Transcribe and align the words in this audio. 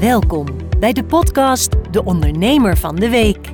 Welkom 0.00 0.46
bij 0.78 0.92
de 0.92 1.04
podcast 1.04 1.92
De 1.92 2.04
Ondernemer 2.04 2.76
van 2.76 2.96
de 2.96 3.08
Week. 3.08 3.48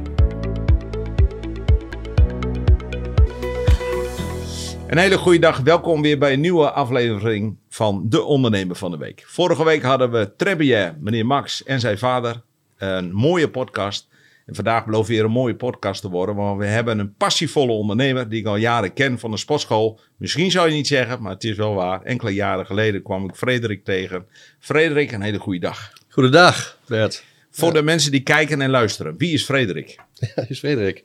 Een 4.87 4.99
hele 4.99 5.19
goede 5.19 5.39
dag. 5.39 5.59
Welkom 5.59 6.03
weer 6.03 6.19
bij 6.19 6.33
een 6.33 6.41
nieuwe 6.41 6.71
aflevering 6.71 7.57
van 7.69 8.09
De 8.09 8.23
Ondernemer 8.23 8.77
van 8.77 8.91
de 8.91 8.97
Week. 8.97 9.23
Vorige 9.27 9.65
week 9.65 9.83
hadden 9.83 10.11
we 10.11 10.37
Trebier, 10.37 10.97
meneer 11.01 11.27
Max 11.27 11.63
en 11.63 11.81
zijn 11.81 11.99
vader. 11.99 12.43
Een 12.77 13.13
mooie 13.13 13.51
podcast. 13.51 14.09
En 14.47 14.55
vandaag 14.55 14.85
belooft 14.85 15.09
weer 15.09 15.25
een 15.25 15.31
mooie 15.31 15.57
podcast 15.57 16.01
te 16.01 16.11
worden. 16.11 16.35
Want 16.35 16.59
we 16.59 16.67
hebben 16.67 16.99
een 16.99 17.15
passievolle 17.15 17.73
ondernemer 17.73 18.29
die 18.29 18.41
ik 18.41 18.47
al 18.47 18.57
jaren 18.57 18.93
ken 18.93 19.19
van 19.19 19.31
de 19.31 19.37
sportschool. 19.37 20.01
Misschien 20.17 20.51
zou 20.51 20.69
je 20.69 20.75
niet 20.75 20.87
zeggen, 20.87 21.23
maar 21.23 21.33
het 21.33 21.45
is 21.45 21.57
wel 21.57 21.75
waar. 21.75 22.03
Enkele 22.03 22.35
jaren 22.35 22.67
geleden 22.67 23.03
kwam 23.03 23.25
ik 23.25 23.35
Frederik 23.35 23.85
tegen. 23.85 24.27
Frederik, 24.59 25.13
een 25.13 25.23
hele 25.23 25.39
goede 25.39 25.61
dag. 25.61 25.93
Goedendag, 26.17 26.79
Bert. 26.87 27.25
Voor 27.51 27.73
de 27.73 27.83
mensen 27.83 28.11
die 28.11 28.21
kijken 28.21 28.61
en 28.61 28.71
luisteren. 28.71 29.17
Wie 29.19 29.33
is 29.33 29.45
Frederik? 29.45 29.97
Ja, 30.35 30.45
is 30.49 30.59
Frederik. 30.59 31.05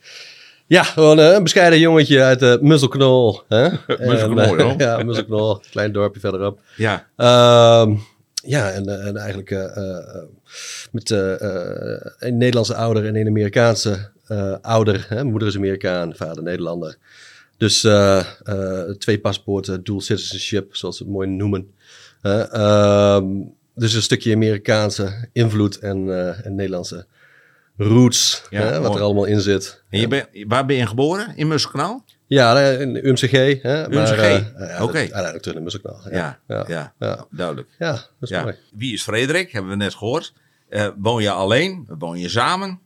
Ja, 0.68 0.84
gewoon 0.84 1.20
eh, 1.20 1.32
een 1.32 1.44
bescheiden 1.44 1.80
jongetje 1.80 2.24
uit 2.24 2.40
de 2.40 2.58
Musselknol. 2.62 3.42
Hè? 3.48 3.70
Musselknol, 4.08 4.58
En, 4.58 4.70
eh, 4.70 4.78
ja, 4.88 5.04
Musselknol, 5.04 5.62
klein 5.72 5.92
dorpje 5.92 6.20
verderop. 6.20 6.60
Ja, 6.76 7.08
Ehm, 7.16 7.96
ja, 8.44 8.72
en, 8.72 9.06
en 9.06 9.18
eigenlijk 9.18 9.50
met 10.92 11.10
een 11.10 12.38
Nederlandse 12.38 12.76
ouder 12.76 13.06
en 13.06 13.16
een 13.16 13.28
Amerikaanse 13.28 14.10
ouder. 14.62 15.06
Hè? 15.10 15.16
Mijn 15.16 15.30
moeder 15.30 15.48
is 15.48 15.56
Amerikaan, 15.56 16.16
vader 16.16 16.44
Nederlander. 16.44 16.98
Dus 17.58 17.88
twee 18.98 19.20
paspoorten, 19.20 19.84
dual 19.84 20.02
citizenship, 20.02 20.76
zoals 20.76 20.98
ze 20.98 21.04
het 21.04 21.12
mooi 21.12 21.28
noemen. 21.28 21.72
Ehm, 22.22 23.26
dus 23.76 23.94
een 23.94 24.02
stukje 24.02 24.34
Amerikaanse 24.36 25.28
invloed 25.34 25.80
en, 25.80 26.10
eh, 26.10 26.46
en 26.46 26.56
Nederlandse 26.56 27.06
roots, 27.78 28.44
Ja, 28.50 28.62
hè, 28.62 28.80
wat 28.82 28.96
er 28.96 29.02
allemaal 29.02 29.26
in 29.26 29.42
zit. 29.42 29.84
en 29.90 30.00
je 30.00 30.46
waar 30.48 30.66
ben 30.66 30.76
je 30.76 30.88
geboren? 30.88 31.36
In 31.36 31.48
Musselkanaal? 31.48 32.06
Ja, 32.28 32.60
in 32.60 33.08
UMCG. 33.08 33.62
Hè, 33.62 33.88
UMCG, 33.92 34.18
eh, 34.18 34.40
ja, 34.58 34.84
oké. 34.84 34.98
Uiteindelijk 34.98 35.38
terug 35.42 35.54
naar 35.54 35.64
Musselkanaal. 35.64 36.02
Ja, 36.12 36.40
ja, 36.48 36.66
ja, 36.68 36.94
ja. 37.00 37.26
duidelijk. 37.32 37.68
Ja, 37.80 37.92
dat 37.92 38.02
is 38.20 38.30
Ja. 38.30 38.42
mooi. 38.44 38.56
Wie 38.74 38.94
is 38.94 39.04
Frederik? 39.04 39.52
Hebben 39.52 39.72
we 39.72 39.78
net 39.78 39.94
gehoord. 39.96 40.34
Eh, 40.70 40.88
woon 40.98 41.22
je 41.22 41.30
alleen? 41.30 41.86
Woon 41.98 42.20
je 42.20 42.30
samen? 42.30 42.80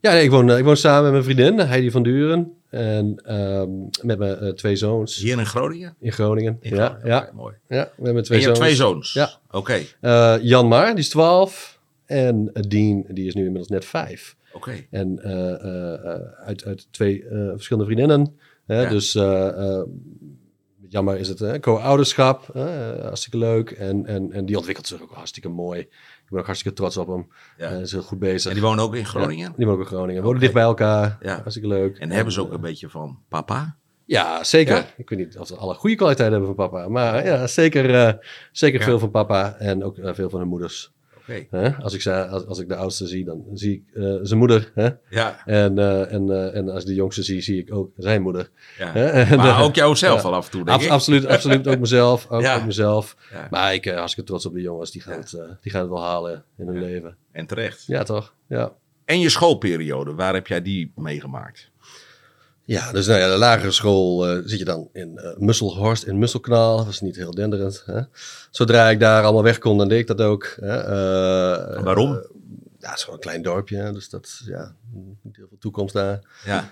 Ja, 0.00 0.12
nee, 0.12 0.22
ik, 0.24 0.30
woon, 0.30 0.50
ik 0.50 0.64
woon 0.64 0.76
samen 0.76 1.02
met 1.02 1.12
mijn 1.12 1.24
vriendin, 1.36 1.66
Heidi 1.66 1.90
van 1.90 2.02
Duren. 2.02 2.52
En 2.74 3.16
ehm, 3.24 3.70
met 4.02 4.18
mijn 4.18 4.36
eh, 4.38 4.48
twee 4.52 4.76
zoons 4.76 5.16
Hier 5.16 5.38
in 5.38 5.46
Groningen? 5.46 5.94
in 6.00 6.12
Groningen. 6.12 6.58
In 6.60 6.74
ja, 6.74 6.86
Groningen, 6.88 7.08
ja, 7.08 7.30
mooi. 7.34 7.54
ja, 7.68 7.90
we 7.96 8.04
hebben 8.04 8.16
En 8.16 8.22
twee 8.22 8.38
je 8.38 8.44
zoons. 8.44 8.58
hebt 8.58 8.68
twee 8.70 8.86
zoons? 8.86 9.12
Ja. 9.12 9.30
Oké, 9.50 9.80
Eh, 10.00 10.36
Jan 10.40 10.68
Maar, 10.68 10.86
die 10.90 10.98
is 10.98 11.08
12. 11.08 11.80
En 12.06 12.50
eh, 12.52 12.62
Dean, 12.68 13.04
die 13.08 13.26
is 13.26 13.34
nu 13.34 13.40
inmiddels 13.40 13.68
net 13.68 13.84
5. 13.84 14.36
oké. 14.52 14.72
En 14.90 15.22
eh, 15.22 15.50
eh, 15.64 16.14
eh, 16.14 16.20
uit, 16.46 16.64
uit 16.64 16.86
twee 16.90 17.24
eh, 17.28 17.48
verschillende 17.50 17.84
vriendinnen. 17.92 18.36
Hè? 18.66 18.80
Ja. 18.82 18.88
Dus 18.88 19.14
eh, 19.14 19.78
eh, 19.78 19.82
Maar 21.02 21.18
is 21.18 21.28
het 21.28 21.40
eh, 21.40 21.60
co-ouderschap. 21.60 22.48
eh, 22.54 22.64
hartstikke 23.02 23.38
leuk. 23.38 23.70
En, 23.70 24.06
en, 24.06 24.32
en 24.32 24.46
die 24.46 24.56
ontwikkelt 24.56 24.86
zich 24.86 25.02
ook 25.02 25.12
hartstikke 25.12 25.48
mooi. 25.48 25.88
Ik 26.34 26.40
ben 26.40 26.48
ook 26.48 26.54
hartstikke 26.54 26.78
trots 26.78 26.96
op 26.96 27.06
hem. 27.08 27.26
Ja. 27.58 27.68
Is 27.68 27.92
heel 27.92 28.02
goed 28.02 28.18
bezig. 28.18 28.48
En 28.48 28.52
die 28.56 28.62
wonen 28.66 28.84
ook 28.84 28.94
in 28.94 29.06
Groningen? 29.06 29.48
Ja, 29.50 29.56
die 29.56 29.66
wonen 29.66 29.72
ook 29.80 29.86
in 29.90 29.94
Groningen. 29.96 30.22
Wonen 30.22 30.30
Oké. 30.36 30.40
dicht 30.40 30.52
bij 30.52 30.62
elkaar. 30.62 31.18
Ja. 31.20 31.34
Hartstikke 31.34 31.68
leuk. 31.68 31.98
En 31.98 32.10
hebben 32.10 32.32
ze 32.32 32.40
ook 32.40 32.52
een 32.52 32.60
beetje 32.60 32.88
van 32.88 33.18
papa? 33.28 33.76
Ja, 34.04 34.44
zeker. 34.44 34.74
Ja? 34.76 34.84
Ik 34.96 35.08
weet 35.08 35.18
niet 35.18 35.38
of 35.38 35.46
ze 35.46 35.56
alle 35.56 35.74
goede 35.74 35.96
kwaliteiten 35.96 36.38
hebben 36.38 36.56
van 36.56 36.68
papa. 36.70 36.88
Maar 36.88 37.24
ja, 37.26 37.46
zeker, 37.46 37.94
eh, 37.94 38.12
zeker 38.52 38.78
Ja. 38.78 38.84
veel 38.84 38.98
van 38.98 39.10
papa 39.10 39.54
en 39.58 39.84
ook 39.84 39.98
eh, 39.98 40.14
veel 40.14 40.30
van 40.30 40.38
hun 40.40 40.48
moeders. 40.48 40.93
Hè? 41.50 41.76
Als, 41.76 41.94
ik, 41.94 42.00
ze- 42.00 42.26
als, 42.26 42.46
als 42.46 42.58
ik 42.58 42.68
de 42.68 42.76
oudste 42.76 43.06
zie, 43.06 43.24
dan 43.24 43.44
zie 43.54 43.72
ik 43.72 44.02
eh, 44.02 44.14
zijn 44.22 44.38
moeder. 44.38 44.70
Hè? 44.74 44.88
Ja, 45.10 45.42
En, 45.44 45.78
eh, 45.78 46.12
en, 46.12 46.30
eh, 46.30 46.56
en 46.56 46.68
als 46.68 46.80
ik 46.82 46.88
de 46.88 46.94
jongste 46.94 47.22
zie, 47.22 47.40
zie 47.40 47.58
ik 47.60 47.74
ook 47.74 47.90
zijn 47.96 48.22
moeder. 48.22 48.50
ja. 48.78 48.92
Hè? 48.92 49.06
En, 49.06 49.36
Maar 49.36 49.62
ook 49.62 49.74
jouzelf 49.74 50.24
al 50.24 50.34
af 50.34 50.44
en 50.44 50.50
toe, 50.50 50.64
denk 50.64 50.80
ik. 50.80 50.88
absoluut, 50.90 51.26
absoluut 51.26 51.66
ook 51.68 51.78
mezelf. 51.78 52.26
Ook, 52.30 52.42
Ja. 52.42 52.56
ook 52.56 52.64
mezelf. 52.64 53.16
Ja. 53.32 53.46
Maar 53.50 53.74
ik 53.74 53.82
ben 53.82 53.96
hartstikke 53.96 54.28
trots 54.30 54.46
op 54.46 54.54
de 54.54 54.60
jongens. 54.60 54.90
Die 54.90 55.02
gaan, 55.02 55.18
het, 55.18 55.30
die 55.60 55.72
gaan 55.72 55.80
het 55.80 55.90
wel 55.90 56.02
halen 56.02 56.44
in 56.58 56.66
hun 56.66 56.80
leven. 56.80 57.16
En 57.32 57.46
terecht. 57.46 57.84
Ja, 57.86 58.02
toch? 58.02 58.34
Ja. 58.48 58.72
En 59.04 59.20
je 59.20 59.28
schoolperiode, 59.28 60.14
waar 60.14 60.34
heb 60.34 60.46
jij 60.46 60.62
die 60.62 60.92
meegemaakt? 60.96 61.70
Ja, 62.66 62.92
dus 62.92 63.06
nou 63.06 63.18
ja, 63.20 63.28
de 63.28 63.38
lagere 63.38 63.70
school 63.70 64.28
eh, 64.28 64.38
zit 64.44 64.58
je 64.58 64.64
dan 64.64 64.88
in 64.92 65.18
eh 65.18 65.36
Musselhorst 65.36 66.04
in 66.04 66.18
Musselkanaal. 66.18 66.76
Dat 66.76 66.86
was 66.86 67.00
niet 67.00 67.16
heel 67.16 67.34
denderend. 67.34 67.82
Hè? 67.86 68.00
Zodra 68.50 68.90
ik 68.90 69.00
daar 69.00 69.22
allemaal 69.22 69.42
weg 69.42 69.58
kon, 69.58 69.78
dan 69.78 69.88
deed 69.88 69.98
ik 70.00 70.06
dat 70.06 70.20
ook. 70.20 70.56
Hè? 70.60 70.76
Eh, 70.78 71.82
Waarom? 71.82 72.12
ja, 72.78 72.90
het 72.90 72.98
is 72.98 73.04
gewoon 73.04 73.18
een 73.18 73.24
klein 73.24 73.42
dorpje, 73.42 73.76
hè, 73.76 73.92
dus 73.92 74.08
dat 74.08 74.40
ja, 74.46 74.74
niet 75.22 75.36
heel 75.36 75.46
veel 75.48 75.58
toekomst 75.58 75.94
daar. 75.94 76.20
Ja, 76.44 76.70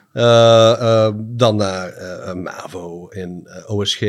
dan 1.17 1.57
naar 1.57 1.93
MAVO 2.37 3.09
in 3.09 3.49
OSG. 3.67 4.01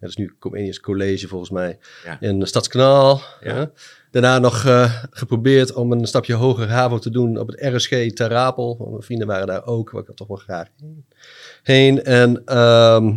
Dat 0.00 0.08
is 0.08 0.16
nu 0.16 0.36
Comenius 0.38 0.80
College 0.80 1.28
volgens 1.28 1.50
mij. 1.50 1.78
Ja. 2.04 2.20
In 2.20 2.46
Stadskanaal. 2.46 3.22
Ja. 3.40 3.70
Daarna 4.10 4.38
nog 4.38 4.64
eh, 4.64 5.02
geprobeerd 5.10 5.72
om 5.72 5.92
een 5.92 6.06
stapje 6.06 6.34
hoger 6.34 6.68
HAVO 6.70 6.98
te 6.98 7.10
doen 7.10 7.38
op 7.38 7.48
het 7.48 7.74
RSG 7.74 7.88
Ter 8.12 8.34
Apel. 8.36 8.76
Want 8.78 8.90
Mijn 8.90 9.02
vrienden 9.02 9.26
waren 9.26 9.46
daar 9.46 9.66
ook, 9.66 9.90
waar 9.90 10.02
ik 10.08 10.16
toch 10.16 10.28
wel 10.28 10.36
graag 10.36 10.68
heen. 11.62 12.04
En 12.04 12.42
ehm, 12.44 13.14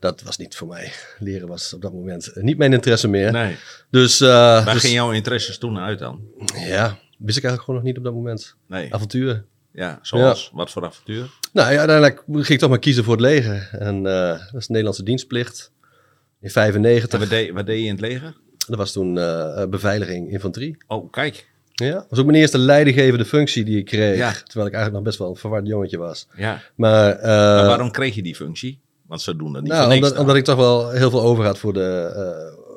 dat 0.00 0.22
was 0.22 0.36
niet 0.36 0.56
voor 0.56 0.68
mij. 0.68 0.92
Leren 1.18 1.48
was 1.48 1.74
op 1.74 1.82
dat 1.82 1.92
moment 1.92 2.30
niet 2.34 2.58
mijn 2.58 2.72
interesse 2.72 3.08
meer. 3.08 3.32
nee. 3.32 3.56
Dus, 3.90 4.20
eh, 4.20 4.28
Waar 4.28 4.72
dus 4.72 4.80
gingen 4.80 4.96
jouw 4.96 5.12
interesses 5.12 5.58
toen 5.58 5.78
uit 5.78 5.98
dan? 5.98 6.20
ja, 6.54 6.98
wist 7.18 7.36
ik 7.38 7.44
eigenlijk 7.44 7.60
gewoon 7.62 7.74
nog 7.76 7.84
niet 7.84 7.98
op 7.98 8.04
dat 8.04 8.14
moment. 8.14 8.54
Nee. 8.66 8.94
Avonturen. 8.94 9.46
Ja, 9.72 9.98
zoals? 10.02 10.50
Wat 10.52 10.70
voor 10.70 10.84
avontuur? 10.84 11.30
Nou 11.52 11.72
ja, 11.72 11.78
uiteindelijk 11.78 12.22
ging 12.26 12.48
ik 12.48 12.58
toch 12.58 12.68
maar 12.70 12.78
kiezen 12.78 13.04
voor 13.04 13.12
het 13.12 13.22
leger. 13.22 13.68
En 13.72 14.06
eh, 14.06 14.28
dat 14.28 14.54
is 14.60 14.66
de 14.66 14.72
Nederlandse 14.72 15.02
dienstplicht. 15.02 15.72
In 16.40 16.50
95. 16.50 17.12
En 17.12 17.18
wat 17.18 17.28
deed, 17.28 17.52
wat 17.52 17.66
deed 17.66 17.78
je 17.78 17.84
in 17.84 17.90
het 17.90 18.00
leger? 18.00 18.36
Dat 18.68 18.78
was 18.78 18.92
toen 18.92 19.18
eh, 19.18 19.66
beveiliging, 19.66 20.30
infanterie. 20.30 20.76
Oh, 20.86 21.12
kijk. 21.12 21.48
Ja. 21.72 21.92
Dat 21.92 22.06
was 22.08 22.18
ook 22.18 22.26
mijn 22.26 22.38
eerste 22.38 22.58
leidinggevende 22.58 23.24
functie 23.24 23.64
die 23.64 23.78
ik 23.78 23.84
kreeg. 23.84 24.16
Ja. 24.16 24.32
Terwijl 24.32 24.66
ik 24.66 24.74
eigenlijk 24.74 24.92
nog 24.92 25.02
best 25.02 25.18
wel 25.18 25.28
een 25.28 25.36
verward 25.36 25.66
jongetje 25.66 25.98
was. 25.98 26.26
Ja. 26.36 26.62
Maar, 26.74 27.12
eh, 27.12 27.26
maar 27.28 27.66
waarom 27.66 27.90
kreeg 27.90 28.14
je 28.14 28.22
die 28.22 28.34
functie? 28.34 28.80
Want 29.06 29.20
ze 29.20 29.36
doen 29.36 29.52
dat 29.52 29.62
niet 29.62 29.72
nou, 29.72 30.16
omdat, 30.18 30.36
ik 30.36 30.44
toch 30.44 30.56
wel 30.56 30.90
heel 30.90 31.10
veel 31.10 31.22
over 31.22 31.44
had 31.44 31.58
voor 31.58 31.72
de, 31.72 32.12
eh, 32.16 32.67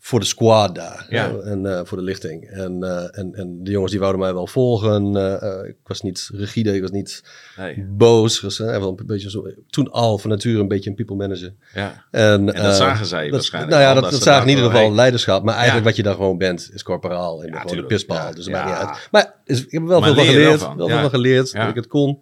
voor 0.00 0.20
de 0.20 0.26
squad 0.26 0.74
daar. 0.74 1.06
Ja. 1.08 1.30
En 1.44 1.66
eh, 1.66 1.80
voor 1.84 1.98
de 1.98 2.04
lichting. 2.04 2.44
En, 2.50 2.82
eh, 2.82 3.18
en, 3.18 3.34
en 3.34 3.58
de 3.62 3.70
jongens 3.70 3.90
die 3.90 4.00
wouden 4.00 4.20
mij 4.20 4.34
wel 4.34 4.46
volgen. 4.46 5.16
Eh, 5.40 5.68
ik 5.68 5.76
was 5.84 6.00
niet 6.00 6.30
rigide, 6.32 6.74
ik 6.74 6.80
was 6.80 6.90
niet 6.90 7.22
Nee. 7.56 7.86
boos. 7.90 8.56
Wel 8.58 8.96
een 8.98 9.06
beetje 9.06 9.30
zo, 9.30 9.46
toen 9.70 9.90
al 9.90 10.18
van 10.18 10.30
nature 10.30 10.58
een 10.60 10.68
beetje 10.68 10.90
een 10.90 10.96
people 10.96 11.16
manager. 11.16 11.54
Ja. 11.74 12.04
En, 12.10 12.52
En 12.54 12.62
dat 12.62 12.76
zagen 12.76 13.06
zij 13.06 13.22
dat- 13.22 13.30
waarschijnlijk 13.32 13.74
Nou 13.74 13.86
ja, 13.86 14.00
dat, 14.00 14.10
dat 14.10 14.22
zagen 14.22 14.48
in 14.48 14.56
ieder 14.56 14.70
geval 14.70 14.94
leiderschap. 14.94 15.42
Maar 15.44 15.54
eigenlijk 15.54 15.84
Ja. 15.84 15.88
wat 15.90 15.96
je 15.96 16.02
dan 16.02 16.14
gewoon 16.14 16.38
bent, 16.38 16.70
is 16.72 16.82
corporaal. 16.82 17.42
En 17.44 17.60
gewoon 17.60 17.78
een 17.78 17.86
pispaal. 17.86 18.34
Dus 18.34 18.44
dat 18.44 18.54
ja. 18.54 18.64
maakt 18.64 18.78
niet 18.78 18.88
uit. 18.88 19.08
Maar 19.10 19.34
is, 19.44 19.64
ik 19.64 19.70
heb 19.70 19.82
wel 19.82 20.00
Maar 20.00 20.08
veel 20.14 20.24
van 20.24 20.32
geleerd. 20.34 20.60
Wel 20.76 20.88
veel 20.88 21.00
van 21.00 21.10
geleerd, 21.10 21.52
dat 21.52 21.68
ik 21.68 21.74
het 21.74 21.86
kon. 21.86 22.20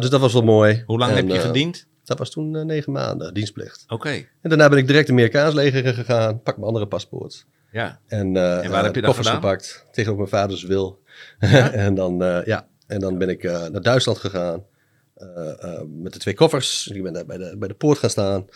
Dus 0.00 0.10
dat 0.10 0.20
was 0.20 0.32
wel 0.32 0.42
mooi. 0.42 0.82
Hoe 0.86 0.98
lang 0.98 1.10
En, 1.10 1.16
heb 1.16 1.28
je 1.28 1.38
gediend? 1.38 1.86
Dat 2.12 2.20
was 2.26 2.30
toen 2.30 2.56
eh, 2.56 2.62
negen 2.64 2.92
maanden, 2.92 3.34
dienstplicht. 3.34 3.84
Oké. 3.88 4.08
En 4.08 4.48
daarna 4.48 4.68
ben 4.68 4.78
ik 4.78 4.86
direct 4.86 5.06
de 5.06 5.12
Amerikaans 5.12 5.54
leger 5.54 5.94
gegaan. 5.94 6.42
Pak 6.42 6.54
mijn 6.56 6.66
andere 6.66 6.86
paspoort. 6.86 7.46
Ja. 7.70 8.00
En, 8.06 8.36
eh, 8.36 8.64
En 8.64 8.70
waar 8.70 8.84
heb 8.84 8.94
je 8.94 9.00
dat 9.00 9.04
koffers 9.14 9.26
gedaan? 9.28 9.42
gepakt. 9.42 9.84
Tegen 9.92 10.16
mijn 10.16 10.28
vaders 10.28 10.62
wil. 10.62 11.00
en, 11.38 11.94
dan, 11.94 12.22
eh, 12.22 12.44
ja. 12.46 12.66
en 12.86 13.00
dan 13.00 13.18
ben 13.18 13.28
ik 13.28 13.42
naar 13.42 13.82
Duitsland 13.82 14.18
gegaan. 14.18 14.64
met 15.88 16.12
de 16.12 16.18
twee 16.18 16.34
koffers. 16.34 16.86
Ik 16.86 17.02
ben 17.02 17.12
daar 17.12 17.26
bij 17.26 17.36
de, 17.38 17.56
bij 17.58 17.68
de 17.68 17.74
poort 17.74 17.98
gaan 17.98 18.10
staan. 18.10 18.46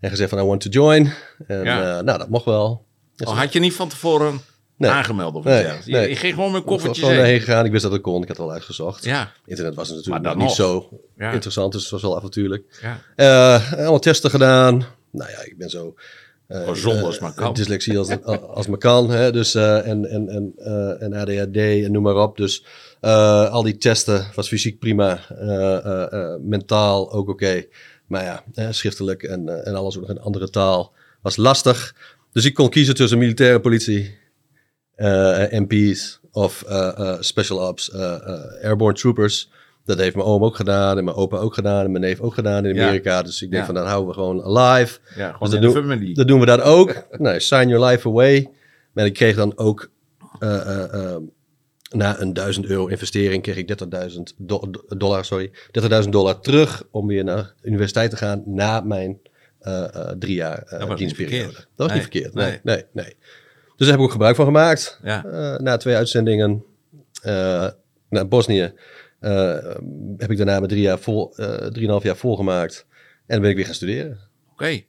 En 0.00 0.10
gezegd 0.10 0.30
van 0.30 0.38
I 0.38 0.42
want 0.42 0.60
to 0.60 0.68
join. 0.68 1.12
En 1.46 1.64
Ja. 1.64 2.00
nou, 2.00 2.18
dat 2.18 2.28
mocht 2.28 2.44
wel. 2.44 2.84
Dus 3.16 3.26
Oh, 3.28 3.38
had 3.38 3.52
je 3.52 3.58
niet 3.60 3.74
van 3.74 3.88
tevoren 3.88 4.40
Nee. 4.78 4.90
aangemeld 4.90 5.34
of 5.34 5.44
Nee, 5.44 5.64
iets 5.76 5.86
je 5.86 6.16
ging 6.16 6.34
gewoon 6.34 6.52
met 6.52 6.60
ik 6.60 6.66
koffertjes 6.66 7.04
gewoon 7.04 7.20
heen. 7.20 7.30
heen 7.30 7.40
gegaan. 7.40 7.64
Ik 7.64 7.70
wist 7.70 7.82
dat 7.82 7.92
het 7.92 8.00
kon. 8.02 8.22
Ik 8.22 8.28
had 8.28 8.36
het 8.36 8.46
al 8.46 8.52
uitgezocht. 8.52 9.04
Ja. 9.04 9.32
Internet 9.46 9.74
was 9.74 9.90
natuurlijk 9.90 10.24
niet 10.24 10.34
nog. 10.36 10.54
zo 10.54 10.88
Ja. 11.18 11.32
interessant. 11.32 11.72
Dus 11.72 11.82
het 11.82 11.90
was 11.90 12.02
wel 12.02 12.16
avontuurlijk. 12.16 12.64
Ja. 12.82 13.00
Eh, 13.16 13.72
allemaal 13.72 13.98
testen 13.98 14.30
gedaan. 14.30 14.84
Nou 15.10 15.30
ja, 15.30 15.38
ik 15.44 15.54
ben 15.58 15.70
zo... 15.70 15.94
eh, 16.46 16.66
Zo 16.66 16.74
zonde 16.74 16.98
eh, 16.98 17.04
als 17.04 17.18
maar 17.18 17.32
kan. 17.34 17.54
Dyslexie 17.54 17.98
als, 17.98 18.22
als 18.54 18.66
maar 18.66 18.78
kan. 18.78 19.10
Hè? 19.10 19.32
Dus, 19.32 19.54
eh, 19.54 19.86
en, 19.88 20.10
en, 20.10 20.28
en, 20.28 20.52
eh, 20.56 21.02
en 21.02 21.12
ADHD 21.12 21.56
en 21.56 21.92
noem 21.92 22.02
maar 22.02 22.16
op. 22.16 22.36
Dus 22.36 22.64
eh, 23.00 23.50
al 23.50 23.62
die 23.62 23.76
testen 23.78 24.26
was 24.34 24.48
fysiek 24.48 24.78
prima. 24.78 25.18
eh, 25.28 25.76
eh, 25.76 26.12
eh, 26.12 26.40
mentaal 26.40 27.12
ook 27.12 27.28
oké. 27.28 27.64
Maar 28.06 28.24
ja, 28.24 28.42
eh, 28.54 28.66
schriftelijk 28.70 29.22
en, 29.22 29.48
eh, 29.48 29.66
en 29.66 29.74
alles 29.74 29.94
ook 29.96 30.00
nog 30.00 30.10
in 30.10 30.16
een 30.16 30.22
andere 30.22 30.50
taal 30.50 30.92
was 31.22 31.36
lastig. 31.36 31.94
Dus 32.32 32.44
ik 32.44 32.54
kon 32.54 32.68
kiezen 32.68 32.94
tussen 32.94 33.18
militaire 33.18 33.60
politie, 33.60 34.00
eh, 34.02 34.10
MP's 35.50 36.20
of 36.30 36.62
eh, 36.62 36.98
eh, 36.98 37.16
special 37.20 37.68
ops, 37.68 37.90
eh, 37.90 38.14
eh, 38.14 38.64
airborne 38.64 38.94
troopers. 38.98 39.50
Dat 39.84 39.98
heeft 39.98 40.14
mijn 40.14 40.26
oom 40.26 40.44
ook 40.44 40.56
gedaan 40.56 40.98
en 40.98 41.04
mijn 41.04 41.16
opa 41.16 41.36
ook 41.36 41.54
gedaan 41.54 41.84
en 41.84 41.90
mijn 41.90 42.02
neef 42.04 42.20
ook 42.20 42.34
gedaan 42.34 42.64
in 42.66 42.74
Ja. 42.74 42.82
Amerika. 42.86 43.22
Dus 43.22 43.42
ik 43.42 43.50
denk 43.50 43.60
Ja. 43.62 43.66
van 43.66 43.74
dan 43.74 43.86
houden 43.86 44.08
we 44.08 44.14
gewoon 44.14 44.42
alive. 44.42 44.98
Ja, 45.16 45.32
gewoon 45.32 45.38
Dus 45.50 45.58
in 45.58 45.64
dat 45.72 45.74
doen-. 45.74 46.14
Dat 46.14 46.28
doen 46.28 46.40
we 46.40 46.46
dat 46.46 46.60
ook. 46.60 47.06
nee, 47.18 47.40
sign 47.40 47.68
your 47.68 47.84
life 47.86 48.08
away. 48.08 48.50
Maar 48.92 49.06
ik 49.06 49.12
kreeg 49.14 49.36
dan 49.36 49.58
ook 49.58 49.90
eh, 50.38 50.60
eh, 50.60 50.94
eh, 51.12 51.16
na 51.90 52.20
een 52.20 52.32
1000 52.32 52.66
euro 52.66 52.86
investering 52.86 53.42
kreeg 53.42 53.56
ik 53.56 53.68
30.000 53.68 54.34
do- 54.36 54.70
dollar, 54.88 55.24
sorry, 55.24 55.50
30.000 55.70 56.08
dollar 56.12 56.40
terug 56.40 56.82
om 56.90 57.06
weer 57.06 57.24
naar 57.24 57.52
de 57.60 57.68
universiteit 57.68 58.10
te 58.10 58.16
gaan 58.16 58.42
na 58.46 58.80
mijn 58.80 59.18
eh, 59.60 59.94
eh, 59.94 60.10
drie 60.18 60.34
jaar 60.34 60.58
eh, 60.62 60.70
Dat 60.70 60.78
was 60.80 60.88
niet 60.88 60.98
dienstperiode. 60.98 61.44
verkeerd. 61.44 61.56
Dat 61.56 61.66
was 61.76 61.86
Nee, 61.86 61.96
niet 61.96 62.08
verkeerd. 62.10 62.34
Nee, 62.34 62.60
nee. 62.62 62.84
nee, 62.92 63.04
nee. 63.04 63.16
Dus 63.76 63.86
daar 63.86 63.88
heb 63.88 63.98
ik 63.98 64.04
ook 64.04 64.10
gebruik 64.10 64.36
van 64.36 64.44
gemaakt. 64.44 65.00
Ja. 65.02 65.24
Eh, 65.24 65.58
na 65.58 65.76
twee 65.76 65.96
uitzendingen 65.96 66.64
eh, 67.22 67.68
naar 68.08 68.28
Bosnië 68.28 68.72
eh, 69.20 69.54
heb 70.16 70.30
ik 70.30 70.36
daarna 70.36 70.56
mijn 70.56 70.68
drie 70.70 70.82
jaar 70.82 70.98
vol, 70.98 71.34
drieënhalf 71.72 72.02
jaar 72.02 72.16
volgemaakt. 72.16 72.86
En 72.90 73.24
dan 73.26 73.40
ben 73.40 73.50
ik 73.50 73.56
weer 73.56 73.64
gaan 73.64 73.74
studeren. 73.74 74.18
Oké. 74.52 74.80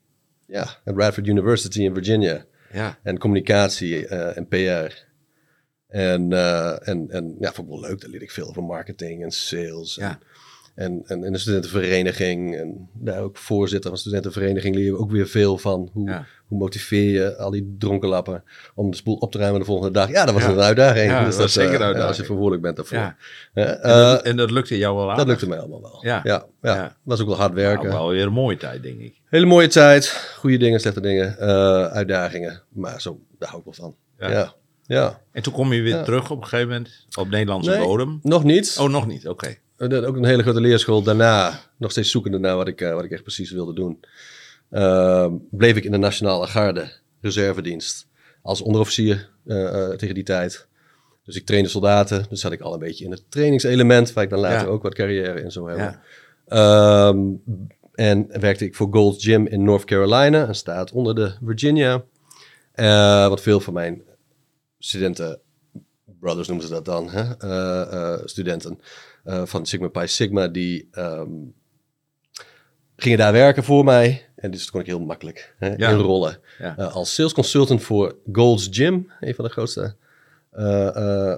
Ja, 0.48 0.62
at 0.62 0.98
Radford 0.98 1.28
University 1.28 1.82
in 1.82 1.94
Virginia. 1.94 2.46
Ja. 2.72 2.98
En 3.04 3.18
communicatie 3.18 4.08
en 4.08 4.48
PR. 4.48 5.06
En, 5.88 6.32
en, 6.84 7.10
en 7.10 7.36
ja, 7.40 7.52
vond 7.52 7.68
ik 7.68 7.74
wel 7.74 7.90
leuk. 7.90 8.02
Daar 8.02 8.10
leer 8.10 8.22
ik 8.22 8.32
veel 8.32 8.48
over 8.48 8.64
marketing 8.64 9.24
en 9.24 9.32
sales. 9.32 9.96
Ja. 9.96 10.10
En, 10.10 10.20
en, 10.78 11.22
en 11.24 11.32
de 11.32 11.38
studentenvereniging. 11.38 12.56
En 12.56 12.90
daar 12.94 13.22
ook 13.22 13.38
voorzitter 13.38 13.84
van 13.84 13.92
de 13.94 13.98
studentenvereniging 14.00 14.76
leer 14.76 14.86
je 14.86 14.98
ook 14.98 15.12
weer 15.12 15.28
veel 15.28 15.58
van. 15.58 15.90
Hoe, 15.94 16.10
Ja. 16.10 16.26
hoe 16.48 16.58
motiveer 16.58 17.12
je 17.12 17.38
al 17.38 17.52
die 17.52 17.76
dronkenlappen 17.80 18.44
om 18.76 18.90
de 18.92 18.98
spoel 18.98 19.16
op 19.16 19.32
te 19.32 19.38
ruimen 19.38 19.60
de 19.60 19.66
volgende 19.66 19.92
dag. 19.94 20.10
Ja, 20.10 20.26
dat 20.26 20.34
was 20.34 20.44
Ja. 20.44 20.50
een 20.50 20.60
uitdaging. 20.62 21.12
Ja, 21.12 21.24
dat 21.24 21.36
was 21.36 21.56
eh, 21.58 21.64
zeker 21.64 21.76
een 21.76 21.82
uitdaging. 21.82 22.08
als 22.08 22.18
je 22.18 22.22
verantwoordelijk 22.24 22.62
bent 22.64 22.76
daarvoor. 22.76 23.16
En, 23.54 23.82
eh, 23.84 23.92
dat, 23.92 24.22
en 24.22 24.38
dat 24.38 24.52
lukte 24.52 24.78
jou 24.78 24.96
wel 24.96 25.12
aan. 25.12 25.18
dat 25.18 25.28
lukte 25.28 25.48
mij 25.48 25.60
allemaal 25.60 25.82
wel. 25.82 25.98
Ja. 26.02 26.46
ja, 26.62 26.96
was 27.04 27.22
ook 27.22 27.28
wel 27.28 27.38
hard 27.38 27.54
werken. 27.54 27.88
Nou, 27.90 27.98
wel 28.00 28.10
weer 28.10 28.26
een 28.26 28.34
mooie 28.34 28.58
tijd, 28.58 28.84
denk 28.84 29.00
ik. 29.00 29.22
Hele 29.30 29.46
mooie 29.46 29.68
tijd. 29.68 30.08
Goede 30.38 30.58
dingen, 30.58 30.80
slechte 30.80 31.02
dingen. 31.02 31.38
eh, 31.40 31.86
uitdagingen. 31.86 32.62
Maar 32.70 33.02
zo, 33.02 33.20
daar 33.40 33.50
hou 33.50 33.60
ik 33.60 33.66
wel 33.66 33.74
van. 33.74 33.96
Ja. 34.32 34.54
Ja. 34.86 35.22
En 35.32 35.42
toen 35.44 35.54
kom 35.54 35.74
je 35.74 35.82
weer 35.82 35.96
Ja. 35.96 36.04
terug 36.04 36.32
op 36.32 36.38
een 36.42 36.48
gegeven 36.48 36.68
moment 36.74 37.06
op 37.20 37.30
Nederlandse 37.30 37.70
Nee. 37.70 37.84
bodem. 37.86 38.20
Nog 38.24 38.44
niet. 38.44 38.78
Oh, 38.80 38.90
nog 38.90 39.08
niet. 39.08 39.28
Oké. 39.28 39.46
Eh, 39.48 39.54
Ook 39.78 40.16
een 40.16 40.26
hele 40.26 40.42
grote 40.42 40.62
leerschool. 40.62 41.02
Daarna 41.04 41.60
nog 41.78 41.92
steeds 41.92 42.12
zoekende 42.12 42.38
naar 42.38 42.56
wat 42.56 42.68
ik, 42.68 42.82
eh, 42.82 42.94
wat 42.94 43.04
ik 43.04 43.12
echt 43.12 43.22
precies 43.24 43.52
wilde 43.52 43.74
doen. 43.74 44.00
Ehm, 44.70 45.34
bleef 45.52 45.76
ik 45.76 45.84
in 45.84 45.92
de 45.92 45.98
Nationale 45.98 46.48
Garde, 46.48 46.92
reservedienst, 47.22 48.08
als 48.42 48.62
onderofficier 48.62 49.30
eh, 49.46 49.84
eh, 49.84 49.98
tegen 49.98 50.16
die 50.16 50.24
tijd. 50.24 50.68
Dus 51.24 51.36
ik 51.36 51.46
trainde 51.46 51.70
soldaten. 51.70 52.26
Dus 52.30 52.40
zat 52.42 52.52
ik 52.52 52.62
al 52.62 52.74
een 52.74 52.80
beetje 52.80 53.06
in 53.06 53.12
het 53.12 53.24
trainingselement, 53.30 54.14
waar 54.14 54.24
ik 54.24 54.30
dan 54.30 54.40
later 54.40 54.68
Ja. 54.68 54.74
ook 54.74 54.84
wat 54.84 54.94
carrière 54.94 55.42
in 55.42 55.52
zou 55.52 55.70
hebben. 55.70 56.00
Ja. 56.48 57.10
Ehm, 57.10 57.20
en 57.94 58.40
werkte 58.40 58.66
ik 58.66 58.76
voor 58.76 58.88
Gold's 58.92 59.24
Gym 59.26 59.48
in 59.48 59.64
North 59.64 59.86
Carolina, 59.86 60.48
een 60.48 60.56
staat 60.56 60.92
onder 60.92 61.16
de 61.16 61.34
Virginia. 61.44 62.04
Wat 63.30 63.42
veel 63.42 63.60
van 63.60 63.74
mijn 63.74 64.02
studenten, 64.80 65.40
brothers 66.20 66.48
noemen 66.48 66.66
ze 66.66 66.74
dat 66.74 66.86
dan, 66.86 67.10
hè? 67.10 68.28
Studenten 68.28 68.80
eh, 69.28 69.46
van 69.46 69.66
Sigma 69.66 69.88
Pi 69.88 70.08
Sigma, 70.08 70.48
die 70.48 70.88
ehm, 70.92 71.30
gingen 72.96 73.18
daar 73.18 73.32
werken 73.34 73.64
voor 73.64 73.84
mij. 73.84 74.26
En 74.36 74.52
dus 74.52 74.72
kon 74.72 74.80
ik 74.82 74.86
heel 74.88 75.00
makkelijk 75.00 75.56
hè, 75.58 75.74
Ja. 75.78 75.90
inrollen. 75.90 76.40
Ja. 76.60 76.78
Eh, 76.78 76.96
als 76.96 77.14
sales 77.14 77.34
consultant 77.34 77.84
voor 77.84 78.16
Gold's 78.32 78.68
Gym, 78.72 79.12
een 79.20 79.36
van 79.36 79.46
de 79.46 79.52
grootste 79.52 79.96
eh, 80.52 81.34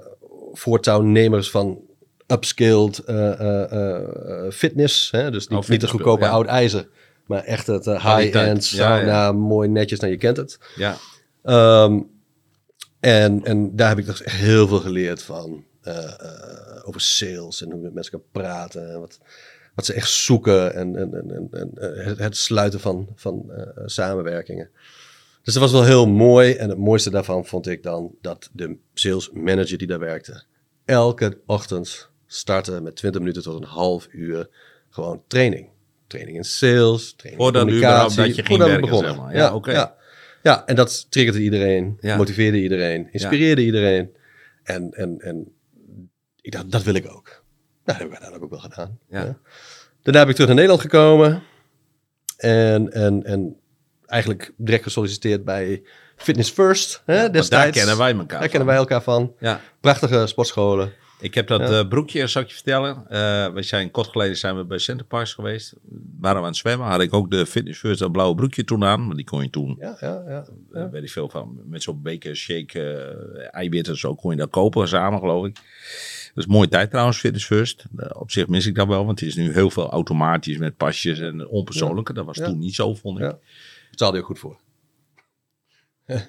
voortouwnemers 0.52 1.50
van 1.50 1.80
upskilled 2.26 2.98
eh, 2.98 4.48
fitness. 4.50 5.10
Hè? 5.10 5.30
Dus 5.30 5.48
niet, 5.48 5.50
Oh, 5.50 5.56
niet 5.56 5.64
het 5.64 5.64
fitnessspul, 5.64 6.00
goedkope 6.00 6.24
ja. 6.24 6.30
oud 6.30 6.46
ijzer, 6.46 6.88
maar 7.26 7.42
echt 7.44 7.66
het 7.66 7.84
high-end 7.84 8.64
sauna, 8.64 9.32
mooi 9.32 9.68
netjes, 9.68 10.00
nou 10.00 10.12
je 10.12 10.18
kent 10.18 10.36
het. 10.36 10.58
Ja. 10.76 10.96
Ehm, 11.42 12.00
en, 13.00 13.44
en 13.44 13.76
daar 13.76 13.88
heb 13.88 13.98
ik 13.98 14.06
dus 14.06 14.22
echt 14.22 14.36
heel 14.36 14.68
veel 14.68 14.80
geleerd 14.80 15.22
van. 15.22 15.64
Eh, 15.90 16.26
eh, 16.76 16.88
over 16.88 17.00
sales 17.00 17.62
en 17.62 17.66
hoe 17.70 17.76
je 17.76 17.82
met 17.84 17.94
mensen 17.94 18.12
kan 18.12 18.22
praten. 18.32 18.90
En 18.90 19.00
wat, 19.00 19.18
wat 19.74 19.84
ze 19.86 19.92
echt 19.92 20.10
zoeken. 20.10 20.74
En, 20.74 20.96
en, 20.96 21.14
en, 21.14 21.48
en, 21.50 21.70
eh, 21.74 22.04
het, 22.06 22.18
het 22.18 22.36
sluiten 22.36 22.80
van, 22.80 23.08
van 23.14 23.52
samenwerkingen. 23.86 24.70
Dus 25.42 25.54
dat 25.54 25.62
was 25.62 25.72
wel 25.72 25.84
heel 25.84 26.06
mooi. 26.08 26.52
En 26.52 26.68
het 26.68 26.78
mooiste 26.78 27.10
daarvan 27.10 27.46
vond 27.46 27.66
ik 27.66 27.82
dan 27.82 28.14
dat 28.20 28.50
de 28.52 28.76
sales 28.94 29.30
manager 29.30 29.78
die 29.78 29.86
daar 29.86 29.98
werkte. 29.98 30.42
elke 30.84 31.38
ochtend 31.46 32.08
startte 32.26 32.80
met 32.80 32.96
20 32.96 33.20
minuten 33.20 33.42
tot 33.42 33.62
een 33.62 33.68
half 33.68 34.08
uur 34.10 34.48
gewoon 34.90 35.22
training. 35.26 35.68
Training 36.06 36.36
in 36.36 36.44
sales, 36.44 37.12
training 37.16 37.42
Voordat 37.42 37.62
in 37.62 37.68
communicatie. 37.68 38.12
überhaupt 38.12 38.16
dat 38.16 38.26
je 38.26 38.32
ging 38.34 38.46
voordat 38.46 38.66
we 38.66 38.72
werken, 38.72 38.88
begonnen. 38.90 39.14
zeg 39.14 39.22
maar. 39.22 39.34
Ja, 39.34 39.54
oké. 39.54 39.70
ja. 39.72 39.98
Ja, 40.42 40.66
en 40.66 40.74
dat 40.76 41.06
triggerde 41.10 41.40
iedereen, 41.42 41.96
Ja. 42.00 42.16
motiveerde 42.16 42.62
iedereen, 42.62 43.08
inspireerde 43.12 43.64
iedereen. 43.64 44.10
En, 44.62 44.90
en, 44.92 45.18
en 45.20 45.52
ik 46.42 46.52
dacht, 46.52 46.70
dat 46.70 46.82
wil 46.82 46.94
ik 46.94 47.06
ook. 47.10 47.28
Nou, 47.28 47.42
dat 47.84 47.96
heb 47.96 48.06
ik 48.06 48.10
uiteindelijk 48.12 48.44
ook 48.44 48.50
wel 48.50 48.70
gedaan. 48.70 48.98
Ja. 49.08 49.38
Daarna 50.02 50.18
heb 50.20 50.28
ik 50.28 50.34
terug 50.34 50.46
naar 50.48 50.56
Nederland 50.58 50.80
gekomen. 50.80 51.42
En, 52.36 52.92
en, 52.92 53.24
en 53.24 53.56
eigenlijk 54.06 54.52
direct 54.56 54.82
gesolliciteerd 54.82 55.44
bij 55.44 55.82
Fitness 56.16 56.50
First. 56.50 57.02
Hè, 57.06 57.14
Ja, 57.14 57.20
want 57.20 57.32
destijds. 57.32 57.64
daar 57.64 57.72
kennen 57.84 57.98
wij 57.98 58.10
elkaar 58.12 58.26
Daar 58.28 58.38
van. 58.38 58.48
kennen 58.48 58.68
wij 58.68 58.76
elkaar 58.76 59.02
van. 59.02 59.34
Ja. 59.38 59.60
Prachtige 59.80 60.26
sportscholen. 60.26 60.92
Ik 61.20 61.34
heb 61.34 61.46
dat 61.46 61.60
Ja. 61.60 61.78
eh, 61.80 61.88
broekje, 61.88 62.26
zal 62.26 62.42
ik 62.42 62.48
je 62.48 62.54
vertellen. 62.54 62.96
Eh, 63.08 63.52
we 63.52 63.62
zijn 63.62 63.90
kort 63.90 64.08
geleden 64.08 64.36
zijn 64.36 64.56
we 64.56 64.64
bij 64.64 64.78
Centerparks 64.78 65.32
geweest. 65.34 65.74
Waren 66.20 66.36
we 66.36 66.42
aan 66.42 66.48
het 66.50 66.56
zwemmen. 66.56 66.86
Had 66.86 67.00
ik 67.00 67.14
ook 67.14 67.30
de 67.30 67.46
Fitness 67.46 67.78
First 67.80 67.98
dat 67.98 68.12
blauwe 68.12 68.34
broekje 68.34 68.64
toen 68.64 68.84
aan. 68.84 69.02
Want 69.04 69.16
die 69.16 69.24
kon 69.24 69.42
je 69.42 69.50
toen, 69.50 69.76
Ja, 69.80 69.96
ja, 70.00 70.22
ja. 70.28 70.44
eh, 70.72 70.90
weet 70.90 71.02
ik 71.02 71.10
veel 71.10 71.28
van, 71.28 71.60
met 71.66 71.82
zo'n 71.82 72.02
beker 72.02 72.36
shake, 72.36 72.80
eh 72.82 73.48
eiwitten 73.54 73.96
zo 73.98 74.14
kon 74.14 74.30
je 74.30 74.36
dat 74.36 74.50
kopen 74.50 74.88
samen 74.88 75.18
geloof 75.18 75.46
ik. 75.46 75.56
Dat 76.34 76.44
is 76.44 76.44
een 76.44 76.50
mooie 76.56 76.68
tijd 76.68 76.90
trouwens, 76.90 77.18
Fitness 77.18 77.46
First. 77.46 77.84
Eh, 77.96 78.20
op 78.20 78.30
zich 78.30 78.46
mis 78.48 78.66
ik 78.66 78.74
dat 78.74 78.86
wel, 78.86 79.04
want 79.06 79.20
het 79.20 79.28
is 79.28 79.34
nu 79.34 79.52
heel 79.52 79.70
veel 79.70 79.90
automatisch 79.90 80.56
met 80.58 80.76
pasjes 80.76 81.18
en 81.18 81.48
onpersoonlijke. 81.48 82.12
Dat 82.12 82.24
was 82.24 82.36
toen 82.36 82.58
niet 82.58 82.74
zo, 82.74 82.94
vond 82.94 83.18
ik. 83.18 83.24
Ja. 83.24 83.38
Betaalde 83.90 84.16
je 84.16 84.22
ook 84.22 84.28
goed 84.28 84.38
voor. 84.38 84.58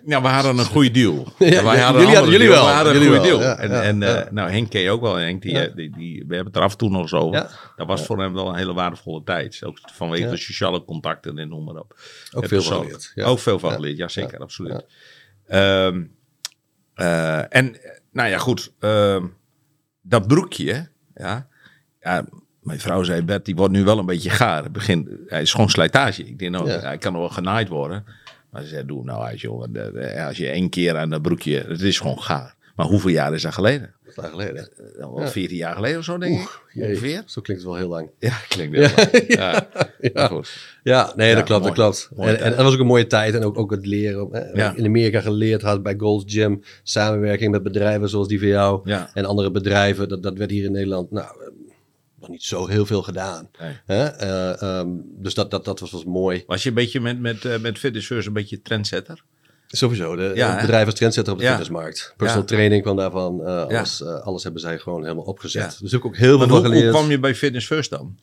Ja, 0.06 0.22
we 0.22 0.28
hadden 0.28 0.58
een 0.58 0.66
goede 0.66 0.92
deal. 0.92 1.14
Ja, 1.38 1.38
wij 1.38 1.50
jullie 1.60 1.80
hadden 1.80 2.02
een 2.02 2.08
hadden- 2.08 2.32
jullie 2.32 2.48
deal. 2.48 2.50
wel, 2.52 2.66
We 2.66 2.72
hadden 2.72 2.96
een 2.96 3.02
jullie 3.02 3.18
goede 3.18 3.30
wel, 3.32 3.40
deal. 3.40 3.50
ja, 3.52 3.58
en 3.58 3.84
en 3.84 4.00
ja. 4.00 4.28
nou, 4.32 4.50
Henk 4.50 4.70
ken 4.70 4.82
je 4.82 4.90
ook 4.90 5.02
wel. 5.02 5.16
Henk, 5.16 5.42
die, 5.42 5.60
eh, 5.60 5.76
die, 5.76 5.92
die, 5.98 6.18
we 6.28 6.36
hebben 6.36 6.46
het 6.54 6.56
er 6.56 6.62
af 6.62 6.72
en 6.72 6.78
toe 6.78 6.90
nog. 6.90 7.10
Ja. 7.34 7.50
Dat 7.76 7.88
was 7.88 8.06
voor 8.06 8.20
hem 8.22 8.34
wel 8.34 8.48
een 8.48 8.56
hele 8.56 8.74
waardevolle 8.74 9.24
tijd. 9.24 9.62
Ook 9.64 9.78
vanwege 9.94 10.30
de 10.30 10.38
sociale 10.38 10.84
contacten 10.86 11.38
en 11.38 11.50
noem 11.50 11.64
maar 11.64 11.76
op. 11.76 12.00
Ook 12.32 12.44
En 12.44 12.50
veel 12.50 12.62
van 12.62 12.82
geleerd. 12.82 13.12
Ja. 13.16 13.26
Ook 13.26 13.40
veel 13.40 13.60
van 13.60 13.70
Ja. 13.70 13.76
geleerd, 13.76 13.98
ja 13.98 14.08
zeker, 14.08 14.40
absoluut. 14.40 14.86
Ehm, 15.48 16.04
eh, 16.94 17.56
en, 17.56 17.78
nou 18.12 18.30
ja, 18.30 18.38
goed. 18.38 18.74
ehm, 18.80 19.26
dat 20.02 20.28
broekje, 20.28 20.88
ja, 21.16 21.48
ja. 22.02 22.26
Mijn 22.62 22.80
vrouw 22.80 23.04
zei, 23.04 23.22
Bert, 23.22 23.46
die 23.46 23.56
wordt 23.56 23.74
nu 23.74 23.84
wel 23.84 23.98
een 24.00 24.06
beetje 24.06 24.30
gaar. 24.30 24.64
Het 24.64 24.72
begin, 24.72 25.20
hij 25.28 25.42
is 25.42 25.52
gewoon 25.52 25.70
slijtage. 25.70 26.24
Ik 26.24 26.40
denk, 26.40 26.52
nou, 26.52 26.70
Ja. 26.70 26.80
hij 26.80 26.98
kan 26.98 27.14
wel 27.14 27.30
genaaid 27.30 27.68
worden. 27.68 28.06
Maar 28.50 28.62
ze 28.62 28.68
zei, 28.68 28.86
doe 28.86 29.04
nou 29.04 29.24
uit, 29.24 29.42
jongen. 29.42 29.74
De- 29.74 29.92
de- 29.94 30.24
Als 30.24 30.38
je 30.38 30.48
één 30.50 30.70
keer 30.70 30.98
aan 30.98 31.10
dat 31.10 31.22
broekje, 31.22 31.60
het 31.68 31.82
is 31.82 32.00
gewoon 32.00 32.22
gaar. 32.22 32.56
Maar 32.76 32.86
hoeveel 32.86 33.10
jaar 33.10 33.34
is 33.34 33.42
dat 33.42 33.54
geleden? 33.54 33.94
Dat 34.04 34.10
is 34.10 34.16
lang 34.16 34.30
geleden. 34.30 34.70
Eh, 35.00 35.14
Wel 35.16 35.28
14 35.28 35.58
jaar 35.58 35.76
geleden 35.76 35.98
of 35.98 36.04
zo, 36.04 36.18
denk 36.18 36.40
ik. 36.42 36.62
Jee, 36.74 36.88
Ongeveer. 36.90 37.24
Zo 37.26 37.42
klinkt 37.42 37.64
het 37.64 37.72
wel 37.72 37.80
heel 37.80 37.90
lang. 37.90 38.10
Ja, 38.20 38.38
klinkt 38.48 38.76
heel 38.76 38.90
lang. 38.96 39.70
Ja, 40.14 40.28
goed. 40.28 40.58
Ja, 40.84 41.14
nee, 41.16 41.30
Ja, 41.30 41.36
dat 41.36 41.44
klopt, 41.44 41.62
mooi. 41.64 41.76
dat 41.76 42.08
klopt. 42.10 42.30
En, 42.30 42.40
en 42.40 42.50
dat 42.50 42.62
was 42.62 42.74
ook 42.74 42.80
een 42.80 42.86
mooie 42.86 43.08
tijd. 43.08 43.36
En 43.36 43.44
ook, 43.44 43.58
ook 43.58 43.72
het 43.72 43.86
leren. 43.86 44.28
Hè. 44.32 44.40
Ja. 44.40 44.74
In 44.76 44.86
Amerika 44.86 45.22
geleerd 45.22 45.62
had 45.62 45.84
bij 45.84 45.96
Gold's 45.98 46.34
Gym. 46.34 46.62
Samenwerking 46.84 47.52
met 47.52 47.64
bedrijven 47.64 48.10
zoals 48.10 48.28
die 48.28 48.40
van 48.40 48.48
jou. 48.48 48.82
Ja. 48.84 49.10
En 49.14 49.26
andere 49.26 49.52
bedrijven. 49.52 50.10
Dat, 50.10 50.24
dat 50.24 50.38
werd 50.38 50.52
hier 50.52 50.64
in 50.64 50.72
Nederland 50.72 51.12
nou, 51.12 51.26
eh, 51.42 51.48
nog 52.20 52.30
niet 52.30 52.44
zo 52.44 52.68
heel 52.68 52.86
veel 52.86 53.02
gedaan. 53.02 53.50
Nee. 53.60 53.74
Hè? 53.86 54.06
Eh, 54.06 54.62
ehm, 54.62 54.90
dus 55.04 55.34
dat, 55.34 55.52
dat, 55.52 55.66
dat 55.66 55.80
was, 55.80 55.92
was 55.92 56.06
mooi. 56.06 56.44
Was 56.48 56.64
je 56.64 56.70
een 56.70 56.76
beetje 56.76 57.00
met, 57.00 57.20
met, 57.20 57.62
met 57.62 57.78
Fitness 57.78 58.08
First 58.08 58.28
een 58.28 58.34
beetje 58.34 58.62
trendsetter? 58.62 59.24
Sowieso. 59.72 60.16
De, 60.16 60.32
Ja, 60.36 60.48
het 60.48 60.56
hè? 60.56 60.62
bedrijf 60.62 60.86
als 60.86 60.96
trendsetter 60.96 61.34
op 61.34 61.40
de 61.40 61.46
Ja. 61.46 61.50
fitnessmarkt. 61.52 62.14
Personal 62.18 62.44
Ja. 62.44 62.50
training 62.50 62.82
kwam 62.84 62.96
daarvan. 62.96 63.46
eh, 63.46 63.64
alles, 63.66 64.02
eh, 64.02 64.20
alles 64.22 64.44
hebben 64.44 64.62
zij 64.62 64.78
gewoon 64.80 65.02
helemaal 65.04 65.24
opgezet. 65.24 65.78
Dus 65.82 65.92
heb 65.92 66.00
ik 66.00 66.06
ook 66.06 66.16
heel 66.18 66.28
veel 66.28 66.38
Maar 66.38 66.48
hoe, 66.48 66.58
hoe 66.58 66.68
geleerd. 66.76 66.90
kwam 66.94 67.10
je 67.10 67.20
bij 67.20 67.36
Fitness 67.36 67.66
First 67.68 67.90
dan? 67.90 68.18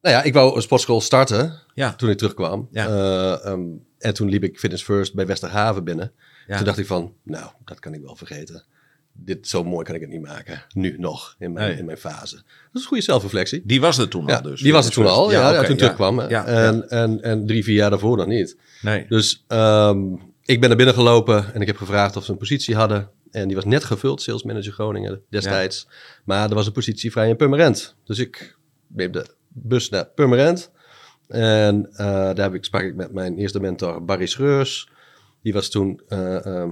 Nou 0.00 0.14
ja, 0.16 0.22
ik 0.22 0.32
wou 0.32 0.56
een 0.56 0.62
sportschool 0.62 1.00
starten. 1.00 1.58
Toen 1.96 2.10
ik 2.10 2.18
terugkwam. 2.18 2.68
Eh, 2.72 3.44
ehm, 3.46 3.60
en 3.98 4.14
toen 4.14 4.28
liep 4.28 4.44
ik 4.44 4.58
Fitness 4.58 4.82
First 4.84 5.14
bij 5.14 5.26
Westerhaven 5.26 5.84
binnen. 5.84 6.12
Toen 6.48 6.64
dacht 6.64 6.78
ik 6.78 6.86
van, 6.86 7.12
nou, 7.24 7.50
dat 7.64 7.78
kan 7.78 7.94
ik 7.94 8.02
wel 8.02 8.16
vergeten. 8.16 8.64
Dit, 9.12 9.48
zo 9.48 9.64
mooi 9.64 9.84
kan 9.84 9.94
ik 9.94 10.00
het 10.00 10.10
niet 10.10 10.22
maken. 10.22 10.64
Nu 10.74 10.96
nog, 10.98 11.34
in 11.38 11.52
mijn, 11.52 11.68
Nee. 11.68 11.78
in 11.78 11.84
mijn 11.84 11.98
fase. 11.98 12.34
Dat 12.36 12.44
is 12.72 12.80
een 12.80 12.86
goede 12.88 13.02
zelfreflectie. 13.02 13.62
Die 13.64 13.80
was 13.80 13.98
er 13.98 14.08
toen 14.08 14.30
al 14.30 14.42
dus. 14.42 14.60
die 14.60 14.72
was 14.72 14.84
het 14.84 14.94
toen 14.94 15.06
al, 15.06 15.30
ja, 15.30 15.62
toen 15.62 15.70
ik 15.72 15.78
terugkwam. 15.78 16.20
en. 16.20 16.88
En, 16.90 17.22
en 17.22 17.46
drie, 17.46 17.64
vier 17.64 17.74
jaar 17.74 17.90
daarvoor 17.90 18.16
nog 18.16 18.26
niet. 18.26 18.56
Nee. 18.82 19.06
Dus 19.08 19.44
ehm, 19.48 19.98
ik 20.50 20.60
ben 20.60 20.68
naar 20.68 20.76
binnen 20.76 20.94
gelopen 20.94 21.54
en 21.54 21.60
ik 21.60 21.66
heb 21.66 21.76
gevraagd 21.76 22.16
of 22.16 22.24
ze 22.24 22.32
een 22.32 22.38
positie 22.38 22.74
hadden. 22.74 23.10
En 23.30 23.46
die 23.46 23.56
was 23.56 23.64
net 23.64 23.84
gevuld, 23.84 24.22
sales 24.22 24.42
manager 24.42 24.72
Groningen 24.72 25.22
destijds. 25.28 25.88
Maar 26.24 26.48
er 26.48 26.54
was 26.54 26.66
een 26.66 26.72
positie 26.72 27.10
vrij 27.10 27.28
in 27.28 27.36
Purmerend. 27.36 27.96
Dus 28.04 28.18
ik 28.18 28.56
neem 28.86 29.12
de 29.12 29.26
bus 29.48 29.88
naar 29.88 30.06
Purmerend. 30.06 30.70
En 31.28 31.88
eh, 31.92 32.06
daar 32.06 32.36
heb 32.36 32.54
ik, 32.54 32.64
sprak 32.64 32.82
ik 32.82 32.94
met 32.94 33.12
mijn 33.12 33.38
eerste 33.38 33.60
mentor 33.60 34.04
Barry 34.04 34.26
Schreurs. 34.26 34.88
Die 35.42 35.52
was 35.52 35.68
toen 35.68 36.00
eh, 36.08 36.46
ehm, 36.46 36.70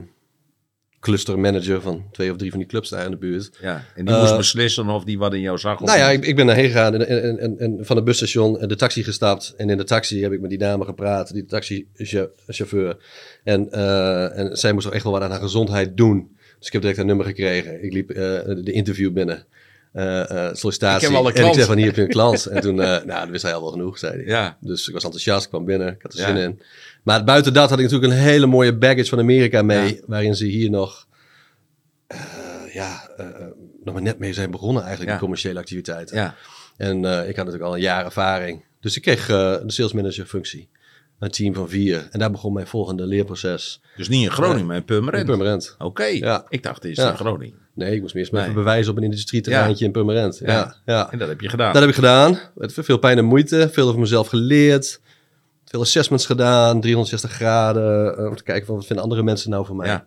clustermanager 1.01 1.81
van 1.81 2.05
twee 2.13 2.31
of 2.31 2.37
drie 2.37 2.51
van 2.51 2.59
die 2.59 2.69
clubs 2.69 2.89
daar 2.89 3.05
in 3.05 3.11
de 3.11 3.17
buurt. 3.17 3.51
Ja, 3.61 3.85
en 3.95 4.05
die 4.05 4.15
moest 4.15 4.31
Eh, 4.31 4.37
beslissen 4.37 4.89
of 4.89 5.05
die 5.05 5.19
wat 5.19 5.35
in 5.35 5.41
jou 5.41 5.59
zag. 5.59 5.81
of 5.81 5.87
Nou 5.87 5.99
ja, 5.99 6.11
ik, 6.11 6.27
ik 6.27 6.37
ben 6.37 6.47
daarheen 6.47 6.67
gegaan 6.67 6.95
en, 6.95 7.09
en, 7.09 7.39
en, 7.39 7.59
en 7.59 7.79
van 7.81 7.97
het 7.97 8.05
busstation 8.05 8.61
en 8.61 8.69
de 8.69 8.77
taxi 8.77 9.03
gestapt. 9.05 9.55
En 9.57 9.71
in 9.71 9.77
de 9.77 9.85
taxi 9.85 10.23
heb 10.23 10.33
ik 10.33 10.41
met 10.41 10.51
die 10.51 10.59
dame 10.59 10.85
gepraat, 10.85 11.33
die 11.33 11.45
taxichauffeur. 11.45 12.97
En, 13.45 13.71
eh, 13.73 14.39
en 14.39 14.57
zij 14.57 14.73
moest 14.73 14.87
ook 14.87 14.93
echt 14.93 15.03
wel 15.05 15.13
wat 15.13 15.23
aan 15.23 15.31
haar 15.31 15.41
gezondheid 15.41 15.97
doen. 15.97 16.37
Dus 16.59 16.67
ik 16.67 16.73
heb 16.73 16.83
direct 16.83 17.01
een 17.01 17.07
nummer 17.07 17.27
gekregen. 17.27 17.85
Ik 17.85 17.93
liep 17.93 18.11
eh, 18.11 18.17
de 18.45 18.73
interview 18.73 19.13
binnen. 19.13 19.45
Eh, 19.93 20.21
eh, 20.49 20.55
sollicitatie. 20.55 21.09
Ik 21.09 21.15
en 21.37 21.47
ik 21.47 21.55
zei 21.55 21.67
van 21.67 21.77
hier 21.77 21.87
heb 21.87 21.97
je 21.97 22.03
een 22.03 22.09
klant. 22.09 22.47
en 22.47 22.61
toen, 22.61 22.81
eh, 22.83 22.87
nou, 22.89 23.07
dat 23.21 23.29
wist 23.29 23.43
hij 23.43 23.55
al 23.55 23.61
wel 23.61 23.71
genoeg, 23.71 23.99
zei 23.99 24.13
hij. 24.17 24.25
Ja. 24.25 24.57
Dus 24.61 24.87
ik 24.89 24.95
was 24.95 25.05
enthousiast, 25.05 25.45
ik 25.45 25.49
kwam 25.51 25.65
binnen, 25.65 25.89
ik 25.89 26.03
had 26.03 26.13
er 26.13 26.19
Ja. 26.21 26.27
zin 26.27 26.37
in. 26.37 26.61
Maar 27.03 27.25
buiten 27.25 27.53
dat 27.53 27.71
had 27.71 27.79
ik 27.79 27.85
natuurlijk 27.85 28.13
een 28.13 28.19
hele 28.19 28.47
mooie 28.47 28.77
baggage 28.77 29.09
van 29.09 29.19
Amerika 29.19 29.63
mee, 29.63 29.95
Ja. 29.95 30.01
waarin 30.07 30.35
ze 30.37 30.45
hier 30.45 30.71
nog, 30.71 31.07
eh, 32.07 32.19
ja, 32.73 33.11
nog 33.85 33.95
maar 33.95 34.03
net 34.03 34.19
mee 34.19 34.33
zijn 34.33 34.51
begonnen 34.51 34.83
eigenlijk, 34.83 35.11
die 35.11 35.21
commerciële 35.21 35.59
activiteiten. 35.59 36.17
Ja, 36.17 36.35
En 36.77 36.97
ik 37.05 37.05
had 37.37 37.37
natuurlijk 37.37 37.63
al 37.63 37.75
een 37.75 37.81
jaar 37.81 38.05
ervaring. 38.05 38.65
Dus 38.81 38.97
ik 38.97 39.03
kreeg 39.03 39.27
de 39.27 39.63
sales 39.67 39.93
manager 39.93 40.27
functie. 40.27 40.69
Een 41.19 41.31
team 41.31 41.55
van 41.55 41.69
vier. 41.69 42.09
En 42.11 42.19
daar 42.19 42.31
begon 42.31 42.53
mijn 42.53 42.67
volgende 42.67 43.07
leerproces. 43.07 43.81
dus 43.97 44.09
niet 44.09 44.25
in 44.25 44.31
Groningen, 44.31 44.67
maar 44.67 44.75
in 44.75 44.81
In 44.81 44.87
Purmerend. 44.87 45.27
Purmerend. 45.27 45.75
Oké, 45.79 46.05
Ja. 46.05 46.45
ik 46.49 46.63
dacht 46.63 46.85
eerst 46.85 47.01
Ja. 47.01 47.11
in 47.11 47.17
Groningen. 47.17 47.59
Nee, 47.75 47.95
ik 47.95 48.01
moest 48.01 48.15
me 48.15 48.21
eerst 48.21 48.33
maar 48.33 48.41
Nee. 48.41 48.51
even 48.51 48.63
bewijzen 48.63 48.91
op 48.93 48.97
een 48.99 49.03
industrieterreintje 49.05 49.85
in 49.85 49.93
Purmerend. 49.93 50.39
Ja. 50.39 50.75
Ja. 50.87 51.13
En 51.13 51.19
dat 51.19 51.29
heb 51.29 51.41
je 51.41 51.49
gedaan. 51.49 51.73
Dat 51.73 51.81
heb 51.81 51.91
ik 51.91 51.97
gedaan. 51.97 52.39
Met 52.55 52.73
veel 52.75 52.99
pijn 52.99 53.19
en 53.19 53.25
moeite. 53.25 53.69
Veel 53.73 53.89
over 53.89 54.01
mezelf 54.01 54.29
geleerd. 54.29 55.01
Veel 55.65 55.81
assessments 55.81 56.27
gedaan. 56.27 56.81
360 56.81 57.31
graden. 57.33 58.17
eh, 58.19 58.27
om 58.27 58.37
te 58.37 58.43
kijken 58.43 58.67
van 58.67 58.75
wat 58.75 58.87
vinden 58.87 59.05
andere 59.05 59.23
mensen 59.23 59.51
nou 59.51 59.67
van 59.67 59.77
mij. 59.77 60.05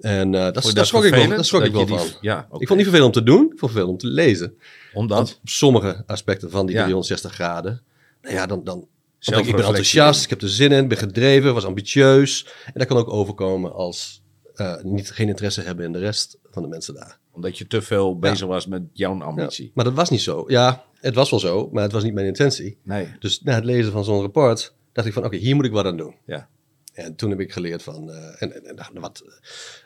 En 0.00 0.34
eh 0.34 0.52
dat, 0.52 0.70
daar 0.74 0.86
schrok 0.86 1.04
ik 1.04 1.14
wel, 1.14 1.28
daar 1.28 1.44
schrok 1.44 1.64
ik 1.64 1.72
wel 1.72 1.86
van. 1.86 2.06
Ja. 2.20 2.38
Ik 2.38 2.46
vond 2.48 2.60
het 2.68 2.68
niet 2.78 2.82
vervelend 2.88 3.16
om 3.16 3.22
te 3.24 3.30
doen. 3.30 3.42
Ik 3.42 3.58
vond 3.58 3.60
het 3.60 3.70
vervelend 3.70 3.90
om 3.90 3.98
te 3.98 4.06
lezen. 4.06 4.54
Omdat? 4.94 5.40
Sommige 5.44 6.02
aspecten 6.06 6.50
van 6.50 6.66
die 6.66 6.74
Ja. 6.74 6.80
360 6.82 7.32
graden. 7.32 7.80
Nou 8.22 8.34
ja, 8.34 8.46
dan, 8.46 8.64
dan 8.64 8.86
ik, 9.20 9.56
ben 9.56 9.64
enthousiast, 9.64 10.24
ik 10.24 10.30
heb 10.30 10.42
er 10.42 10.48
zin 10.48 10.72
in, 10.72 10.88
ben 10.88 10.98
gedreven, 10.98 11.54
was 11.54 11.64
ambitieus. 11.64 12.46
En 12.64 12.72
dat 12.74 12.86
kan 12.86 12.96
ook 12.96 13.12
overkomen 13.12 13.72
als 13.72 14.22
eh, 14.54 14.82
niet, 14.82 15.10
geen 15.10 15.28
interesse 15.28 15.60
hebben 15.60 15.84
in 15.84 15.92
de 15.92 15.98
rest 15.98 16.38
van 16.50 16.62
de 16.62 16.68
mensen 16.68 16.94
daar. 16.94 17.18
Omdat 17.32 17.58
je 17.58 17.66
te 17.66 17.82
veel 17.82 18.18
bezig 18.18 18.46
was 18.46 18.66
met 18.66 18.82
jouw 18.92 19.16
Ja. 19.16 19.24
ambitie. 19.24 19.70
Maar 19.74 19.84
dat 19.84 19.94
was 19.94 20.10
niet 20.10 20.20
zo. 20.20 20.44
Ja, 20.46 20.84
het 20.94 21.14
was 21.14 21.30
wel 21.30 21.40
zo, 21.40 21.68
maar 21.72 21.82
het 21.82 21.92
was 21.92 22.02
niet 22.02 22.14
mijn 22.14 22.26
intentie. 22.26 22.78
Nee. 22.82 23.08
Dus 23.18 23.42
na 23.42 23.54
het 23.54 23.64
lezen 23.64 23.92
van 23.92 24.04
zo'n 24.04 24.20
rapport 24.20 24.74
dacht 24.92 25.06
ik 25.06 25.12
van 25.12 25.24
oké, 25.24 25.36
hier 25.36 25.54
moet 25.54 25.64
ik 25.64 25.72
wat 25.72 25.84
aan 25.84 25.96
doen. 25.96 26.14
Ja. 26.26 26.48
En 26.92 27.14
toen 27.16 27.30
heb 27.30 27.40
ik 27.40 27.52
geleerd 27.52 27.82
van, 27.82 28.10
eh, 28.10 28.42
en, 28.42 28.64
en, 28.64 28.76
en 28.94 29.00
wat 29.00 29.22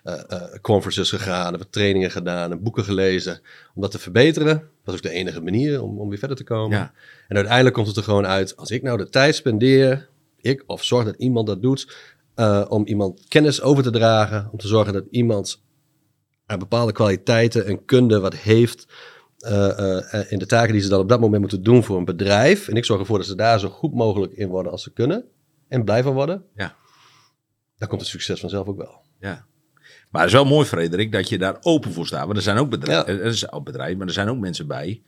eh, 0.02 0.22
conferences 0.60 1.10
gegaan, 1.10 1.58
wat 1.58 1.72
trainingen 1.72 2.10
gedaan 2.10 2.50
en 2.50 2.62
boeken 2.62 2.84
gelezen. 2.84 3.40
Om 3.74 3.82
dat 3.82 3.90
te 3.90 3.98
verbeteren. 3.98 4.68
Dat 4.84 4.94
was 4.94 4.94
ook 4.94 5.12
de 5.12 5.18
enige 5.18 5.40
manier 5.40 5.82
om, 5.82 5.98
om 5.98 6.08
weer 6.08 6.18
verder 6.18 6.36
te 6.36 6.44
komen. 6.44 6.78
Ja. 6.78 6.92
En 7.28 7.36
uiteindelijk 7.36 7.74
komt 7.74 7.86
het 7.86 7.96
er 7.96 8.02
gewoon 8.02 8.26
uit, 8.26 8.56
als 8.56 8.70
ik 8.70 8.82
nou 8.82 8.98
de 8.98 9.08
tijd 9.08 9.34
spendeer, 9.34 10.08
ik 10.36 10.62
of 10.66 10.84
zorg 10.84 11.04
dat 11.04 11.16
iemand 11.16 11.46
dat 11.46 11.62
doet, 11.62 11.96
eh, 12.34 12.64
om 12.68 12.86
iemand 12.86 13.28
kennis 13.28 13.62
over 13.62 13.82
te 13.82 13.90
dragen, 13.90 14.48
om 14.52 14.58
te 14.58 14.68
zorgen 14.68 14.92
dat 14.92 15.04
iemand 15.10 15.62
aan 16.46 16.58
bepaalde 16.58 16.92
kwaliteiten 16.92 17.66
en 17.66 17.84
kunde 17.84 18.20
wat 18.20 18.34
heeft 18.34 18.86
eh, 19.38 20.32
in 20.32 20.38
de 20.38 20.46
taken 20.46 20.72
die 20.72 20.82
ze 20.82 20.88
dan 20.88 21.00
op 21.00 21.08
dat 21.08 21.20
moment 21.20 21.40
moeten 21.40 21.62
doen 21.62 21.84
voor 21.84 21.96
een 21.96 22.04
bedrijf. 22.04 22.68
En 22.68 22.76
ik 22.76 22.84
zorg 22.84 23.00
ervoor 23.00 23.18
dat 23.18 23.26
ze 23.26 23.34
daar 23.34 23.58
zo 23.60 23.68
goed 23.68 23.94
mogelijk 23.94 24.32
in 24.32 24.48
worden 24.48 24.72
als 24.72 24.82
ze 24.82 24.92
kunnen 24.92 25.24
en 25.68 25.84
blij 25.84 26.02
van 26.02 26.14
worden. 26.14 26.44
Ja. 26.54 26.76
Dan 27.78 27.88
komt 27.88 28.00
het 28.00 28.10
succes 28.10 28.40
vanzelf 28.40 28.66
ook 28.66 28.76
wel. 28.76 29.00
Ja. 29.18 29.46
Maar 30.14 30.22
het 30.22 30.32
is 30.32 30.38
wel 30.38 30.48
mooi, 30.48 30.66
Frederik, 30.66 31.12
dat 31.12 31.28
je 31.28 31.38
daar 31.38 31.56
open 31.60 31.92
voor 31.92 32.06
staat. 32.06 32.24
Want 32.24 32.36
er 32.36 32.42
zijn 32.42 32.56
ook 32.58 32.70
bedrijven, 32.70 33.14
Ja. 33.14 33.20
er 33.20 33.26
is 33.26 33.52
ook 33.52 33.64
bedrijven, 33.64 33.98
maar 33.98 34.06
er 34.06 34.12
zijn 34.12 34.28
ook 34.28 34.38
mensen 34.38 34.66
bij. 34.66 35.02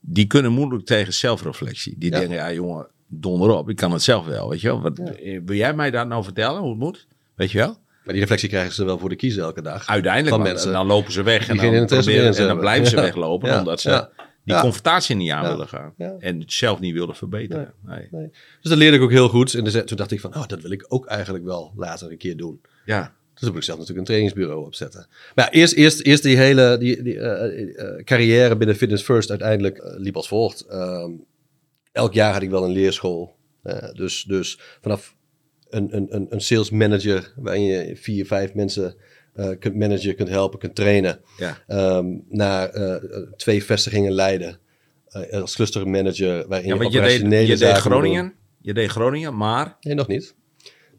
Die 0.00 0.26
kunnen 0.26 0.52
moeilijk 0.52 0.84
tegen 0.86 1.12
zelfreflectie. 1.14 1.94
Die 1.98 2.10
Ja. 2.10 2.18
denken, 2.18 2.36
ja 2.36 2.52
jongen, 2.52 2.86
donder 3.06 3.50
op, 3.50 3.68
ik 3.68 3.76
kan 3.76 3.92
het 3.92 4.02
zelf 4.02 4.26
wel. 4.26 4.48
Weet 4.48 4.60
je 4.60 4.66
wel? 4.68 4.80
Wat, 4.80 4.98
eh, 4.98 5.40
Wil 5.44 5.56
jij 5.56 5.74
mij 5.74 5.90
daar 5.90 6.06
nou 6.06 6.24
vertellen 6.24 6.60
hoe 6.60 6.70
het 6.70 6.78
moet? 6.78 7.06
Weet 7.34 7.50
je 7.50 7.58
wel? 7.58 7.76
Maar 8.04 8.12
die 8.12 8.20
reflectie 8.22 8.48
krijgen 8.48 8.72
ze 8.74 8.84
wel 8.84 8.98
voor 8.98 9.08
de 9.08 9.16
kiezer 9.16 9.42
elke 9.42 9.62
dag. 9.62 9.86
Uiteindelijk, 9.86 10.34
Van 10.34 10.38
want 10.42 10.52
mensen 10.52 10.72
dan 10.72 10.86
lopen 10.86 11.12
ze 11.12 11.22
weg 11.22 11.48
en 11.48 11.56
dan, 11.56 11.86
proberen, 11.86 12.34
en 12.36 12.46
dan 12.46 12.58
blijven 12.58 12.86
ze 12.86 12.96
weglopen 13.10 13.58
omdat 13.58 13.80
ze 13.80 14.08
die 14.44 14.60
confrontatie 14.60 15.16
niet 15.16 15.30
aan 15.30 15.48
willen 15.48 15.68
gaan. 15.68 15.94
En 16.18 16.40
het 16.40 16.52
zelf 16.52 16.80
niet 16.80 16.92
willen 16.94 17.14
verbeteren. 17.14 17.72
Nee. 17.86 18.08
Nee. 18.10 18.28
Dus 18.60 18.70
dat 18.70 18.78
leerde 18.78 18.96
ik 18.96 19.02
ook 19.02 19.10
heel 19.10 19.28
goed. 19.28 19.54
En 19.54 19.86
toen 19.86 19.96
dacht 19.96 20.10
ik 20.10 20.20
van, 20.20 20.34
oh, 20.36 20.46
dat 20.46 20.60
wil 20.60 20.70
ik 20.70 20.84
ook 20.88 21.06
eigenlijk 21.06 21.44
wel 21.44 21.72
later 21.76 22.10
een 22.10 22.18
keer 22.18 22.36
doen. 22.36 22.60
Ja, 22.84 23.12
Dus 23.42 23.50
toen 23.50 23.60
moet 23.60 23.68
ik 23.68 23.74
zelf 23.74 23.78
natuurlijk 23.78 24.08
een 24.08 24.14
trainingsbureau 24.14 24.66
opzetten. 24.66 25.06
Maar 25.34 25.44
ja, 25.44 25.50
eerst, 25.50 25.74
eerst, 25.74 26.00
eerst 26.00 26.22
die 26.22 26.36
hele 26.36 26.76
die, 26.78 27.02
die, 27.02 27.18
eh, 27.18 27.96
eh, 27.96 28.04
carrière 28.04 28.56
binnen 28.56 28.76
Fitness 28.76 29.02
First 29.02 29.30
uiteindelijk 29.30 29.78
eh, 29.78 29.92
liep 29.96 30.16
als 30.16 30.28
volgt. 30.28 30.60
Ehm, 30.60 31.10
elk 31.92 32.12
jaar 32.12 32.32
had 32.32 32.42
ik 32.42 32.50
wel 32.50 32.64
een 32.64 32.72
leerschool. 32.72 33.34
Eh, 33.62 33.92
dus, 33.92 34.22
dus 34.22 34.58
vanaf 34.80 35.14
een, 35.70 35.96
een, 35.96 36.06
een, 36.10 36.26
een 36.30 36.40
sales 36.40 36.70
manager 36.70 37.32
waarin 37.36 37.62
je 37.62 37.96
vier, 37.96 38.26
vijf 38.26 38.54
mensen 38.54 38.96
eh, 39.32 39.50
kunt 39.58 39.74
managen, 39.74 40.14
kunt 40.14 40.28
helpen, 40.28 40.58
kunt 40.58 40.74
trainen. 40.74 41.20
ja. 41.38 41.58
ehm, 41.66 42.06
naar 42.28 42.68
eh, 42.68 43.22
twee 43.36 43.64
vestigingen 43.64 44.12
leiden. 44.12 44.58
Eh, 45.08 45.40
als 45.40 45.54
cluster 45.54 45.88
manager 45.88 46.48
waarin 46.48 46.68
ja 46.68 46.74
je 46.74 46.80
want 46.80 46.92
je 46.92 47.00
deed, 47.00 47.48
je 47.48 47.56
deed. 47.56 47.76
Groningen, 47.76 48.34
je 48.60 48.74
deed 48.74 48.90
Groningen, 48.90 49.36
maar 49.36 49.76
Nee, 49.80 49.94
nog 49.94 50.06
niet. 50.06 50.34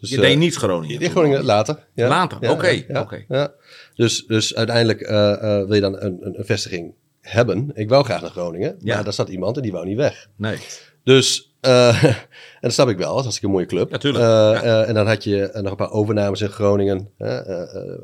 Dus, 0.10 0.12
je 0.12 0.22
eh, 0.22 0.29
deed 0.29 0.38
niet 0.38 0.55
Groningen. 0.55 1.00
in 1.00 1.10
Groningen 1.10 1.43
later. 1.43 1.88
Ja. 1.93 2.07
Later, 2.07 2.51
oké, 2.51 2.83
ja, 2.88 3.07
ja. 3.27 3.53
Dus, 3.95 4.25
dus 4.25 4.55
uiteindelijk 4.55 5.01
eh, 5.01 5.31
eh, 5.33 5.65
wil 5.65 5.74
je 5.74 5.81
dan 5.81 6.01
een, 6.01 6.17
een, 6.22 6.39
een 6.39 6.45
vestiging 6.45 6.93
hebben. 7.22 7.72
Ik 7.74 7.89
wou 7.89 8.03
graag 8.05 8.22
naar 8.22 8.29
Groningen, 8.29 8.75
Ja. 8.79 8.95
maar 8.95 9.03
daar 9.03 9.13
zat 9.13 9.29
iemand 9.29 9.55
en 9.55 9.62
die 9.62 9.72
wou 9.72 9.86
niet 9.86 9.98
weg. 9.98 10.27
Nee. 10.36 10.57
Dus, 11.03 11.55
eh, 11.62 12.03
en 12.03 12.15
dat 12.62 12.74
snap 12.74 12.89
ik 12.89 12.98
wel, 12.98 13.15
dat 13.15 13.25
was 13.25 13.41
een 13.41 13.50
mooie 13.50 13.65
club. 13.65 13.91
Ja, 13.91 13.98
tuurlijk. 13.98 14.24
Eh, 14.24 14.29
Ja. 14.29 14.62
eh, 14.63 14.88
en 14.89 14.93
dan 14.93 15.07
had 15.07 15.24
je 15.24 15.41
eh, 15.50 15.62
nog 15.62 15.72
een 15.72 15.77
paar 15.77 15.91
overnames 15.91 16.41
in 16.41 16.50
Groningen, 16.50 17.10
eh, 17.17 17.62
eh, 17.62 18.00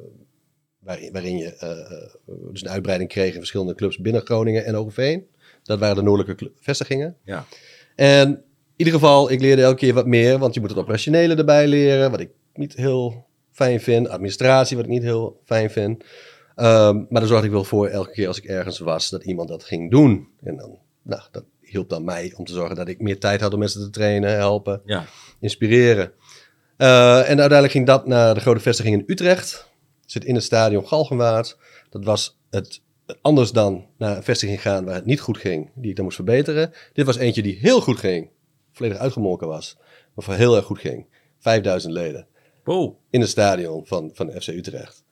waarin, 0.79 1.11
waarin 1.11 1.37
je 1.37 1.55
eh, 1.55 1.69
eh, 1.71 2.09
dus 2.51 2.61
een 2.61 2.69
uitbreiding 2.69 3.09
kreeg 3.09 3.31
in 3.31 3.37
verschillende 3.39 3.75
clubs 3.75 3.97
binnen 3.97 4.21
Groningen 4.25 4.65
en 4.65 4.75
Overveen. 4.75 5.27
Dat 5.63 5.79
waren 5.79 5.95
de 5.95 6.01
noordelijke 6.01 6.51
vestigingen. 6.59 7.15
Ja. 7.23 7.45
En 7.95 8.43
ieder 8.85 8.93
geval, 8.93 9.31
ik 9.31 9.41
leerde 9.41 9.61
elke 9.61 9.77
keer 9.77 9.93
wat 9.93 10.05
meer, 10.05 10.37
want 10.37 10.53
je 10.53 10.59
moet 10.59 10.69
het 10.69 10.79
operationele 10.79 11.35
erbij 11.35 11.67
leren, 11.67 12.11
wat 12.11 12.19
ik 12.19 12.29
niet 12.53 12.75
heel 12.75 13.25
fijn 13.51 13.79
vind. 13.81 14.09
Administratie, 14.09 14.75
wat 14.75 14.85
ik 14.85 14.91
niet 14.91 15.03
heel 15.03 15.41
fijn 15.45 15.69
vind. 15.71 16.03
Ehm, 16.55 16.95
maar 16.95 17.19
daar 17.21 17.27
zorgde 17.27 17.45
ik 17.45 17.51
wel 17.53 17.63
voor 17.63 17.87
elke 17.87 18.11
keer 18.11 18.27
als 18.27 18.37
ik 18.37 18.43
ergens 18.45 18.79
was, 18.79 19.09
dat 19.09 19.23
iemand 19.23 19.49
dat 19.49 19.63
ging 19.63 19.91
doen. 19.91 20.27
En 20.43 20.55
dan, 20.57 20.77
nou, 21.01 21.21
dat 21.31 21.43
hielp 21.61 21.89
dan 21.89 22.03
mij 22.03 22.33
om 22.35 22.45
te 22.45 22.53
zorgen 22.53 22.75
dat 22.75 22.87
ik 22.87 23.01
meer 23.01 23.19
tijd 23.19 23.41
had 23.41 23.53
om 23.53 23.59
mensen 23.59 23.81
te 23.81 23.89
trainen, 23.89 24.31
helpen, 24.35 24.81
Ja. 24.85 25.05
inspireren. 25.39 26.11
Eh, 26.77 27.17
en 27.17 27.25
uiteindelijk 27.39 27.71
ging 27.71 27.85
dat 27.85 28.07
naar 28.07 28.33
de 28.33 28.39
grote 28.39 28.59
vestiging 28.59 28.95
in 28.95 29.03
Utrecht. 29.07 29.69
Zit 30.05 30.25
in 30.25 30.35
het 30.35 30.43
stadion 30.43 30.87
Galgenwaard. 30.87 31.57
Dat 31.89 32.03
was 32.05 32.39
het 32.49 32.81
anders 33.21 33.51
dan 33.51 33.85
naar 33.97 34.17
een 34.17 34.23
vestiging 34.23 34.61
gaan 34.61 34.85
waar 34.85 34.95
het 34.95 35.05
niet 35.05 35.19
goed 35.19 35.37
ging, 35.37 35.69
die 35.75 35.89
ik 35.89 35.95
dan 35.95 36.03
moest 36.05 36.15
verbeteren. 36.17 36.71
Dit 36.93 37.05
was 37.05 37.17
eentje 37.17 37.41
die 37.41 37.57
heel 37.61 37.81
goed 37.81 37.97
ging, 37.99 38.29
volledig 38.71 38.97
uitgemolken 38.97 39.47
was, 39.47 39.77
maar 40.15 40.25
voor 40.25 40.33
heel 40.33 40.55
erg 40.55 40.65
goed 40.65 40.79
ging. 40.79 41.05
5000 41.39 41.93
leden 41.93 42.27
Wow. 42.63 42.95
in 43.09 43.21
het 43.21 43.29
stadion 43.29 43.85
van, 43.85 44.09
van 44.13 44.31
FC 44.31 44.47
Utrecht. 44.47 45.03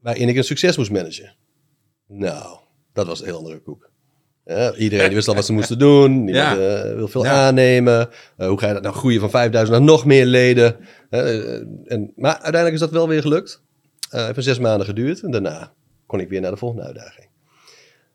Waarin 0.00 0.28
ik 0.28 0.36
een 0.36 0.44
succes 0.44 0.76
moest 0.76 0.90
managen. 0.90 1.34
Nou, 2.06 2.58
dat 2.92 3.06
was 3.06 3.20
een 3.20 3.26
heel 3.26 3.36
andere 3.36 3.58
koek. 3.60 3.90
Iedereen 4.76 5.14
wist 5.14 5.28
al 5.28 5.34
wat 5.34 5.46
ze 5.46 5.52
moesten 5.58 5.78
doen. 5.78 6.24
Niemand 6.24 6.58
Ja. 6.58 6.82
eh, 6.84 6.94
wil 6.94 7.08
veel 7.08 7.24
Ja. 7.24 7.46
aannemen. 7.46 8.08
Eh, 8.36 8.48
hoe 8.48 8.58
ga 8.58 8.66
je 8.66 8.72
dat 8.72 8.82
nou 8.82 8.94
groeien 8.94 9.20
van 9.20 9.30
5000 9.30 9.78
naar 9.78 9.86
nog 9.86 10.04
meer 10.04 10.24
leden? 10.26 10.76
Eh, 11.10 11.54
en, 11.92 12.12
maar 12.16 12.32
uiteindelijk 12.32 12.74
is 12.74 12.80
dat 12.80 12.90
wel 12.90 13.08
weer 13.08 13.22
gelukt. 13.22 13.62
Eh 14.10 14.24
heeft 14.26 14.42
zes 14.44 14.58
maanden 14.58 14.86
geduurd. 14.86 15.20
En 15.22 15.30
daarna 15.30 15.72
kon 16.06 16.20
ik 16.20 16.28
weer 16.28 16.40
naar 16.40 16.50
de 16.50 16.56
volgende 16.56 16.84
uitdaging. 16.84 17.28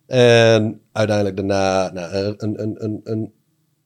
En 0.08 0.82
uiteindelijk 0.92 1.36
daarna 1.38 1.92
nou, 1.92 2.14
een, 2.38 2.62
een, 2.62 2.84
een, 2.84 3.02
een 3.04 3.34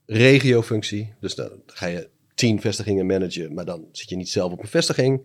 regiofunctie. 0.06 1.14
Dus 1.20 1.36
dan 1.36 1.50
ga 1.66 1.86
je 1.86 2.10
tien 2.36 2.62
vestigingen 2.62 3.06
managen, 3.06 3.54
maar 3.54 3.66
dan 3.66 3.86
zit 3.92 4.10
je 4.10 4.16
niet 4.16 4.30
zelf 4.30 4.52
op 4.52 4.62
een 4.62 4.68
vestiging. 4.68 5.22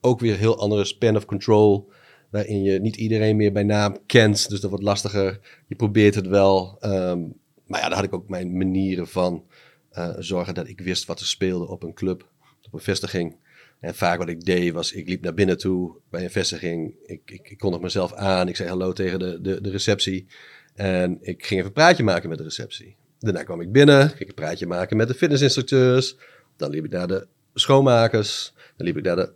Ook 0.00 0.20
weer 0.20 0.36
heel 0.36 0.58
andere 0.58 0.84
span 0.84 1.16
of 1.16 1.24
control, 1.24 1.90
waarin 2.30 2.62
je 2.62 2.80
niet 2.80 2.96
iedereen 2.96 3.36
meer 3.36 3.52
bij 3.52 3.62
naam 3.62 3.96
kent. 4.06 4.48
Dus 4.48 4.60
dat 4.60 4.70
wordt 4.70 4.84
lastiger. 4.84 5.40
Je 5.66 5.74
probeert 5.74 6.14
het 6.14 6.26
wel. 6.26 6.76
ehm, 6.80 7.20
maar 7.66 7.80
ja, 7.80 7.86
daar 7.86 7.96
had 7.96 8.04
ik 8.04 8.14
ook 8.14 8.28
mijn 8.28 8.56
manieren 8.56 9.08
van 9.08 9.44
eh, 9.90 10.14
zorgen 10.18 10.54
dat 10.54 10.68
ik 10.68 10.80
wist 10.80 11.04
wat 11.04 11.20
er 11.20 11.26
speelde 11.26 11.68
op 11.68 11.82
een 11.82 11.94
club, 11.94 12.28
op 12.62 12.72
een 12.72 12.80
vestiging. 12.80 13.36
En 13.80 13.94
vaak 13.94 14.18
wat 14.18 14.28
ik 14.28 14.44
deed 14.44 14.72
was, 14.72 14.92
ik 14.92 15.08
liep 15.08 15.22
naar 15.22 15.34
binnen 15.34 15.58
toe 15.58 15.96
bij 16.10 16.24
een 16.24 16.30
vestiging. 16.30 16.94
Ik, 17.04 17.20
ik, 17.24 17.50
ik 17.50 17.58
kondig 17.58 17.80
mezelf 17.80 18.12
aan. 18.12 18.48
Ik 18.48 18.56
zei 18.56 18.68
hallo 18.68 18.92
tegen 18.92 19.18
de, 19.18 19.40
de, 19.40 19.60
de 19.60 19.70
receptie. 19.70 20.26
En 20.74 21.18
ik 21.20 21.46
ging 21.46 21.60
even 21.60 21.64
een 21.66 21.72
praatje 21.72 22.02
maken 22.02 22.28
met 22.28 22.38
de 22.38 22.44
receptie. 22.44 22.96
Daarna 23.22 23.42
kwam 23.42 23.60
ik 23.60 23.72
binnen, 23.72 24.08
ging 24.08 24.20
ik 24.20 24.28
een 24.28 24.34
praatje 24.34 24.66
maken 24.66 24.96
met 24.96 25.08
de 25.08 25.14
fitnessinstructeurs. 25.14 26.16
Dan 26.56 26.70
liep 26.70 26.84
ik 26.84 26.90
naar 26.90 27.06
de 27.06 27.26
schoonmakers. 27.54 28.52
Dan 28.76 28.86
liep 28.86 28.96
ik 28.96 29.04
naar 29.04 29.16
de 29.16 29.32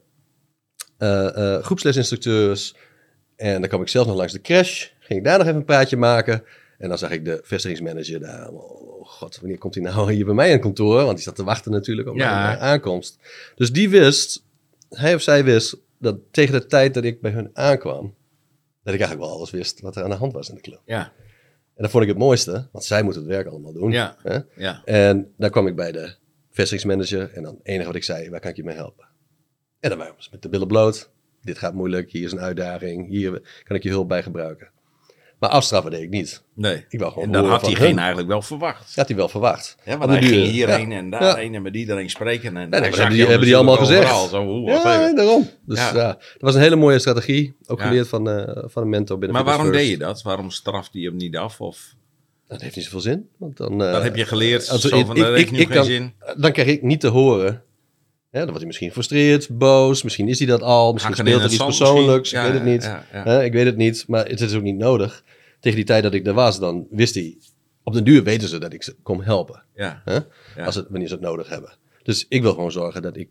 eh, 0.99 1.55
eh, 1.55 1.62
groepslesinstructeurs. 1.64 2.75
En 3.37 3.61
dan 3.61 3.69
kwam 3.69 3.83
ik 3.83 3.88
zelf 3.88 4.07
nog 4.07 4.16
langs 4.16 4.33
de 4.33 4.40
crash. 4.40 4.87
Ging 4.99 5.19
ik 5.19 5.25
daar 5.25 5.38
nog 5.38 5.47
even 5.47 5.59
een 5.59 5.64
praatje 5.64 5.97
maken. 5.97 6.43
En 6.78 6.88
dan 6.88 6.99
zag 6.99 7.11
ik 7.11 7.25
de 7.25 7.40
vestigingsmanager 7.43 8.21
daar. 8.21 8.49
Oh 8.49 9.07
god, 9.09 9.38
wanneer 9.40 9.59
komt 9.59 9.75
hij 9.75 9.83
nou 9.85 10.12
hier 10.12 10.25
bij 10.25 10.35
mij 10.35 10.50
in 10.50 10.61
kantoor? 10.61 11.05
Want 11.05 11.14
die 11.14 11.25
zat 11.25 11.37
te 11.37 11.45
wachten 11.45 11.73
natuurlijk 11.73 12.09
op 12.09 12.16
Ja. 12.16 12.43
mijn 12.47 12.59
aankomst. 12.59 13.19
Dus 13.55 13.73
die 13.73 13.88
wist, 13.88 14.45
hij 14.88 15.14
of 15.14 15.23
zij 15.23 15.45
wist, 15.45 15.76
dat 15.99 16.19
tegen 16.31 16.52
de 16.61 16.66
tijd 16.66 16.95
dat 16.95 17.05
ik 17.05 17.21
bij 17.21 17.31
hun 17.31 17.50
aankwam, 17.52 18.14
dat 18.83 18.95
ik 18.95 19.00
eigenlijk 19.00 19.21
wel 19.21 19.31
alles 19.38 19.50
wist 19.50 19.81
wat 19.81 19.97
er 19.97 20.02
aan 20.05 20.11
de 20.11 20.16
hand 20.16 20.33
was 20.33 20.49
in 20.49 20.55
de 20.55 20.61
club. 20.61 20.81
Ja, 20.85 21.12
En 21.76 21.83
dat 21.83 21.90
vond 21.90 22.02
ik 22.02 22.09
het 22.09 22.18
mooiste, 22.18 22.66
want 22.73 22.85
zij 22.85 23.02
moeten 23.02 23.23
het 23.23 23.30
werk 23.30 23.47
allemaal 23.47 23.73
doen. 23.73 23.90
Ja. 23.90 24.16
Hè? 24.23 24.38
ja. 24.56 24.83
En 24.85 25.33
dan 25.37 25.50
kwam 25.50 25.66
ik 25.66 25.76
bij 25.76 25.92
de 25.92 26.14
vestigingsmanager 26.50 27.33
en 27.33 27.42
dan 27.42 27.54
het 27.54 27.66
enige 27.66 27.87
wat 27.87 27.97
ik 27.97 28.04
zei, 28.04 28.30
waar 28.30 28.40
kan 28.40 28.50
ik 28.50 28.56
je 28.56 28.64
mee 28.64 28.75
helpen? 28.75 29.06
En 29.80 29.88
dan 29.88 29.99
waren 29.99 30.14
we 30.18 30.28
met 30.30 30.42
de 30.42 30.49
billen 30.49 30.66
bloot. 30.66 31.11
Dit 31.42 31.59
gaat 31.59 31.75
moeilijk, 31.75 32.11
hier 32.11 32.25
is 32.25 32.33
een 32.33 32.40
uitdaging, 32.40 33.09
hier 33.09 33.62
kan 33.64 33.76
ik 33.76 33.83
je 33.83 33.88
hulp 33.88 34.09
bij 34.09 34.23
gebruiken. 34.23 34.71
Maar 35.38 35.50
afstraffen 35.50 35.90
deed 35.90 36.00
ik 36.02 36.11
niet. 36.11 36.43
Nee. 36.55 36.85
Ik 36.88 36.99
wou 36.99 37.12
gewoon 37.12 37.26
En 37.26 37.33
dat 37.33 37.47
had 37.47 37.64
diegene 37.64 37.88
hun. 37.88 37.99
eigenlijk 37.99 38.28
wel 38.28 38.43
verwacht. 38.43 38.97
Had 38.97 39.09
hij 39.09 39.16
wel 39.16 39.28
verwacht. 39.28 39.76
Ja, 39.85 39.99
want 39.99 40.11
hij 40.11 40.21
duur, 40.21 40.28
ging 40.28 40.47
hierheen 40.47 40.90
ja. 40.90 40.97
en 40.97 41.11
daarheen 41.11 41.50
Ja. 41.50 41.57
en 41.57 41.62
met 41.62 41.75
iedereen 41.75 42.11
spreken. 42.11 42.47
En 42.49 42.52
Nee, 42.55 42.69
daar 42.69 42.81
nee, 42.81 42.90
zag 42.90 42.99
hebben 42.99 43.16
die, 43.16 43.26
hebben 43.26 43.47
die 43.47 43.57
allemaal 43.57 43.76
gezegd. 43.76 44.00
overal. 44.12 44.28
Zo, 44.28 44.45
hoe, 44.47 44.71
Ja, 44.71 45.12
daarom. 45.14 45.49
Dus 45.66 45.78
Ja. 45.78 45.95
ja. 45.95 46.07
dat 46.12 46.19
was 46.38 46.55
een 46.55 46.61
hele 46.61 46.76
mooie 46.76 46.99
strategie. 46.99 47.57
Ook 47.66 47.78
Ja. 47.78 47.87
geleerd 47.87 48.09
van, 48.09 48.28
eh, 48.31 48.62
van 48.66 48.83
een 48.83 48.88
mentor 48.88 49.19
binnen 49.19 49.37
Maar 49.37 49.47
waarom 49.47 49.73
deed 49.73 49.88
je 49.88 49.99
dat? 49.99 50.23
Waarom 50.23 50.50
strafte 50.50 50.99
je 51.00 51.07
hem 51.09 51.16
niet 51.16 51.37
af? 51.37 51.61
Of 51.61 51.95
Dat 52.49 52.61
heeft 52.61 52.76
niet 52.76 52.85
zoveel 52.85 53.00
zin. 53.00 53.28
Want 53.38 53.57
dan, 53.57 53.83
eh, 53.85 53.93
dat 53.93 54.02
heb 54.02 54.16
je 54.16 54.25
geleerd? 54.25 54.64
zo 54.64 54.88
van, 55.05 55.14
dat 55.16 55.38
geen 55.38 55.69
kan- 55.69 55.85
zin. 55.85 56.14
Dan 56.37 56.52
krijg 56.52 56.69
ik 56.69 56.83
niet 56.83 57.00
te 57.00 57.09
horen. 57.09 57.62
Ja, 58.30 58.42
dan 58.42 58.45
wordt 58.45 58.56
hij 58.56 58.66
misschien 58.66 58.88
gefrustreerd, 58.88 59.59
boos. 59.59 60.02
Misschien 60.02 60.28
is 60.28 60.38
hij 60.38 60.49
dat 60.49 60.62
al. 60.62 60.92
Misschien 60.92 61.14
speelt 61.14 61.40
er 61.40 61.47
in 61.47 61.52
iets 61.52 61.64
persoonlijks. 61.64 62.33
ik 62.33 62.40
weet 62.40 62.52
het 62.52 62.64
niet. 62.64 62.83
ja, 62.83 63.06
ja. 63.12 63.23
Hè, 63.23 63.45
ik 63.45 63.52
weet 63.52 63.66
het 63.66 63.76
niet. 63.76 64.04
Maar 64.09 64.26
het 64.26 64.40
is 64.40 64.54
ook 64.54 64.62
niet 64.62 64.76
nodig. 64.76 65.25
Tegen 65.61 65.76
die 65.76 65.87
tijd 65.87 66.02
dat 66.02 66.14
ik 66.14 66.26
er 66.26 66.35
was, 66.35 66.59
dan 66.59 66.87
wist 66.90 67.14
hij... 67.14 67.37
Op 67.83 67.92
den 67.92 68.04
duur 68.04 68.23
weten 68.23 68.49
ze 68.49 68.59
dat 68.59 68.73
ik 68.73 68.83
ze 68.83 68.97
kom 69.02 69.21
helpen. 69.21 69.62
Ja. 69.75 70.02
Hè? 70.04 70.14
Ja. 70.56 70.64
Als 70.64 70.75
het, 70.75 70.87
wanneer 70.88 71.09
ze 71.09 71.14
het 71.14 71.23
nodig 71.23 71.49
hebben. 71.49 71.76
Dus 72.02 72.26
ik 72.28 72.42
wil 72.42 72.54
gewoon 72.54 72.73
zorgen 72.73 73.02
dat 73.02 73.16
ik... 73.16 73.28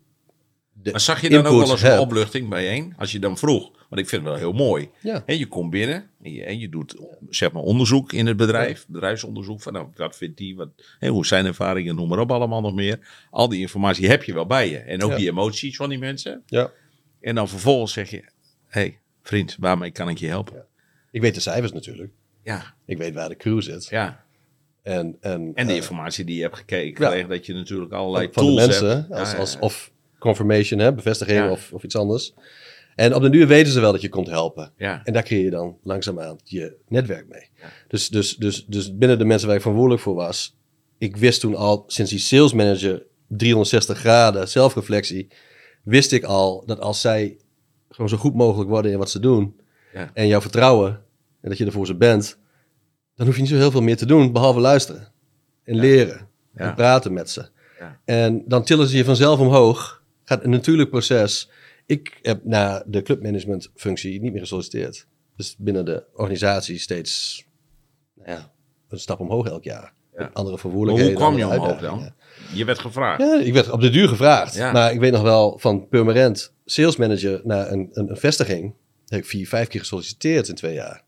de 0.86 0.90
Maar 0.92 1.00
zag 1.00 1.20
je 1.20 1.28
dan 1.30 1.46
ook 1.46 1.60
wel 1.60 1.70
eens 1.70 1.82
een 1.82 1.98
opluchting 1.98 2.48
bijeen? 2.48 2.94
Als 2.98 3.12
je 3.12 3.18
dan 3.18 3.38
vroeg, 3.38 3.70
want 3.88 4.00
ik 4.02 4.08
vind 4.08 4.22
het 4.22 4.30
wel 4.30 4.34
heel 4.40 4.52
mooi. 4.52 4.88
Ja. 5.00 5.22
En 5.26 5.38
je 5.38 5.46
komt 5.46 5.70
binnen 5.70 6.10
en 6.22 6.32
je, 6.32 6.44
en 6.44 6.58
je 6.58 6.68
doet 6.68 6.96
zeg 7.30 7.52
maar 7.52 7.62
onderzoek 7.62 8.12
in 8.12 8.26
het 8.26 8.36
bedrijf, 8.36 8.86
bedrijfsonderzoek 8.88 9.62
van 9.62 9.72
nou, 9.72 9.86
wat 9.96 10.16
vindt 10.16 10.36
die, 10.36 10.56
wat, 10.56 10.68
hè, 10.98 11.08
hoe 11.08 11.26
zijn 11.26 11.46
ervaringen, 11.46 11.94
noem 11.94 12.08
maar 12.08 12.18
op 12.18 12.30
allemaal 12.32 12.60
nog 12.60 12.74
meer. 12.74 12.98
Al 13.30 13.48
die 13.48 13.60
informatie 13.60 14.08
heb 14.08 14.22
je 14.22 14.34
wel 14.34 14.46
bij 14.46 14.70
je 14.70 14.78
en 14.78 15.02
ook 15.02 15.10
Ja. 15.10 15.16
die 15.16 15.28
emoties 15.28 15.76
van 15.76 15.88
die 15.88 15.98
mensen. 15.98 16.42
Ja. 16.46 16.70
En 17.20 17.34
dan 17.34 17.48
vervolgens 17.48 17.92
zeg 17.92 18.10
je, 18.10 18.16
hé 18.66 18.80
hey, 18.80 18.98
vriend, 19.22 19.56
waarmee 19.60 19.90
kan 19.90 20.08
ik 20.08 20.18
je 20.18 20.26
helpen? 20.26 20.64
Ik 21.10 21.20
weet 21.20 21.34
de 21.34 21.40
cijfers 21.40 21.72
natuurlijk. 21.72 22.12
Ja, 22.42 22.74
Ik 22.86 22.98
weet 22.98 23.14
waar 23.14 23.28
de 23.28 23.36
crew 23.36 23.62
zit. 23.62 23.86
ja. 23.86 24.24
En, 24.82 25.16
en, 25.20 25.50
En 25.54 25.66
de 25.66 25.72
eh, 25.72 25.78
informatie 25.78 26.24
die 26.24 26.36
je 26.36 26.42
hebt 26.42 26.56
gekeken, 26.56 27.16
Ja. 27.18 27.26
dat 27.26 27.46
je 27.46 27.52
natuurlijk 27.54 27.92
allerlei 27.92 28.28
van 28.32 28.46
de 28.46 28.52
mensen, 28.52 28.88
hebt. 28.88 29.12
als, 29.12 29.32
Ja, 29.32 29.38
als, 29.38 29.58
of 29.58 29.92
confirmation, 30.18 30.78
hè, 30.80 30.94
bevestiging 30.94 31.38
Ja. 31.38 31.50
of, 31.50 31.72
of 31.72 31.82
iets 31.82 31.96
anders. 31.96 32.34
En 32.94 33.14
op 33.14 33.22
den 33.22 33.30
duur 33.32 33.46
weten 33.46 33.72
ze 33.72 33.80
wel 33.80 33.92
dat 33.92 34.00
je 34.00 34.08
komt 34.08 34.26
helpen. 34.26 34.72
Ja. 34.76 35.00
En 35.04 35.12
daar 35.12 35.22
creëer 35.22 35.44
je 35.44 35.50
dan 35.50 35.76
langzaamaan 35.82 36.36
je 36.44 36.76
netwerk 36.88 37.28
mee. 37.28 37.48
Ja. 37.60 37.66
Dus, 37.88 38.08
dus, 38.08 38.36
dus, 38.36 38.64
dus 38.66 38.96
binnen 38.96 39.18
de 39.18 39.24
mensen 39.24 39.46
waar 39.46 39.56
ik 39.56 39.62
verantwoordelijk 39.62 40.04
voor 40.06 40.14
was, 40.14 40.56
ik 40.98 41.16
wist 41.16 41.40
toen 41.40 41.54
al, 41.54 41.84
sinds 41.86 42.10
die 42.10 42.20
sales 42.20 42.52
manager 42.52 43.02
360 43.28 43.98
graden 43.98 44.48
zelfreflectie, 44.48 45.28
wist 45.82 46.12
ik 46.12 46.24
al 46.24 46.62
dat 46.66 46.80
als 46.80 47.00
zij 47.00 47.36
gewoon 47.90 48.08
zo 48.08 48.16
goed 48.16 48.34
mogelijk 48.34 48.70
worden 48.70 48.92
in 48.92 48.98
wat 48.98 49.10
ze 49.10 49.20
doen 49.20 49.60
Ja. 49.92 50.10
en 50.14 50.26
jou 50.26 50.42
vertrouwen 50.42 50.90
en 51.40 51.48
dat 51.48 51.58
je 51.58 51.64
er 51.66 51.72
voor 51.72 51.86
ze 51.86 51.94
bent, 51.94 52.38
dan 53.14 53.26
hoef 53.26 53.34
je 53.34 53.40
niet 53.40 53.50
zo 53.50 53.56
heel 53.56 53.70
veel 53.70 53.82
meer 53.82 53.96
te 53.96 54.06
doen 54.06 54.32
behalve 54.32 54.60
luisteren 54.60 55.12
en 55.64 55.76
leren 55.76 56.28
en 56.54 56.74
praten 56.74 57.12
met 57.12 57.30
ze. 57.30 57.48
Ja. 57.78 58.00
En 58.04 58.42
dan 58.46 58.64
tillen 58.64 58.86
ze 58.86 58.96
je 58.96 59.04
vanzelf 59.04 59.38
omhoog. 59.40 60.02
Gaat 60.28 60.44
een 60.44 60.50
natuurlijk 60.50 60.90
proces. 60.90 61.50
Ik 61.86 62.18
heb 62.22 62.44
na 62.44 62.84
de 62.86 63.02
clubmanagement 63.02 63.70
functie 63.74 64.20
niet 64.20 64.32
meer 64.32 64.40
gesolliciteerd. 64.40 65.06
Dus 65.36 65.56
binnen 65.58 65.84
de 65.84 66.04
organisatie 66.14 66.78
steeds 66.78 67.44
nou 68.14 68.30
ja, 68.30 68.52
een 68.88 68.98
stap 68.98 69.20
omhoog 69.20 69.46
elk 69.46 69.64
jaar. 69.64 69.92
Ja. 70.16 70.30
Andere 70.32 70.50
Maar 70.50 70.58
vervoerlijkheden. 70.58 71.12
hoe 71.12 71.20
kwam 71.20 71.36
je 71.36 71.46
omhoog 71.46 71.80
dan? 71.80 72.12
Je 72.54 72.64
werd 72.64 72.78
gevraagd. 72.78 73.20
Ja, 73.20 73.40
ik 73.40 73.52
werd 73.52 73.70
op 73.70 73.80
de 73.80 73.90
duur 73.90 74.08
gevraagd. 74.08 74.54
Ja. 74.54 74.72
Maar 74.72 74.92
ik 74.92 75.00
weet 75.00 75.12
nog 75.12 75.22
wel 75.22 75.58
van 75.58 75.88
permanent 75.88 76.52
sales 76.64 76.96
manager 76.96 77.40
naar 77.44 77.70
een, 77.70 77.88
een, 77.92 78.10
een 78.10 78.16
vestiging. 78.16 78.74
Heb 79.06 79.18
ik 79.18 79.26
vier, 79.26 79.48
vijf 79.48 79.68
keer 79.68 79.80
gesolliciteerd 79.80 80.48
in 80.48 80.54
twee 80.54 80.74
jaar. 80.74 81.04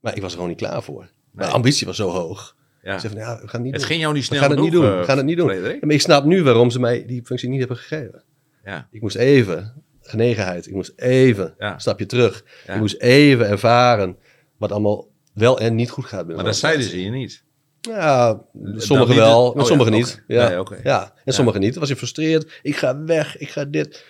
Maar 0.00 0.14
ik 0.16 0.20
was 0.20 0.30
er 0.30 0.36
gewoon 0.36 0.48
niet 0.48 0.60
klaar 0.60 0.82
voor. 0.82 1.10
Mijn 1.30 1.50
ambitie 1.50 1.86
was 1.86 1.96
zo 1.96 2.10
hoog. 2.10 2.55
Ja. 2.86 3.00
Van, 3.00 3.10
ja, 3.14 3.40
we 3.40 3.48
gaan 3.48 3.50
het 3.50 3.62
niet 3.62 3.70
Het 3.72 3.80
doen. 3.80 3.90
ging 3.90 4.00
jou 4.00 4.12
niet 4.14 4.22
We 4.28 4.28
snel 4.28 4.40
gaan 4.40 4.50
het 4.50 4.60
niet 4.60 4.72
doen. 4.72 4.84
eh, 4.84 4.98
We 4.98 5.04
gaan 5.04 5.16
het 5.16 5.26
niet 5.26 5.36
doen. 5.36 5.48
Frederik. 5.48 5.80
Ja, 5.80 5.86
Maar 5.86 5.94
ik 5.94 6.00
snap 6.00 6.24
nu 6.24 6.42
waarom 6.42 6.70
ze 6.70 6.80
mij 6.80 7.06
die 7.06 7.24
functie 7.24 7.48
niet 7.48 7.58
hebben 7.58 7.76
gegeven. 7.76 8.22
Ja. 8.64 8.88
Ik 8.90 9.00
moest 9.00 9.16
even, 9.16 9.82
genegenheid, 10.00 10.66
ik 10.66 10.72
moest 10.74 10.92
even 10.96 11.54
Ja. 11.58 11.72
een 11.74 11.80
stapje 11.80 12.06
terug. 12.06 12.44
Ja. 12.66 12.72
Ik 12.74 12.80
moest 12.80 13.00
even 13.00 13.48
ervaren 13.48 14.16
wat 14.56 14.72
allemaal 14.72 15.08
wel 15.34 15.60
en 15.60 15.74
niet 15.74 15.90
goed 15.90 16.04
gaat 16.04 16.18
binnen 16.18 16.36
Maar 16.36 16.44
dat 16.44 16.56
zeiden 16.56 16.84
ze 16.86 17.02
je 17.02 17.10
niet. 17.10 17.44
Ja, 17.80 18.40
sommigen 18.76 19.14
niet? 19.14 19.24
wel, 19.24 19.46
Oh 19.46 19.54
maar 19.54 19.62
ja, 19.62 19.68
sommigen 19.68 19.92
niet. 19.92 20.22
Ja, 20.26 20.48
Nee, 20.48 20.60
oké. 20.60 20.80
ja. 20.82 21.02
en 21.04 21.12
Ja. 21.24 21.32
sommigen 21.32 21.60
niet. 21.60 21.70
Dan 21.70 21.80
was 21.80 21.88
je 21.88 21.96
frustreerd. 21.96 22.58
Ik 22.62 22.76
ga 22.76 23.02
weg, 23.04 23.36
ik 23.36 23.48
ga 23.48 23.64
dit. 23.64 24.04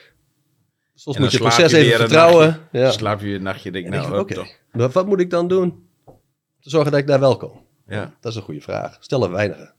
Soms 0.94 1.18
moet 1.18 1.30
je 1.32 1.38
het 1.38 1.46
proces 1.48 1.72
even 1.72 1.98
vertrouwen. 1.98 2.46
nachtje. 2.46 2.78
Ja. 2.78 2.90
Slaap 2.90 3.20
je 3.20 3.34
een 3.34 3.42
nachtje, 3.42 3.70
denk 3.70 3.84
En 3.84 3.90
nou, 3.90 4.02
denk 4.02 4.28
je, 4.28 4.34
hup, 4.34 4.46
oké, 4.72 4.92
wat 4.92 5.06
moet 5.06 5.20
ik 5.20 5.30
dan 5.30 5.48
doen? 5.48 5.88
Te 6.60 6.70
zorgen 6.70 6.90
dat 6.90 7.00
ik 7.00 7.06
daar 7.06 7.20
wel 7.20 7.36
kom. 7.36 7.64
Ja. 7.86 8.14
Dat 8.20 8.32
is 8.32 8.38
een 8.38 8.44
goede 8.44 8.60
vraag. 8.60 8.96
Stel 9.00 9.22
er 9.24 9.30
weinigen. 9.30 9.74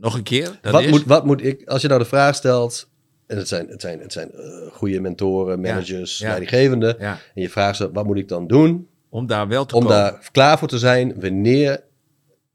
Nog 0.00 0.14
een 0.14 0.22
keer? 0.22 0.58
Wat, 0.62 0.82
is? 0.82 0.90
moet, 0.90 1.04
wat 1.04 1.24
moet 1.24 1.44
ik, 1.44 1.68
als 1.68 1.82
je 1.82 1.88
nou 1.88 2.00
de 2.00 2.06
vraag 2.06 2.34
stelt, 2.34 2.88
en 3.26 3.36
het 3.36 3.48
zijn, 3.48 3.68
het 3.68 3.80
zijn, 3.80 4.00
het 4.00 4.12
zijn 4.12 4.30
eh, 4.32 4.72
goede 4.72 5.00
mentoren, 5.00 5.60
managers, 5.60 6.18
ja. 6.18 6.26
leidinggevenden, 6.28 6.96
Ja. 6.98 7.18
en 7.34 7.42
je 7.42 7.50
vraagt 7.50 7.76
ze, 7.76 7.92
wat 7.92 8.04
moet 8.06 8.16
ik 8.16 8.28
dan 8.28 8.46
doen 8.46 8.88
Om 9.08 9.26
daar 9.26 9.48
wel 9.48 9.64
te 9.66 9.74
om 9.74 9.82
komen. 9.82 9.96
daar 9.96 10.28
klaar 10.32 10.58
voor 10.58 10.68
te 10.68 10.78
zijn 10.78 11.20
wanneer 11.20 11.84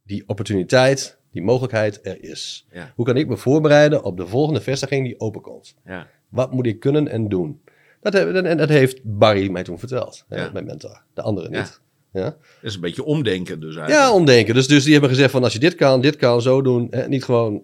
die 0.03 0.23
opportuniteit, 0.27 1.17
die 1.31 1.41
mogelijkheid 1.41 1.99
er 2.03 2.23
is? 2.23 2.67
Hoe 2.95 3.05
kan 3.05 3.17
ik 3.17 3.27
me 3.27 3.37
voorbereiden 3.37 4.03
op 4.03 4.17
de 4.17 4.27
volgende 4.27 4.61
vestiging 4.61 5.05
die 5.05 5.19
openkomt? 5.19 5.75
Ja. 5.85 6.07
Wat 6.29 6.51
moet 6.51 6.65
ik 6.65 6.79
kunnen 6.79 7.07
en 7.07 7.29
doen? 7.29 7.61
Dat, 8.01 8.13
en 8.13 8.57
dat 8.57 8.69
heeft 8.69 8.99
Barry 9.03 9.49
mij 9.49 9.63
toen 9.63 9.79
verteld, 9.79 10.25
hè, 10.27 10.51
mijn 10.51 10.65
mentor. 10.65 11.01
De 11.13 11.21
andere 11.21 11.49
Ja. 11.51 11.59
niet. 11.59 11.81
Ja? 12.13 12.23
Dat 12.23 12.35
is 12.61 12.75
een 12.75 12.81
beetje 12.81 13.03
omdenken 13.03 13.59
dus 13.59 13.75
eigenlijk. 13.75 14.07
Ja, 14.07 14.13
omdenken. 14.13 14.53
Dus, 14.53 14.67
dus 14.67 14.83
die 14.83 14.91
hebben 14.91 15.09
gezegd 15.09 15.31
van 15.31 15.43
als 15.43 15.53
je 15.53 15.59
dit 15.59 15.75
kan, 15.75 16.01
dit 16.01 16.15
kan, 16.15 16.41
zo 16.41 16.61
doen. 16.61 16.87
Hè, 16.89 17.07
niet 17.07 17.23
gewoon, 17.23 17.61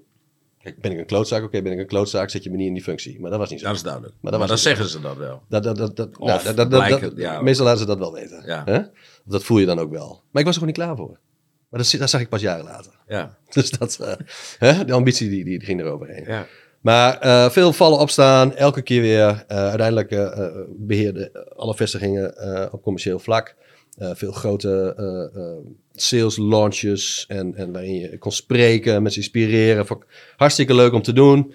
kijk, 0.62 0.82
ben 0.82 0.92
ik 0.92 0.98
een 0.98 1.06
klootzak? 1.06 1.44
Oké, 1.44 1.62
ben 1.62 1.72
ik 1.72 1.80
een 1.80 1.88
klootzak, 1.88 2.30
zet 2.30 2.44
je 2.44 2.50
me 2.50 2.58
niet 2.58 2.68
in 2.68 2.74
die 2.74 2.84
functie. 2.84 3.20
Maar 3.20 3.30
dat 3.30 3.40
was 3.40 3.50
niet 3.50 3.60
zo. 3.60 3.66
Dat 3.66 3.76
is 3.76 3.84
duidelijk. 3.84 4.14
Maar 4.22 4.32
dat 4.32 4.48
dan 4.48 4.58
zeggen 4.58 4.90
ze 4.90 5.02
dat 5.02 5.18
wel. 5.18 5.42
Dat, 5.50 5.64
dat, 5.64 5.78
dat, 5.78 5.96
nou, 5.96 6.10
dat, 6.18 6.44
dat, 6.44 6.56
dat, 6.58 6.68
blijkt 6.70 6.92
dat- 6.92 7.02
het, 7.02 7.20
ja. 7.20 7.42
Meestal 7.42 7.66
laten 7.66 7.80
ze 7.82 7.86
dat 7.86 7.98
wel 7.98 8.14
weten. 8.14 8.44
Ja. 8.46 8.62
Hè? 8.66 8.80
Dat 9.26 9.44
voel 9.44 9.58
je 9.58 9.66
dan 9.66 9.80
ook 9.80 9.92
wel. 9.92 10.22
Maar 10.32 10.42
ik 10.42 10.48
was 10.48 10.56
er 10.56 10.62
gewoon 10.62 10.68
niet 10.68 10.76
klaar 10.78 10.96
voor. 10.96 11.18
Maar 11.70 11.82
dat, 11.82 11.96
dat 12.00 12.10
zag 12.10 12.22
ik 12.22 12.30
pas 12.30 12.42
jaren 12.42 12.66
later. 12.66 12.92
Ja. 13.08 13.38
Dus 13.54 13.70
dat, 13.72 13.98
eh, 14.02 14.14
hè? 14.58 14.86
de 14.86 14.94
ambitie 14.94 15.30
die, 15.30 15.44
die 15.44 15.62
ging 15.64 15.80
eroverheen. 15.82 16.24
Ja. 16.28 16.46
Maar 16.82 17.18
eh, 17.20 17.50
veel 17.50 17.74
vallen 17.74 18.00
opstaan, 18.00 18.56
elke 18.56 18.82
keer 18.82 19.02
weer. 19.02 19.44
Eh, 19.48 19.58
uiteindelijk 19.58 20.12
eh, 20.12 20.46
eh, 20.46 20.54
beheerde 20.70 21.46
alle 21.56 21.76
vestigingen 21.76 22.34
op 22.74 22.82
commercieel 22.82 23.20
vlak. 23.20 23.56
Eh, 23.96 24.12
veel 24.14 24.32
grote 24.32 24.94
eh, 24.98 25.42
eh, 25.42 25.58
sales 25.92 26.38
launches 26.38 27.26
en, 27.28 27.56
en 27.56 27.72
waarin 27.72 27.94
je 27.94 28.18
kon 28.18 28.32
spreken, 28.32 29.02
mensen 29.02 29.22
inspireren. 29.22 29.88
Hartstikke 30.36 30.74
leuk 30.74 30.94
om 30.94 31.02
te 31.02 31.14
doen. 31.14 31.54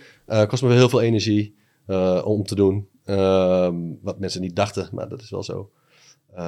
Kost 0.48 0.62
me 0.62 0.68
wel 0.68 0.76
heel 0.76 0.88
veel 0.88 1.00
energie 1.00 1.54
om 2.24 2.44
te 2.44 2.54
doen. 2.54 2.88
Ehm, 3.04 3.76
wat 4.02 4.18
mensen 4.18 4.40
niet 4.40 4.56
dachten, 4.56 4.88
maar 4.92 5.08
dat 5.08 5.22
is 5.22 5.30
wel 5.30 5.42
zo. 5.42 5.70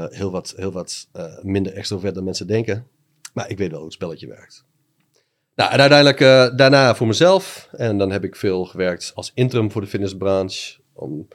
Heel 0.09 0.31
wat, 0.31 0.55
heel 0.57 0.73
wat 0.73 1.09
minder 1.43 1.73
extrovert 1.73 2.15
dan 2.15 2.25
mensen 2.25 2.47
denken. 2.47 2.87
Maar 3.35 3.51
ik 3.51 3.59
weet 3.59 3.69
wel 3.69 3.77
hoe 3.77 3.87
het 3.87 3.95
spelletje 3.95 4.27
werkt. 4.27 4.65
Nou, 5.55 5.73
en 5.73 5.81
uiteindelijk 5.81 6.19
daarna 6.57 6.95
voor 6.95 7.07
mezelf. 7.07 7.69
En 7.73 7.99
dan 7.99 8.11
heb 8.11 8.25
ik 8.25 8.37
veel 8.37 8.65
gewerkt 8.65 9.13
als 9.15 9.33
interim 9.35 9.71
voor 9.71 9.81
de 9.81 9.87
fitnessbranche. 9.87 10.81
Om 10.93 11.29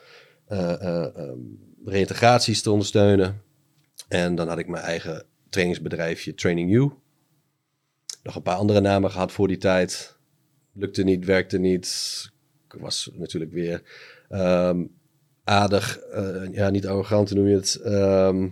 ehm, 0.47 1.37
reïntegraties 1.85 2.61
te 2.61 2.71
ondersteunen. 2.71 3.45
En 4.07 4.35
dan 4.35 4.47
had 4.47 4.57
ik 4.59 4.67
mijn 4.67 4.83
eigen 4.83 5.23
trainingsbedrijfje 5.49 6.33
Training 6.33 6.71
You. 6.71 6.91
Nog 8.23 8.35
een 8.35 8.41
paar 8.41 8.55
andere 8.55 8.79
namen 8.81 9.11
gehad 9.11 9.31
voor 9.31 9.47
die 9.47 9.57
tijd. 9.57 10.17
Lukte 10.73 11.03
niet, 11.03 11.25
werkte 11.25 11.57
niet. 11.57 11.87
Ik 12.71 12.79
was 12.79 13.09
natuurlijk 13.13 13.51
weer 13.51 13.81
ehm, 14.29 14.83
aardig, 15.43 15.97
eh, 15.97 16.51
ja, 16.51 16.69
niet 16.69 16.87
arrogant 16.87 17.33
noem 17.33 17.47
je 17.47 17.55
het. 17.55 17.75
ehm, 17.75 18.47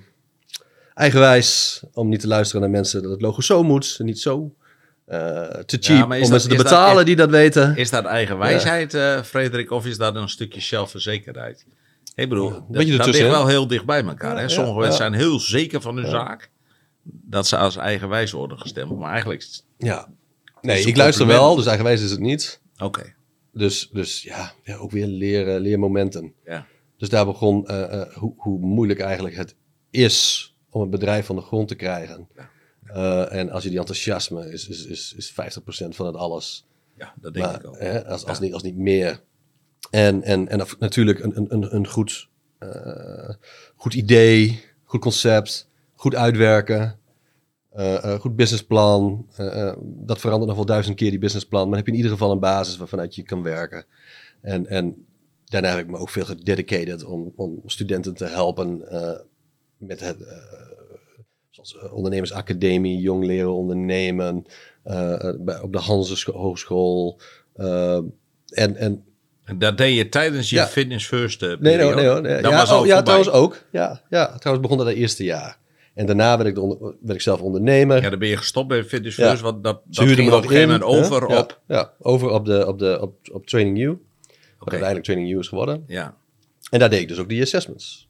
eigenwijs 0.93 1.83
om 1.93 2.09
niet 2.09 2.19
te 2.19 2.27
luisteren 2.27 2.61
naar 2.61 2.69
mensen 2.71 3.01
dat 3.01 3.11
het 3.11 3.21
logo 3.21 3.41
zo 3.41 3.63
moet 3.63 3.95
en 3.99 4.05
niet 4.05 4.19
zo. 4.19 4.55
Eh, 5.05 5.19
te 5.49 5.77
cheap 5.79 6.03
om 6.03 6.09
dat- 6.09 6.19
mensen 6.19 6.41
te 6.41 6.47
dat 6.55 6.57
betalen 6.57 6.97
echt- 6.97 7.05
die 7.05 7.15
dat 7.15 7.29
weten. 7.29 7.75
Is 7.77 7.89
dat 7.89 8.05
eigen 8.05 8.37
wijsheid, 8.37 8.93
eh, 8.93 9.21
Frederik, 9.21 9.71
of 9.71 9.85
is 9.85 9.97
dat 9.97 10.15
een 10.15 10.29
stukje 10.29 10.61
zelfverzekerdheid? 10.61 11.65
Ik 12.15 12.29
bedoel, 12.29 12.65
beetje 12.67 12.97
dat, 12.97 13.05
dat 13.05 13.15
ligt 13.15 13.29
wel 13.29 13.47
heel 13.47 13.67
dicht 13.67 13.85
bij 13.85 14.03
elkaar. 14.03 14.29
Ja, 14.29 14.35
hè? 14.35 14.41
ja, 14.41 14.47
Sommige 14.47 14.73
ja. 14.75 14.79
mensen 14.79 14.97
zijn 14.97 15.13
heel 15.13 15.39
zeker 15.39 15.81
van 15.81 15.95
hun 15.97 16.09
zaak. 16.09 16.49
Dat 17.03 17.47
ze 17.47 17.57
als 17.57 17.75
eigenwijs 17.75 18.31
worden 18.31 18.59
gestemd. 18.59 18.97
Maar 18.97 19.11
eigenlijk... 19.11 19.47
Ja. 19.77 20.07
Nee, 20.61 20.83
ik 20.83 20.97
luister 20.97 21.27
wel, 21.27 21.55
dus 21.55 21.65
eigenwijs 21.65 22.01
is 22.01 22.11
het 22.11 22.19
niet. 22.19 22.61
Oké, 22.77 23.13
Dus, 23.51 23.89
dus 23.91 24.23
ja, 24.23 24.53
ja, 24.63 24.75
ook 24.75 24.91
weer 24.91 25.07
leren, 25.07 25.59
leermomenten. 25.59 26.33
ja. 26.45 26.65
Dus 26.97 27.09
daar 27.09 27.25
begon 27.25 27.67
eh, 27.67 28.01
eh, 28.01 28.13
hoe, 28.13 28.33
hoe 28.37 28.59
moeilijk 28.59 28.99
eigenlijk 28.99 29.35
het 29.35 29.55
is 29.89 30.49
om 30.69 30.81
een 30.81 30.89
bedrijf 30.89 31.25
van 31.25 31.35
de 31.35 31.41
grond 31.41 31.67
te 31.67 31.75
krijgen. 31.75 32.27
Eh, 32.83 33.33
en 33.33 33.49
als 33.49 33.63
je 33.63 33.69
die 33.69 33.79
enthousiasme 33.79 34.51
is, 34.51 34.67
is, 34.67 34.85
is, 34.85 35.13
is 35.17 35.31
50% 35.31 35.35
van 35.89 36.05
het 36.05 36.15
alles. 36.15 36.65
Ja, 36.97 37.13
dat 37.21 37.33
denk 37.33 37.45
Maar, 37.45 37.55
ik 37.55 37.67
ook. 37.67 37.79
hè, 37.79 38.05
als, 38.07 38.25
als, 38.25 38.37
Ja. 38.37 38.43
niet, 38.43 38.53
als 38.53 38.63
niet 38.63 38.77
meer. 38.77 39.21
En, 39.91 40.23
en, 40.23 40.47
en 40.47 40.65
natuurlijk 40.79 41.19
een, 41.23 41.53
een- 41.53 41.75
een, 41.75 41.87
goed, 41.87 42.27
eh, 42.59 43.29
goed 43.75 43.93
idee, 43.93 44.63
goed 44.83 45.01
concept, 45.01 45.69
goed 45.95 46.15
uitwerken, 46.15 46.99
eh, 47.71 48.19
goed 48.19 48.35
businessplan. 48.35 49.27
Dat 49.81 50.19
verandert 50.19 50.47
nog 50.47 50.55
wel 50.55 50.65
duizend 50.65 50.95
keer 50.95 51.09
die 51.09 51.19
businessplan. 51.19 51.59
Maar 51.61 51.69
dan 51.69 51.77
heb 51.77 51.85
je 51.85 51.91
in 51.91 51.97
ieder 51.97 52.11
geval 52.11 52.31
een 52.31 52.39
basis 52.39 52.77
waarvanuit 52.77 53.15
je 53.15 53.23
kan 53.23 53.43
werken. 53.43 53.85
En, 54.41 54.67
en 54.67 55.05
daarna 55.45 55.69
heb 55.69 55.79
ik 55.79 55.87
me 55.89 55.97
ook 55.97 56.09
veel 56.09 56.25
gededicated 56.25 57.03
om, 57.03 57.33
om 57.35 57.61
studenten 57.65 58.13
te 58.13 58.25
helpen 58.25 58.77
met 59.77 59.99
het, 59.99 60.17
zoals 61.49 61.77
ondernemersacademie, 61.91 62.99
jong 62.99 63.25
leren 63.25 63.53
ondernemen, 63.53 64.35
op 65.61 65.71
de 65.71 65.79
Hanse 65.79 66.15
Scho- 66.15 66.33
Hogeschool. 66.37 67.19
en 67.55 68.75
En 68.75 69.03
dat 69.57 69.77
deed 69.77 69.95
je 69.95 70.09
tijdens 70.09 70.49
je 70.49 70.55
Ja. 70.55 70.67
Fitness 70.67 71.07
First 71.07 71.41
eh, 71.43 71.49
nee, 71.59 71.77
nee, 71.77 71.93
nee. 71.95 72.41
Dat 72.41 72.51
ja, 72.51 72.57
was 72.57 72.69
al 72.69 72.79
oh, 72.79 72.85
ja 72.85 73.01
trouwens 73.01 73.29
ook. 73.29 73.63
Ja, 73.71 74.01
ja, 74.09 74.37
trouwens 74.37 74.67
begon 74.67 74.77
dat 74.77 74.87
het 74.87 74.95
eerste 74.95 75.23
jaar. 75.23 75.57
En 75.93 76.05
daarna 76.05 76.37
werd 76.37 76.49
ik, 76.49 76.55
de 76.55 76.61
onder- 76.61 76.79
werd 77.01 77.13
ik 77.15 77.21
zelf 77.21 77.41
ondernemer. 77.41 78.01
Ja, 78.01 78.09
dan 78.09 78.19
ben 78.19 78.27
je 78.27 78.37
gestopt 78.37 78.67
bij 78.67 78.83
Fitness 78.83 79.17
Ja. 79.17 79.27
First. 79.29 79.41
Want 79.41 79.63
dat, 79.63 79.81
Ze 79.89 80.05
dat 80.05 80.13
ging 80.13 80.29
me 80.29 80.35
op 80.35 80.43
een 80.43 80.49
gegeven 80.49 80.69
moment 80.79 80.89
hè? 80.91 80.97
over 81.05 81.25
op... 81.25 81.61
Ja, 81.67 81.93
over 81.99 82.29
op, 82.29 82.45
de, 82.45 82.67
op, 82.67 82.79
de, 82.79 82.97
op, 83.01 83.15
op 83.31 83.47
Training 83.47 83.77
You. 83.77 83.89
Wat 83.89 83.97
Oké. 84.59 84.69
uiteindelijk 84.69 85.03
Training 85.03 85.29
You 85.29 85.41
is 85.41 85.47
geworden. 85.47 85.83
Ja, 85.87 86.17
En 86.69 86.79
daar 86.79 86.89
deed 86.89 87.01
ik 87.01 87.07
dus 87.07 87.17
ook 87.19 87.29
die 87.29 87.41
assessments. 87.41 88.09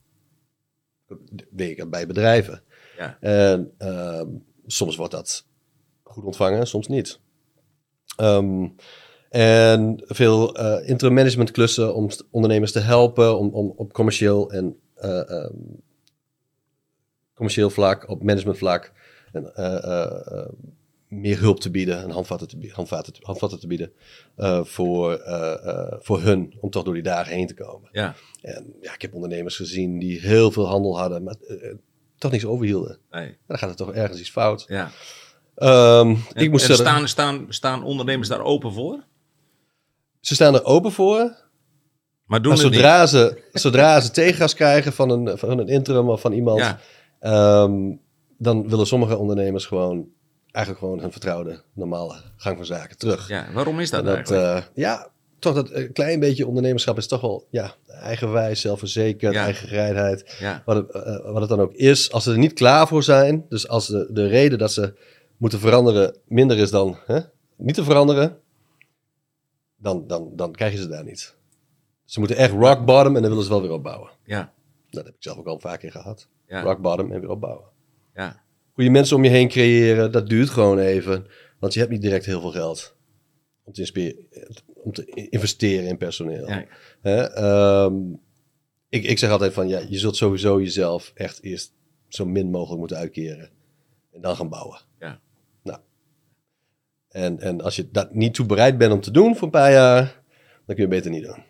Dat 1.08 1.18
deed 1.52 1.78
ik 1.80 1.90
bij 1.90 2.08
bedrijven. 2.08 2.62
ja. 2.98 3.18
En 3.20 3.72
ehm, 3.78 4.28
soms 4.66 4.96
wordt 4.96 5.12
dat 5.12 5.46
goed 6.04 6.24
ontvangen, 6.24 6.68
soms 6.68 6.88
niet. 6.88 7.20
Ehm, 8.18 8.68
en 9.36 10.02
veel 10.06 10.56
eh 10.56 10.90
interim 10.90 11.14
management 11.14 11.52
klussen 11.52 11.96
om 11.96 12.10
ondernemers 12.32 12.72
te 12.72 12.80
helpen 12.80 13.38
om, 13.38 13.50
om 13.54 13.74
op 13.76 13.94
commercieel 13.94 14.52
en 14.52 14.76
eh, 14.96 15.30
ehm, 15.30 15.54
commercieel 17.34 17.70
vlak, 17.70 18.10
op 18.10 18.24
management 18.24 18.58
vlak, 18.58 18.92
en, 19.34 19.56
eh, 19.56 20.48
meer 21.08 21.40
hulp 21.40 21.60
te 21.60 21.72
bieden 21.72 22.02
en 22.04 22.10
handvatten 22.10 22.48
te, 22.48 22.70
handvatten, 22.74 23.14
te- 23.14 23.20
handvatten 23.24 23.60
te 23.60 23.68
bieden 23.68 23.92
voor, 24.64 25.22
voor 26.02 26.22
hun 26.22 26.54
om 26.60 26.70
toch 26.70 26.84
door 26.84 26.94
die 26.94 27.04
dagen 27.04 27.34
heen 27.34 27.48
te 27.48 27.54
komen. 27.54 27.90
ja. 27.92 28.16
En 28.42 28.74
ja, 28.82 28.94
ik 28.94 29.02
heb 29.02 29.14
ondernemers 29.14 29.56
gezien 29.56 30.00
die 30.00 30.20
heel 30.20 30.52
veel 30.52 30.68
handel 30.68 31.00
hadden, 31.00 31.24
maar 31.24 31.36
toch 32.18 32.32
niks 32.32 32.46
overhielden. 32.46 32.98
Nee, 33.12 33.38
Dan 33.48 33.58
gaat 33.58 33.70
er 33.70 33.76
toch 33.76 33.94
ergens 33.94 34.20
iets 34.20 34.32
fout. 34.32 34.66
ja. 34.68 34.90
Ehm, 35.56 36.08
En, 36.34 36.44
ik 36.44 36.52
moest 36.52 36.70
en 36.70 36.76
staan, 36.76 37.08
staan, 37.08 37.46
staan 37.50 37.84
ondernemers 37.84 38.28
daar 38.28 38.42
open 38.44 38.74
voor? 38.74 39.04
Ze 40.26 40.34
staan 40.36 40.54
er 40.54 40.64
open 40.64 40.92
voor. 40.92 41.18
Maar 42.26 42.42
doen 42.42 42.52
Maar 42.54 42.62
het 42.62 42.72
niet. 42.72 42.80
zodra 42.80 43.06
ze, 43.06 43.42
zodra 43.52 44.00
ze 44.00 44.12
tegengas 44.12 44.54
krijgen 44.54 44.94
van 44.94 45.10
een, 45.10 45.38
van 45.38 45.60
een 45.60 45.68
interim 45.68 46.10
of 46.10 46.22
van 46.22 46.32
iemand, 46.32 46.60
Ja, 46.60 46.80
ehm, 47.20 47.74
dan 48.38 48.70
willen 48.70 48.88
sommige 48.88 49.18
ondernemers 49.18 49.66
gewoon 49.66 50.08
eigenlijk 50.52 50.86
gewoon 50.86 51.00
hun 51.02 51.12
vertrouwde 51.12 51.62
normale 51.74 52.16
gang 52.38 52.56
van 52.58 52.66
zaken 52.66 52.98
terug. 52.98 53.28
ja, 53.30 53.46
waarom 53.54 53.80
is 53.80 53.90
dat, 53.90 54.00
En 54.00 54.06
dat, 54.06 54.16
eigenlijk? 54.16 54.44
eh, 54.44 54.64
ja, 54.74 55.10
toch 55.40 55.54
dat 55.56 55.72
een 55.72 55.92
klein 55.94 56.20
beetje 56.20 56.48
ondernemerschap 56.48 56.98
is 56.98 57.08
toch 57.08 57.22
wel 57.22 57.48
ja, 57.50 57.74
eigenwijs, 57.88 58.62
zelfverzekerd, 58.62 59.34
Ja. 59.34 59.44
eigen 59.44 59.68
gereidheid. 59.68 60.36
ja, 60.40 60.62
Wat 60.66 60.76
het, 60.76 60.92
eh, 60.92 61.32
wat 61.32 61.40
het 61.42 61.50
dan 61.50 61.60
ook 61.60 61.74
is, 61.74 62.12
als 62.12 62.24
ze 62.24 62.32
er 62.32 62.38
niet 62.38 62.54
klaar 62.54 62.88
voor 62.88 63.04
zijn, 63.04 63.46
dus 63.50 63.68
als 63.68 63.88
de, 63.88 64.08
de 64.12 64.28
reden 64.28 64.58
dat 64.58 64.72
ze 64.72 64.94
moeten 65.38 65.60
veranderen 65.60 66.18
minder 66.28 66.58
is 66.58 66.72
dan 66.72 66.98
hè, 67.06 67.20
niet 67.58 67.76
te 67.76 67.84
veranderen, 67.84 68.38
dan, 69.78 70.08
dan, 70.08 70.32
dan 70.36 70.52
krijg 70.52 70.72
je 70.74 70.78
ze 70.80 70.88
daar 70.88 71.04
niet. 71.04 71.36
Ze 72.06 72.20
moeten 72.20 72.38
echt 72.38 72.52
rock 72.52 72.86
bottom 72.86 73.16
en 73.16 73.22
dan 73.22 73.30
willen 73.30 73.44
ze 73.44 73.50
wel 73.50 73.62
weer 73.62 73.72
opbouwen. 73.72 74.10
ja, 74.24 74.54
Dat 74.90 75.06
heb 75.06 75.14
ik 75.16 75.24
zelf 75.24 75.38
ook 75.38 75.48
al 75.48 75.58
paar 75.58 75.78
keer 75.78 75.92
gehad. 75.92 76.28
ja, 76.48 76.62
Rock 76.62 76.82
bottom 76.82 77.12
en 77.12 77.20
weer 77.20 77.30
opbouwen. 77.30 77.66
ja, 78.14 78.44
Goede 78.74 78.90
mensen 78.90 79.16
om 79.16 79.24
je 79.24 79.30
heen 79.30 79.48
creëren, 79.48 80.12
dat 80.12 80.28
duurt 80.30 80.50
gewoon 80.50 80.80
even. 80.80 81.26
Want 81.60 81.74
je 81.74 81.80
hebt 81.80 81.92
niet 81.92 82.02
direct 82.02 82.26
heel 82.26 82.42
veel 82.42 82.52
geld 82.52 82.96
om 83.64 83.74
te, 83.74 83.80
inspe- 83.82 84.26
om 84.76 84.92
te 84.92 85.06
investeren 85.30 85.88
in 85.88 85.98
personeel. 85.98 86.48
ja. 86.48 86.66
Hè, 87.02 87.22
ehm, 87.24 87.96
ik, 88.90 89.04
ik 89.04 89.18
zeg 89.20 89.30
altijd 89.30 89.54
van, 89.54 89.68
ja, 89.68 89.80
je 89.90 89.98
zult 89.98 90.16
sowieso 90.16 90.60
jezelf 90.62 91.12
echt 91.16 91.44
eerst 91.44 91.74
zo 92.08 92.26
min 92.26 92.50
mogelijk 92.52 92.80
moeten 92.80 92.98
uitkeren. 92.98 93.50
En 94.12 94.22
dan 94.22 94.36
gaan 94.36 94.50
bouwen. 94.50 94.80
En, 97.16 97.40
en 97.40 97.62
als 97.62 97.76
je 97.76 97.88
dat 97.92 98.14
niet 98.14 98.34
toe 98.34 98.46
bereid 98.46 98.78
bent 98.78 98.94
om 98.94 99.02
te 99.02 99.12
doen 99.12 99.34
voor 99.36 99.44
een 99.44 99.50
paar 99.50 99.72
jaar, 99.72 100.22
dan 100.66 100.76
kun 100.76 100.84
je 100.84 100.88
beter 100.88 101.12
niet 101.12 101.24
doen. 101.24 101.44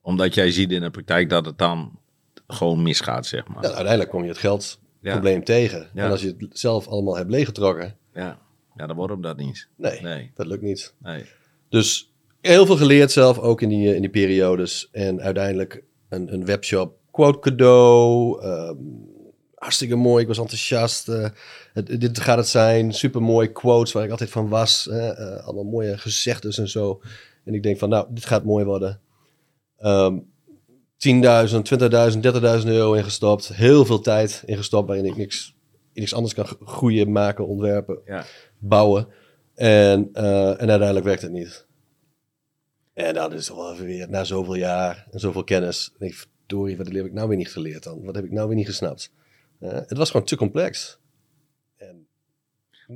Omdat 0.00 0.34
jij 0.34 0.50
ziet 0.50 0.72
in 0.72 0.80
de 0.80 0.90
praktijk 0.90 1.28
dat 1.30 1.46
het 1.46 1.58
dan 1.58 1.98
gewoon 2.46 2.82
misgaat, 2.82 3.26
zeg 3.26 3.48
maar. 3.48 3.62
Ja, 3.62 3.68
uiteindelijk 3.68 4.10
kom 4.10 4.22
je 4.22 4.28
het 4.28 4.38
geldprobleem 4.38 5.36
Ja. 5.38 5.42
tegen. 5.42 5.88
Ja. 5.94 6.04
En 6.04 6.10
als 6.10 6.22
je 6.22 6.34
het 6.38 6.58
zelf 6.58 6.86
allemaal 6.88 7.16
hebt 7.16 7.30
leeggetrokken, 7.30 7.96
Ja, 8.14 8.38
ja 8.76 8.86
dan 8.86 8.96
wordt 8.96 9.12
hem 9.12 9.22
dat 9.22 9.36
niet. 9.36 9.68
nee, 9.76 10.00
Nee, 10.00 10.30
dat 10.34 10.46
lukt 10.46 10.62
niet. 10.62 10.94
nee. 10.98 11.24
Dus 11.68 12.12
heel 12.40 12.66
veel 12.66 12.76
geleerd 12.76 13.10
zelf, 13.12 13.38
ook 13.38 13.62
in 13.62 13.68
die, 13.68 13.88
eh, 13.88 13.94
in 13.94 14.00
die 14.00 14.10
periodes. 14.10 14.88
En 14.92 15.20
uiteindelijk 15.20 15.82
een, 16.08 16.32
een 16.32 16.44
webshop, 16.44 16.96
quote 17.10 17.38
cadeau. 17.38 18.42
ehm, 18.42 18.76
hartstikke 19.58 19.96
mooi, 19.96 20.22
ik 20.22 20.28
was 20.28 20.38
enthousiast. 20.38 21.08
eh, 21.08 21.28
het, 21.72 22.00
dit 22.00 22.20
gaat 22.20 22.36
het 22.36 22.48
zijn, 22.48 22.92
super 22.92 23.22
mooi 23.22 23.52
quotes 23.52 23.92
waar 23.92 24.04
ik 24.04 24.10
altijd 24.10 24.30
van 24.30 24.48
was. 24.48 24.88
eh, 24.88 25.46
allemaal 25.46 25.64
mooie 25.64 25.98
gezegdes 25.98 26.58
en 26.58 26.68
zo. 26.68 27.00
En 27.44 27.54
ik 27.54 27.62
denk 27.62 27.78
van, 27.78 27.88
nou, 27.88 28.06
dit 28.10 28.26
gaat 28.26 28.44
mooi 28.44 28.64
worden. 28.64 29.00
Ehm 29.78 30.18
10.000, 31.06 31.10
20.000, 31.62 32.20
30.000 32.62 32.66
euro 32.66 32.92
ingestopt. 32.92 33.48
Heel 33.48 33.84
veel 33.84 34.00
tijd 34.00 34.42
ingestopt 34.46 34.86
waarin 34.86 35.04
ik 35.04 35.16
niks, 35.16 35.54
niks 35.92 36.14
anders 36.14 36.34
kan 36.34 36.46
groeien, 36.64 37.12
maken, 37.12 37.46
ontwerpen 37.46 37.98
Ja, 38.06 38.24
bouwen. 38.58 39.08
En, 39.54 40.08
en 40.12 40.58
uiteindelijk 40.58 41.04
werkt 41.04 41.22
het 41.22 41.32
niet. 41.32 41.66
En 42.94 43.14
dan 43.14 43.32
is 43.32 43.46
het 43.48 43.56
wel 43.56 43.72
even 43.72 43.84
weer, 43.84 44.10
na 44.10 44.24
zoveel 44.24 44.54
jaar 44.54 45.06
en 45.10 45.20
zoveel 45.20 45.44
kennis, 45.44 45.94
ik, 45.98 46.14
verdorie, 46.14 46.76
wat 46.76 46.86
heb 46.86 47.04
ik 47.04 47.12
nou 47.12 47.28
weer 47.28 47.36
niet 47.36 47.52
geleerd 47.52 47.82
dan? 47.82 48.04
Wat 48.04 48.14
heb 48.14 48.24
ik 48.24 48.32
nou 48.32 48.46
weer 48.48 48.56
niet 48.56 48.66
gesnapt? 48.66 49.12
Eh, 49.60 49.72
het 49.72 49.96
was 49.96 50.10
gewoon 50.10 50.26
te 50.26 50.36
complex. 50.36 50.98
En 51.76 52.06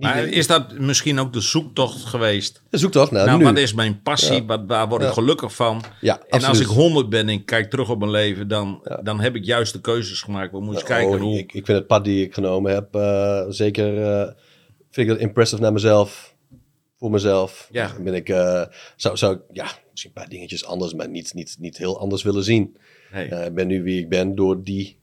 maar 0.01 0.25
is 0.25 0.46
dat 0.46 0.79
misschien 0.79 1.18
ook 1.18 1.33
de 1.33 1.40
zoektocht 1.40 2.05
geweest? 2.05 2.62
de 2.70 2.79
zoektocht 2.79 3.11
naar 3.11 3.27
nou, 3.27 3.38
nu. 3.38 3.44
wat 3.44 3.59
is 3.59 3.75
mijn 3.75 4.03
passie? 4.03 4.35
Ja. 4.40 4.44
Wat, 4.44 4.61
waar 4.66 4.88
word 4.88 5.01
ik 5.03 5.07
Ja. 5.09 5.12
gelukkig 5.14 5.55
van? 5.55 5.83
ja, 6.01 6.22
En 6.29 6.44
als 6.44 6.61
ik 6.61 6.66
100 6.66 7.09
ben 7.09 7.20
en 7.20 7.29
ik 7.29 7.46
kijk 7.46 7.70
terug 7.70 7.90
op 7.90 7.98
mijn 7.98 8.11
leven, 8.11 8.48
dan, 8.48 8.88
dan 9.03 9.20
heb 9.20 9.35
ik 9.35 9.44
juist 9.44 9.72
de 9.72 9.81
keuzes 9.81 10.20
gemaakt. 10.22 10.53
We 10.53 10.61
moeten 10.61 10.83
Oh, 10.83 10.88
kijken 10.88 11.18
hoe... 11.20 11.38
ik, 11.38 11.53
ik 11.53 11.64
vind 11.66 11.79
het 11.79 11.87
pad 11.87 12.05
die 12.05 12.25
ik 12.25 12.35
genomen 12.35 12.72
heb, 12.72 12.94
eh, 12.94 13.44
zeker 13.48 14.03
eh, 14.03 14.27
vind 14.90 15.09
ik 15.09 15.09
dat 15.09 15.18
impressive 15.18 15.62
naar 15.62 15.72
mezelf. 15.72 16.31
Voor 16.98 17.11
mezelf. 17.11 17.68
Ja. 17.72 17.88
Dan 17.92 18.05
Ben 18.05 18.14
ik, 18.14 18.27
zou, 18.96 19.16
zou 19.16 19.35
ik, 19.35 19.40
ja, 19.53 19.64
misschien 19.90 20.12
een 20.14 20.20
paar 20.22 20.29
dingetjes 20.29 20.64
anders, 20.64 20.94
maar 20.94 21.09
niet, 21.09 21.35
niet, 21.35 21.57
niet 21.59 21.79
heel 21.79 22.01
anders 22.01 22.22
willen 22.22 22.44
zien. 22.44 22.77
Ik 23.14 23.55
ben 23.55 23.66
nu 23.66 23.83
wie 23.83 23.98
ik 24.01 24.09
ben 24.09 24.35
door 24.35 24.62
die 24.62 24.96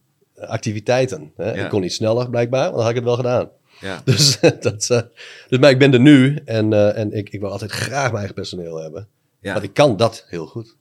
activiteiten. 0.47 1.31
Hè? 1.35 1.53
Ja. 1.53 1.63
Ik 1.63 1.69
kon 1.69 1.81
niet 1.81 1.93
sneller 1.93 2.29
blijkbaar, 2.29 2.63
want 2.63 2.73
dan 2.73 2.81
had 2.81 2.89
ik 2.89 2.95
het 2.95 3.05
wel 3.05 3.15
gedaan. 3.15 3.49
Ja. 3.79 4.01
Dus, 4.05 4.39
dat, 4.39 4.89
eh, 4.89 5.01
dus 5.49 5.59
maar 5.59 5.69
ik 5.69 5.79
ben 5.79 5.93
er 5.93 5.99
nu 5.99 6.41
en, 6.45 6.73
eh, 6.73 6.97
en 6.97 7.13
ik, 7.13 7.29
ik 7.29 7.39
wil 7.39 7.51
altijd 7.51 7.71
graag 7.71 8.05
mijn 8.05 8.15
eigen 8.15 8.35
personeel 8.35 8.81
hebben. 8.81 9.07
Ja. 9.41 9.53
Want 9.53 9.65
ik 9.65 9.73
kan 9.73 9.97
dat 9.97 10.25
heel 10.27 10.45
goed. 10.45 10.77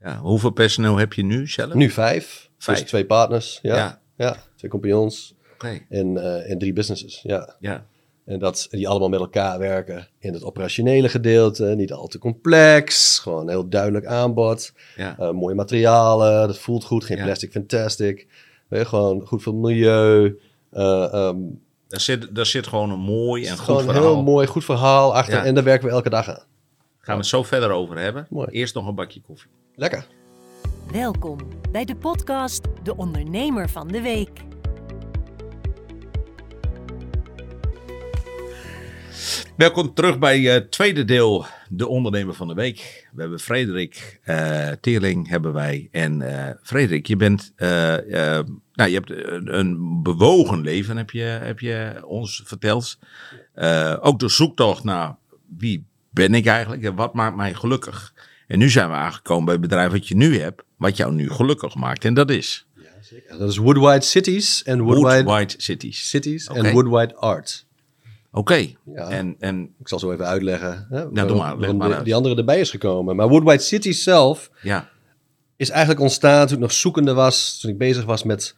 Ja. 0.00 0.18
Hoeveel 0.18 0.50
personeel 0.50 0.96
heb 0.96 1.12
je 1.12 1.24
nu 1.24 1.48
zelf? 1.48 1.74
Nu 1.74 1.90
vijf. 1.90 2.50
Vijf. 2.58 2.78
Dus 2.78 2.88
twee 2.88 3.06
partners. 3.06 3.58
Ja. 3.62 3.76
Ja. 3.76 4.00
ja. 4.16 4.36
twee 4.56 4.70
compagnons 4.70 5.36
en, 5.88 6.16
eh, 6.16 6.50
en 6.50 6.58
drie 6.58 6.72
businesses. 6.72 7.20
Ja. 7.22 7.56
Ja. 7.60 7.86
En 8.24 8.38
dat 8.38 8.66
die 8.70 8.88
allemaal 8.88 9.08
met 9.08 9.20
elkaar 9.20 9.58
werken 9.58 10.08
in 10.18 10.32
het 10.32 10.44
operationele 10.44 11.08
gedeelte. 11.08 11.64
Niet 11.64 11.92
al 11.92 12.06
te 12.06 12.18
complex. 12.18 13.18
Gewoon 13.18 13.42
een 13.42 13.48
heel 13.48 13.68
duidelijk 13.68 14.06
aanbod. 14.06 14.72
Ja. 14.96 15.18
Eh, 15.18 15.30
mooie 15.30 15.54
materialen. 15.54 16.46
Dat 16.46 16.58
voelt 16.58 16.84
goed. 16.84 17.04
Geen 17.04 17.22
plastic 17.22 17.50
fantastic. 17.50 18.26
Weet 18.68 18.80
je, 18.80 18.86
gewoon 18.86 19.26
goed 19.26 19.42
voor 19.42 19.52
het 19.52 19.62
milieu. 19.62 20.40
Eh, 20.70 21.12
ehm, 21.14 21.36
Daar 21.88 22.00
zit, 22.00 22.34
daar 22.34 22.46
zit 22.46 22.66
gewoon 22.66 22.90
een 22.90 22.98
mooi 22.98 23.46
en 23.46 23.56
goed 23.58 23.76
een 23.78 23.84
verhaal. 23.84 24.02
heel 24.02 24.22
mooi, 24.22 24.46
goed 24.46 24.64
verhaal 24.64 25.14
achter. 25.14 25.34
Ja. 25.34 25.44
En 25.44 25.54
daar 25.54 25.64
werken 25.64 25.88
we 25.88 25.94
elke 25.94 26.10
dag 26.10 26.28
aan. 26.28 26.44
Gaan 26.98 27.14
we 27.14 27.20
het 27.20 27.26
zo 27.30 27.42
verder 27.42 27.70
over 27.70 27.98
hebben. 27.98 28.26
Mooi. 28.30 28.48
Eerst 28.50 28.74
nog 28.74 28.86
een 28.86 28.94
bakje 28.94 29.20
koffie. 29.20 29.50
Lekker. 29.74 30.06
Welkom 30.92 31.38
bij 31.70 31.84
de 31.84 31.96
podcast 31.96 32.60
De 32.82 32.96
Ondernemer 32.96 33.68
van 33.68 33.88
de 33.88 34.00
Week. 34.00 34.40
Welkom 39.56 39.94
terug 39.94 40.18
bij 40.18 40.40
het 40.40 40.70
tweede 40.70 41.04
deel, 41.04 41.46
de 41.68 41.88
ondernemer 41.88 42.34
van 42.34 42.48
de 42.48 42.54
week. 42.54 43.08
We 43.12 43.20
hebben 43.20 43.40
Frederik 43.40 44.20
eh 44.22 44.68
Teerling, 44.80 45.28
hebben 45.28 45.52
wij. 45.52 45.88
En 45.90 46.22
eh 46.22 46.54
Frederik, 46.62 47.06
je 47.06 47.16
bent, 47.16 47.52
eh, 47.56 48.38
eh, 48.38 48.44
nou, 48.72 48.90
je 48.90 48.94
hebt 48.94 49.10
een, 49.10 49.58
een 49.58 50.02
bewogen 50.02 50.60
leven, 50.60 50.96
heb 50.96 51.10
je, 51.10 51.22
heb 51.22 51.60
je 51.60 52.02
ons 52.06 52.42
verteld. 52.44 52.98
Eh, 53.54 53.96
ook 54.00 54.18
de 54.18 54.28
zoektocht 54.28 54.84
naar 54.84 55.16
wie 55.58 55.84
ben 56.10 56.34
ik 56.34 56.46
eigenlijk 56.46 56.82
en 56.82 56.94
wat 56.94 57.14
maakt 57.14 57.36
mij 57.36 57.54
gelukkig. 57.54 58.14
En 58.46 58.58
nu 58.58 58.70
zijn 58.70 58.88
we 58.88 58.94
aangekomen 58.94 59.44
bij 59.44 59.54
het 59.54 59.62
bedrijf 59.62 59.90
wat 59.90 60.08
je 60.08 60.16
nu 60.16 60.38
hebt, 60.38 60.62
wat 60.76 60.96
jou 60.96 61.12
nu 61.12 61.30
gelukkig 61.30 61.74
maakt. 61.74 62.04
En 62.04 62.14
dat 62.14 62.30
is 62.30 62.66
Ja, 63.28 63.36
dat 63.38 63.50
is 63.50 63.56
Woodwide 63.56 64.04
Cities 64.04 64.62
en 64.62 64.80
Woodwide 64.80 65.24
Woodwide 65.24 65.54
Cities. 65.56 66.08
Cities 66.08 66.46
en 66.46 66.72
Woodwide 66.72 67.14
Art. 67.14 67.65
Oké, 68.36 68.66
Ja. 68.94 69.08
en, 69.10 69.36
en 69.38 69.74
Ik 69.80 69.88
zal 69.88 69.98
zo 69.98 70.12
even 70.12 70.26
uitleggen 70.26 70.86
hè, 70.90 71.10
waarom- 71.10 71.36
maar, 71.36 71.58
leg 71.58 71.72
maar 71.72 72.04
die 72.04 72.14
andere 72.14 72.36
erbij 72.36 72.60
is 72.60 72.70
gekomen. 72.70 73.16
Maar 73.16 73.28
Woodwide 73.28 73.62
Cities 73.62 74.02
zelf 74.02 74.50
ja, 74.62 74.88
is 75.56 75.70
eigenlijk 75.70 76.00
ontstaan 76.00 76.46
toen 76.46 76.56
ik 76.56 76.62
nog 76.62 76.72
zoekende 76.72 77.14
was. 77.14 77.60
Toen 77.60 77.70
ik 77.70 77.78
bezig 77.78 78.04
was 78.04 78.22
met 78.22 78.54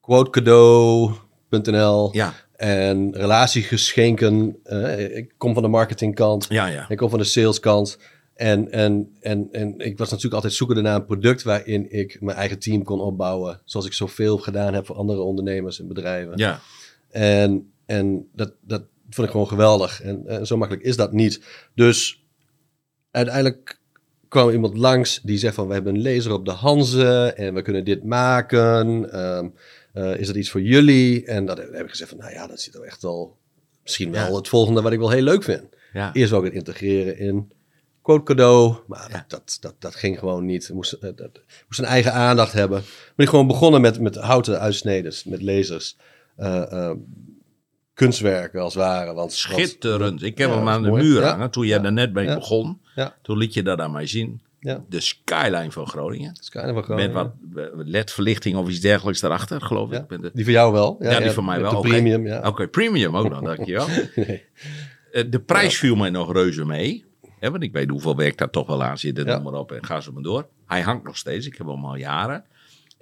quotecadeau.nl 0.00 2.08
ja, 2.12 2.32
en 2.56 3.16
relatiegeschenken. 3.16 4.56
Eh, 4.64 5.16
ik 5.16 5.34
kom 5.38 5.54
van 5.54 5.62
de 5.62 5.68
marketingkant. 5.68 6.46
ja, 6.48 6.66
ja. 6.66 6.88
Ik 6.88 6.96
kom 6.96 7.10
van 7.10 7.18
de 7.18 7.24
saleskant. 7.24 7.98
En, 8.34 8.70
en, 8.72 9.16
en, 9.20 9.48
en 9.52 9.78
ik 9.78 9.98
was 9.98 10.08
natuurlijk 10.08 10.34
altijd 10.34 10.52
zoekende 10.52 10.82
naar 10.82 10.94
een 10.94 11.04
product 11.04 11.42
waarin 11.42 11.92
ik 11.92 12.20
mijn 12.20 12.36
eigen 12.36 12.58
team 12.58 12.82
kon 12.84 13.00
opbouwen. 13.00 13.60
Zoals 13.64 13.86
ik 13.86 13.92
zoveel 13.92 14.38
gedaan 14.38 14.74
heb 14.74 14.86
voor 14.86 14.96
andere 14.96 15.20
ondernemers 15.20 15.80
en 15.80 15.88
bedrijven. 15.88 16.32
ja. 16.38 16.60
En, 17.10 17.72
en 17.86 18.28
dat, 18.32 18.52
dat 18.60 18.82
vond 19.10 19.26
ik 19.26 19.32
gewoon 19.32 19.48
geweldig. 19.48 20.02
En, 20.02 20.26
en 20.26 20.46
zo 20.46 20.56
makkelijk 20.56 20.86
is 20.86 20.96
dat 20.96 21.12
niet. 21.12 21.40
Dus 21.74 22.24
uiteindelijk 23.10 23.78
kwam 24.28 24.50
iemand 24.50 24.76
langs 24.76 25.20
die 25.22 25.38
zegt 25.38 25.54
van... 25.54 25.66
we 25.68 25.74
hebben 25.74 25.94
een 25.94 26.02
laser 26.02 26.32
op 26.32 26.44
de 26.44 26.50
Hanze 26.50 27.32
en 27.36 27.54
we 27.54 27.62
kunnen 27.62 27.84
dit 27.84 28.04
maken. 28.04 29.10
Ehm, 29.12 29.48
eh, 29.92 30.16
is 30.20 30.26
dat 30.26 30.36
iets 30.36 30.50
voor 30.50 30.62
jullie? 30.62 31.24
En 31.26 31.46
dat 31.46 31.58
heb 31.58 31.74
ik 31.84 31.90
gezegd 31.90 32.10
van... 32.10 32.18
nou 32.18 32.32
ja, 32.32 32.46
dat 32.46 32.60
zit 32.60 32.74
er 32.74 32.82
echt 32.82 33.02
wel... 33.02 33.36
misschien 33.82 34.10
wel 34.12 34.28
Ja. 34.30 34.36
het 34.36 34.48
volgende 34.48 34.82
wat 34.82 34.92
ik 34.92 34.98
wel 34.98 35.10
heel 35.10 35.22
leuk 35.22 35.42
vind. 35.42 35.62
ja. 35.92 36.12
Eerst 36.12 36.32
ik 36.32 36.42
het 36.44 36.52
integreren 36.52 37.18
in 37.18 37.52
quote 38.02 38.22
cadeau. 38.24 38.76
Maar 38.86 39.06
Ja. 39.10 39.12
dat, 39.16 39.24
dat, 39.28 39.56
dat, 39.60 39.74
dat 39.78 39.94
ging 39.94 40.18
gewoon 40.18 40.44
niet. 40.44 40.70
Moest, 40.72 40.92
eh, 40.92 41.10
dat, 41.16 41.40
moest 41.66 41.78
een 41.78 41.84
eigen 41.84 42.12
aandacht 42.12 42.52
hebben. 42.52 42.82
Ben 43.16 43.24
ik 43.24 43.28
gewoon 43.28 43.46
begonnen 43.46 43.80
met, 43.80 44.00
met 44.00 44.14
houten 44.16 44.60
uitsneders, 44.60 45.24
met 45.24 45.42
lasers. 45.42 45.96
eh, 46.36 46.90
kunstwerken 47.94 48.60
als 48.60 48.74
het 48.74 48.82
ware. 48.82 49.14
Want, 49.14 49.32
Schitterend. 49.32 50.22
Ik 50.22 50.38
heb 50.38 50.48
Ja, 50.48 50.56
hem 50.56 50.68
aan 50.68 50.82
de 50.82 50.88
mooi. 50.88 51.02
muur 51.02 51.20
Ja. 51.20 51.28
hangen. 51.30 51.50
Toen 51.50 51.66
jij 51.66 51.78
Ja. 51.78 51.84
er 51.84 51.92
net 51.92 52.12
mee 52.12 52.34
begon, 52.34 52.80
toen 53.22 53.38
liet 53.38 53.54
je 53.54 53.62
dat 53.62 53.78
aan 53.80 53.92
mij 53.92 54.06
zien. 54.06 54.42
De 54.88 55.00
skyline 55.00 55.70
van 55.72 55.86
Groningen. 55.86 56.32
Kind 56.50 56.76
of 56.76 56.86
wel 56.86 56.96
Met 56.96 57.12
wat 57.12 57.32
ledverlichting 57.74 58.56
of 58.56 58.68
iets 58.68 58.80
dergelijks 58.80 59.20
daarachter, 59.20 59.60
geloof 59.60 59.92
ik. 59.92 60.04
Die 60.34 60.44
voor 60.44 60.52
jou 60.52 60.72
wel. 60.72 60.96
Ja, 61.00 61.20
die 61.20 61.30
voor 61.30 61.44
mij 61.44 61.60
wel. 61.60 61.80
Premium, 61.80 62.26
ja. 62.26 62.40
Oké, 62.48 62.68
premium 62.68 63.16
ook 63.16 63.28
nog, 63.28 63.40
dankjewel. 63.42 63.86
Nee. 64.16 64.44
Eh, 65.12 65.24
De 65.30 65.40
prijs 65.40 65.78
viel 65.78 65.96
mij 65.96 66.10
nog 66.10 66.32
reuze 66.32 66.64
mee. 66.64 67.04
Hè, 67.38 67.50
want 67.50 67.62
ik 67.62 67.72
weet 67.72 67.90
hoeveel 67.90 68.16
werk 68.16 68.38
daar 68.38 68.50
toch 68.50 68.66
wel 68.66 68.82
aan 68.82 68.98
zit. 68.98 69.18
En 69.18 69.26
noem 69.26 69.42
maar 69.42 69.52
op 69.52 69.72
en 69.72 69.84
ga 69.84 70.00
zo 70.00 70.12
maar 70.12 70.22
door. 70.22 70.46
Hij 70.66 70.80
hangt 70.80 71.04
nog 71.04 71.16
steeds. 71.16 71.46
Ik 71.46 71.56
heb 71.58 71.66
hem 71.66 71.84
al 71.84 71.96
jaren. 71.96 72.44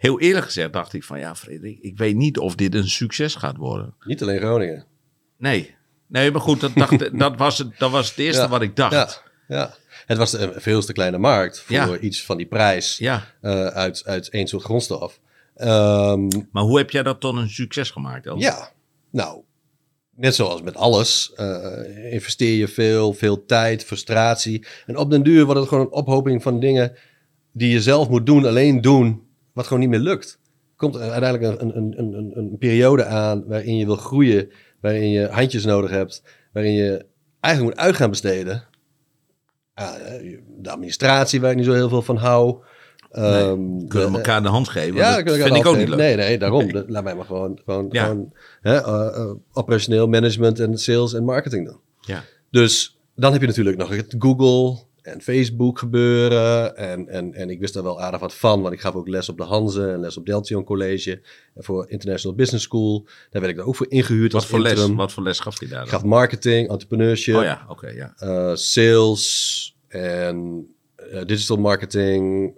Heel 0.03 0.21
eerlijk 0.21 0.45
gezegd 0.45 0.73
dacht 0.73 0.93
ik 0.93 1.05
van 1.05 1.19
ja, 1.19 1.35
Frederik, 1.35 1.79
ik 1.81 1.99
weet 1.99 2.17
niet 2.17 2.38
of 2.38 2.55
dit 2.55 2.75
een 2.75 2.88
succes 2.88 3.35
gaat 3.35 3.57
worden. 3.57 3.95
Niet 4.05 4.23
alleen 4.23 4.38
Groningen. 4.38 4.85
Nee. 5.38 5.75
Nee, 6.07 6.31
maar 6.31 6.41
goed, 6.41 6.61
dat, 6.61 6.75
dacht, 6.75 7.19
dat, 7.19 7.37
was, 7.37 7.59
het, 7.59 7.79
dat 7.79 7.91
was 7.91 8.09
het 8.09 8.19
eerste 8.19 8.43
Ja. 8.43 8.49
wat 8.49 8.62
ik 8.62 8.77
dacht. 8.77 8.93
Ja, 8.93 9.57
ja. 9.57 9.75
Het 10.07 10.19
was 10.19 10.33
een 10.33 10.53
veel 10.57 10.83
te 10.83 10.93
kleine 10.93 11.19
markt 11.19 11.61
voor 11.61 11.75
Ja. 11.77 11.99
iets 11.99 12.25
van 12.25 12.37
die 12.37 12.47
prijs 12.47 12.99
Ja. 12.99 13.27
eh, 13.41 13.67
uit, 13.67 14.03
uit 14.07 14.29
één 14.29 14.47
soort 14.47 14.62
grondstof. 14.62 15.21
Ehm, 15.55 16.29
Maar 16.53 16.62
hoe 16.62 16.79
heb 16.79 16.91
jij 16.91 17.03
dat 17.03 17.21
dan 17.21 17.38
een 17.38 17.51
succes 17.51 17.91
gemaakt 17.91 18.25
dan? 18.25 18.38
Ja, 18.38 18.71
nou, 19.11 19.41
net 20.17 20.35
zoals 20.35 20.62
met 20.62 20.77
alles, 20.77 21.33
eh, 21.37 22.12
investeer 22.12 22.57
je 22.57 22.69
veel, 22.69 23.12
veel 23.12 23.45
tijd, 23.47 23.85
frustratie. 23.85 24.67
En 24.87 24.97
op 24.97 25.11
den 25.11 25.23
duur 25.23 25.45
wordt 25.45 25.61
het 25.61 25.69
gewoon 25.69 25.85
een 25.85 25.93
ophoping 25.93 26.43
van 26.43 26.61
dingen 26.61 26.97
die 27.53 27.73
je 27.73 27.83
zelf 27.83 28.09
moet 28.09 28.27
doen, 28.27 28.47
alleen 28.47 28.81
doen, 28.81 29.31
wat 29.53 29.65
gewoon 29.67 29.81
niet 29.81 29.88
meer 29.88 29.99
lukt. 29.99 30.38
Komt 30.77 30.95
er 30.95 31.01
uiteindelijk 31.01 31.61
een, 31.61 31.77
een, 31.77 31.99
een, 31.99 32.12
een, 32.12 32.33
een 32.37 32.57
periode 32.59 33.05
aan 33.05 33.45
waarin 33.47 33.77
je 33.77 33.85
wil 33.85 33.97
groeien, 33.97 34.51
waarin 34.81 35.11
je 35.11 35.29
handjes 35.29 35.65
nodig 35.65 35.91
hebt, 35.91 36.23
waarin 36.53 36.73
je 36.73 37.07
eigenlijk 37.41 37.77
moet 37.77 37.85
uit 37.85 37.97
gaan 37.97 38.11
besteden. 38.11 38.65
Eh, 39.75 39.91
de 40.59 40.71
administratie 40.71 41.41
waar 41.41 41.51
ik 41.51 41.57
niet 41.57 41.67
zo 41.67 41.73
heel 41.73 41.88
veel 41.88 42.03
van 42.03 42.17
hou. 42.17 42.62
Ehm, 43.11 43.87
Kunnen 43.88 44.11
we 44.11 44.17
elkaar 44.17 44.43
de 44.43 44.49
hand 44.49 44.69
geven? 44.69 44.95
ja, 44.97 45.23
dat 45.23 45.37
vind 45.37 45.57
ik 45.57 45.67
ook 45.67 45.77
niet 45.77 45.88
leuk. 45.88 45.99
Nee, 45.99 46.17
nee, 46.17 46.38
daarom. 46.38 46.71
Laat 46.87 47.05
mij 47.05 47.15
maar 47.15 47.25
gewoon, 47.25 47.61
gewoon, 47.65 47.88
Ja. 47.91 48.05
gewoon 48.05 48.33
hè, 48.61 48.77
eh, 48.77 49.17
eh, 49.17 49.31
operationeel 49.53 50.07
management 50.09 50.61
en 50.61 50.79
sales 50.79 51.15
en 51.15 51.25
marketing 51.25 51.67
doen. 51.67 51.81
Ja. 52.01 52.23
Dus 52.51 52.99
dan 53.15 53.33
heb 53.33 53.41
je 53.41 53.47
natuurlijk 53.47 53.77
nog 53.77 53.88
het 53.97 54.15
Google 54.19 54.83
en 55.03 55.21
Facebook 55.23 55.79
gebeuren. 55.79 56.77
En, 56.77 57.09
en, 57.09 57.35
en 57.35 57.51
ik 57.51 57.61
wist 57.61 57.75
daar 57.75 57.83
wel 57.83 58.01
aardig 58.01 58.21
wat 58.21 58.35
van, 58.35 58.62
want 58.62 58.75
ik 58.75 58.81
gaf 58.81 58.95
ook 58.95 59.09
les 59.09 59.29
op 59.29 59.37
de 59.37 59.43
Hanze 59.43 59.91
en 59.91 60.01
les 60.01 60.17
op 60.17 60.27
Deltion 60.27 60.65
College 60.65 61.21
voor 61.57 61.91
International 61.91 62.37
Business 62.37 62.65
School. 62.65 63.03
Daar 63.31 63.41
werd 63.41 63.49
ik 63.53 63.57
daar 63.57 63.67
ook 63.67 63.77
voor 63.77 63.91
ingehuurd 63.91 64.33
Wat 64.33 64.41
als 64.41 64.51
voor, 64.51 64.61
les, 64.61 64.87
wat 64.87 65.12
voor 65.12 65.23
les 65.23 65.41
gaf 65.41 65.59
hij 65.59 65.69
daar 65.69 65.83
Ik 65.85 65.91
dan? 65.91 66.01
gaf 66.01 66.09
marketing, 66.09 66.69
entrepreneurship, 66.71 67.37
Oh 67.37 67.43
ja, 67.43 67.65
oké, 67.69 67.88
ja. 67.88 68.12
eh, 68.17 68.55
sales 68.55 69.77
en 69.88 70.67
eh, 70.97 71.21
digital 71.27 71.57
marketing. 71.57 72.53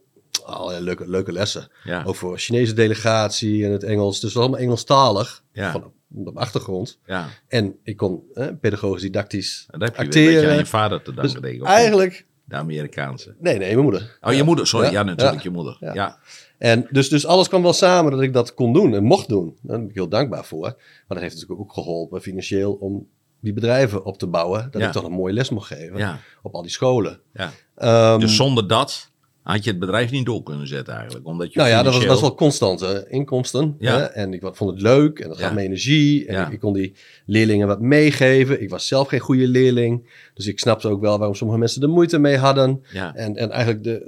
Allerlei 0.45 0.85
leuke, 0.85 1.09
leuke 1.09 1.33
lessen. 1.33 1.69
Ja. 1.85 2.03
Ook 2.07 2.15
voor 2.15 2.39
Chinese 2.39 2.73
delegatie 2.73 3.65
en 3.65 3.71
het 3.73 3.83
Engels. 3.83 4.21
Dus 4.21 4.37
allemaal 4.37 4.59
Engelstalig 4.61 5.43
Ja. 5.53 5.73
van 5.73 5.85
op 5.85 5.93
de 6.09 6.31
achtergrond. 6.35 6.99
ja. 7.07 7.29
En 7.49 7.77
ik 7.83 7.97
kon 7.97 8.23
eh, 8.35 8.47
pedagogisch, 8.61 9.03
didactisch 9.03 9.67
En 9.71 9.79
dat 9.79 9.97
heb 9.97 10.13
je 10.13 10.21
een 10.21 10.27
beetje 10.27 10.49
aan 10.51 10.57
je 10.57 10.67
vader 10.67 11.03
te 11.03 11.15
danken, 11.15 11.43
Dus 11.43 11.61
eigenlijk... 11.63 12.27
De 12.45 12.55
Amerikaanse. 12.57 13.35
Nee, 13.39 13.59
nee, 13.59 13.71
mijn 13.73 13.83
moeder. 13.83 14.19
Oh, 14.21 14.33
je 14.33 14.43
moeder, 14.43 14.67
sorry. 14.67 14.91
Ja, 14.93 15.03
natuurlijk, 15.03 15.43
je 15.43 15.51
moeder. 15.51 15.77
Ja. 15.81 16.19
En 16.59 16.87
dus, 16.91 17.09
dus 17.09 17.27
alles 17.27 17.49
kwam 17.49 17.63
wel 17.63 17.73
samen 17.73 18.11
dat 18.13 18.21
ik 18.21 18.33
dat 18.33 18.55
kon 18.55 18.73
doen 18.73 18.95
en 18.95 19.05
mocht 19.05 19.29
doen. 19.29 19.57
Daar 19.63 19.79
ben 19.79 19.89
ik 19.89 19.95
heel 19.95 20.09
dankbaar 20.09 20.45
voor. 20.45 20.61
Maar 20.61 21.05
dat 21.09 21.21
heeft 21.21 21.35
natuurlijk 21.35 21.61
ook 21.61 21.73
geholpen 21.73 22.21
financieel 22.23 22.73
om 22.73 23.07
die 23.41 23.53
bedrijven 23.53 24.05
op 24.05 24.19
te 24.19 24.27
bouwen. 24.27 24.69
Dat 24.71 24.81
Ja. 24.81 24.87
ik 24.87 24.93
toch 24.93 25.05
een 25.05 25.13
mooie 25.13 25.33
les 25.33 25.51
mocht 25.51 25.67
geven 25.67 25.99
Ja. 25.99 26.19
op 26.43 26.55
al 26.55 26.63
die 26.63 26.71
scholen. 26.71 27.21
Ja. 27.33 27.51
Ehm, 27.77 28.21
Dus 28.21 28.37
zonder 28.37 28.69
dat 28.69 29.11
had 29.45 29.65
je 29.65 29.71
het 29.71 29.79
bedrijf 29.79 30.11
niet 30.11 30.27
door 30.27 30.43
kunnen 30.43 30.67
zetten 30.67 30.95
eigenlijk. 30.95 31.27
Omdat 31.27 31.53
je 31.53 31.59
nou 31.59 31.71
ja, 31.71 31.77
dat 31.77 31.85
was, 31.85 31.95
financieel- 32.03 32.21
wel 32.29 32.35
constante 32.37 33.07
inkomsten. 33.09 33.77
Ja. 33.79 33.99
Hè? 33.99 34.03
En 34.05 34.33
ik 34.33 34.41
vond 34.53 34.71
het 34.71 34.83
leuk 34.83 35.19
en 35.19 35.29
dat 35.29 35.39
Ja. 35.39 35.45
gaf 35.47 35.55
me 35.55 35.61
energie. 35.63 36.27
En 36.27 36.35
Ja. 36.35 36.47
ik, 36.47 36.53
ik 36.53 36.61
kon 36.61 36.73
die 36.73 36.95
leerlingen 37.27 37.67
wat 37.67 37.81
meegeven. 37.81 38.63
Ik 38.63 38.71
was 38.71 38.87
zelf 38.89 39.09
geen 39.09 39.21
goede 39.21 39.49
leerling. 39.49 40.09
Dus 40.35 40.47
ik 40.47 40.59
snapte 40.59 40.89
ook 40.89 41.01
wel 41.01 41.17
waarom 41.19 41.37
sommige 41.37 41.59
mensen 41.59 41.83
er 41.83 41.89
moeite 41.89 42.19
mee 42.19 42.37
hadden. 42.37 42.83
En, 43.15 43.37
en 43.37 43.51
eigenlijk 43.51 43.85
de, 43.85 43.99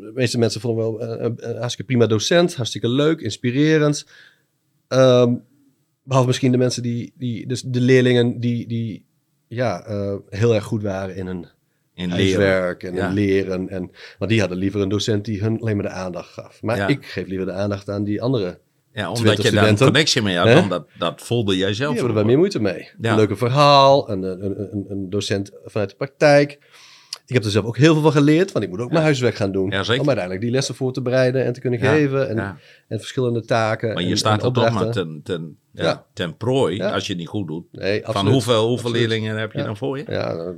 de 0.00 0.10
meeste 0.14 0.38
mensen 0.38 0.60
vonden 0.60 0.84
wel 0.84 1.00
eh, 1.00 1.24
een, 1.24 1.34
een 1.50 1.56
hartstikke 1.56 1.92
prima 1.92 2.06
docent. 2.06 2.54
Hartstikke 2.54 2.88
leuk, 2.88 3.20
inspirerend. 3.20 4.06
Ehm, 4.88 5.34
behalve 6.02 6.26
misschien 6.28 6.52
de 6.52 6.58
mensen 6.58 6.82
die, 6.82 7.12
die 7.18 7.46
dus 7.46 7.62
de 7.62 7.80
leerlingen 7.80 8.40
die, 8.40 8.66
die 8.68 9.04
ja, 9.48 9.84
eh, 9.86 10.14
heel 10.28 10.54
erg 10.54 10.64
goed 10.64 10.82
waren 10.82 11.16
in 11.16 11.26
hun 11.26 11.46
in 11.96 12.08
leren. 12.14 12.46
huiswerk 12.46 12.82
en 12.82 12.94
Ja. 12.94 13.08
in 13.08 13.14
leren. 13.14 13.68
En, 13.68 13.90
want 14.18 14.30
die 14.30 14.40
hadden 14.40 14.58
liever 14.58 14.80
een 14.80 14.88
docent 14.88 15.24
die 15.24 15.40
hun 15.40 15.60
alleen 15.60 15.76
maar 15.76 15.86
de 15.86 15.92
aandacht 15.92 16.32
gaf. 16.32 16.62
Maar 16.62 16.76
Ja. 16.76 16.86
ik 16.86 17.04
geef 17.06 17.26
liever 17.26 17.46
de 17.46 17.52
aandacht 17.52 17.88
aan 17.90 18.04
die 18.04 18.22
andere. 18.22 18.58
Ja, 18.92 19.08
omdat 19.08 19.22
20 19.24 19.44
je 19.44 19.50
daar 19.50 19.68
een 19.68 19.76
connectie 19.76 20.22
mee 20.22 20.36
had, 20.36 20.46
dan 20.46 20.68
dat, 20.68 20.88
dat 20.98 21.22
voelde 21.22 21.56
jij 21.56 21.74
zelf. 21.74 21.92
Die 21.92 21.98
hebben 22.02 22.08
er 22.08 22.14
wat 22.14 22.24
meer 22.26 22.36
moeite 22.38 22.60
mee. 22.60 22.88
Ja. 23.00 23.10
Een 23.10 23.16
leuke 23.16 23.36
verhaal, 23.36 24.10
een, 24.10 24.22
een, 24.22 24.60
een, 24.72 24.84
een 24.88 25.10
docent 25.10 25.50
vanuit 25.64 25.90
de 25.90 25.96
praktijk. 25.96 26.58
Ik 27.26 27.34
heb 27.34 27.44
er 27.44 27.50
zelf 27.50 27.64
ook 27.64 27.76
heel 27.76 27.92
veel 27.92 28.02
van 28.02 28.12
geleerd, 28.12 28.52
want 28.52 28.64
ik 28.64 28.70
moet 28.70 28.80
ook 28.80 28.90
mijn 28.90 29.02
huiswerk 29.02 29.34
gaan 29.34 29.52
doen. 29.52 29.70
Ja, 29.70 29.82
zeker. 29.82 30.00
Om 30.00 30.06
uiteindelijk 30.06 30.44
die 30.44 30.54
lessen 30.54 30.74
voor 30.74 30.92
te 30.92 31.02
bereiden 31.02 31.44
en 31.44 31.52
te 31.52 31.60
kunnen 31.60 31.78
geven. 31.78 32.28
En, 32.88 32.98
verschillende 32.98 33.44
taken. 33.44 33.94
Maar 33.94 34.02
je 34.02 34.10
en, 34.10 34.16
staat 34.18 34.42
er 34.44 34.52
toch 34.52 34.70
maar 34.70 34.90
ten, 34.90 35.20
ten, 35.24 35.58
ten 36.12 36.36
prooi 36.36 36.82
als 36.82 37.06
je 37.06 37.12
het 37.12 37.20
niet 37.20 37.28
goed 37.28 37.46
doet. 37.48 37.64
Nee, 37.72 38.02
Van 38.04 38.28
hoeveel, 38.28 38.66
hoeveel 38.68 38.86
Absoluut. 38.86 39.08
leerlingen 39.08 39.36
heb 39.36 39.52
je 39.52 39.62
dan 39.62 39.76
voor 39.76 39.98
je? 39.98 40.04
Ja, 40.08 40.54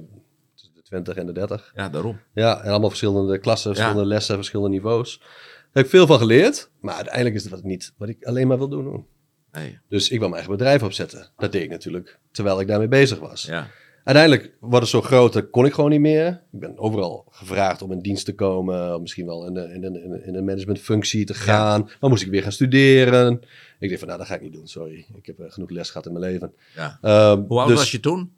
20 0.88 1.14
en 1.16 1.26
de 1.26 1.32
30. 1.32 1.72
Ja, 1.74 1.88
daarom. 1.88 2.18
Ja, 2.34 2.60
en 2.62 2.70
allemaal 2.70 2.88
verschillende 2.88 3.38
klassen, 3.38 3.74
verschillende 3.74 4.06
lessen, 4.08 4.34
verschillende 4.34 4.70
niveaus. 4.76 5.18
Daar 5.18 5.28
heb 5.72 5.84
ik 5.84 5.90
veel 5.90 6.06
van 6.06 6.18
geleerd, 6.18 6.70
maar 6.80 6.94
uiteindelijk 6.94 7.34
is 7.34 7.42
het 7.42 7.50
wat, 7.52 7.62
niet 7.62 7.92
wat 7.96 8.08
ik 8.08 8.24
alleen 8.24 8.46
maar 8.46 8.58
wil 8.58 8.68
doen. 8.68 9.06
Nee. 9.52 9.78
Dus 9.88 10.04
ik 10.08 10.18
wil 10.18 10.28
mijn 10.28 10.32
eigen 10.40 10.52
bedrijf 10.52 10.82
opzetten. 10.82 11.28
Dat 11.36 11.52
deed 11.52 11.62
ik 11.62 11.70
natuurlijk 11.70 12.18
terwijl 12.30 12.60
ik 12.60 12.66
daarmee 12.66 12.88
bezig 12.88 13.18
was. 13.18 13.42
Ja. 13.42 13.66
uiteindelijk 14.04 14.52
wordt 14.60 14.80
het 14.80 14.88
zo 14.88 15.02
groot, 15.02 15.32
dat 15.32 15.50
kon 15.50 15.66
ik 15.66 15.72
gewoon 15.72 15.90
niet 15.90 16.00
meer. 16.00 16.28
Ik 16.52 16.60
ben 16.60 16.78
overal 16.78 17.24
gevraagd 17.30 17.82
om 17.82 17.92
in 17.92 18.00
dienst 18.00 18.24
te 18.24 18.34
komen, 18.34 18.94
of 18.94 19.00
misschien 19.00 19.26
wel 19.26 19.46
in, 19.46 19.54
de, 19.54 19.72
in, 19.74 19.84
een- 19.84 20.24
in 20.26 20.34
een 20.34 20.44
managementfunctie 20.44 21.24
te 21.24 21.34
gaan. 21.34 21.90
Maar 22.00 22.10
moest 22.10 22.22
ik 22.22 22.30
weer 22.30 22.42
gaan 22.42 22.52
studeren. 22.52 23.40
Ik 23.78 23.88
dacht 23.88 23.98
van, 23.98 24.08
nou, 24.08 24.20
dat 24.20 24.28
ga 24.28 24.34
ik 24.34 24.40
niet 24.42 24.52
doen, 24.52 24.66
sorry. 24.68 25.06
Ik 25.14 25.26
heb 25.26 25.38
eh, 25.40 25.50
genoeg 25.52 25.70
les 25.70 25.88
gehad 25.90 26.06
in 26.06 26.12
mijn 26.12 26.24
leven. 26.32 26.52
Ja. 26.74 26.98
Ehm, 27.02 27.40
Hoe 27.48 27.58
oud 27.58 27.68
dus- 27.68 27.76
was 27.78 27.90
je 27.90 28.00
toen? 28.00 28.32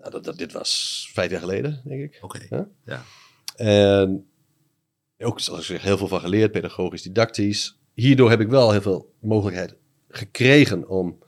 Nou, 0.00 0.10
dat, 0.10 0.24
dat, 0.24 0.38
dit 0.38 0.52
was 0.52 1.10
vijf 1.12 1.30
jaar 1.30 1.40
geleden, 1.40 1.80
denk 1.84 2.02
ik. 2.02 2.18
Oké. 2.20 2.38
Ja? 2.50 2.66
Ja. 2.84 3.02
En 3.56 4.26
ook, 5.18 5.40
zoals 5.40 5.60
ik 5.60 5.66
zeg, 5.66 5.82
heel 5.82 5.96
veel 5.98 6.08
van 6.08 6.20
geleerd, 6.20 6.52
pedagogisch, 6.52 7.02
didactisch. 7.02 7.78
Hierdoor 7.94 8.30
heb 8.30 8.40
ik 8.40 8.48
wel 8.48 8.70
heel 8.70 8.80
veel 8.82 9.12
mogelijkheid 9.20 9.74
gekregen 10.08 10.88
om 10.88 11.18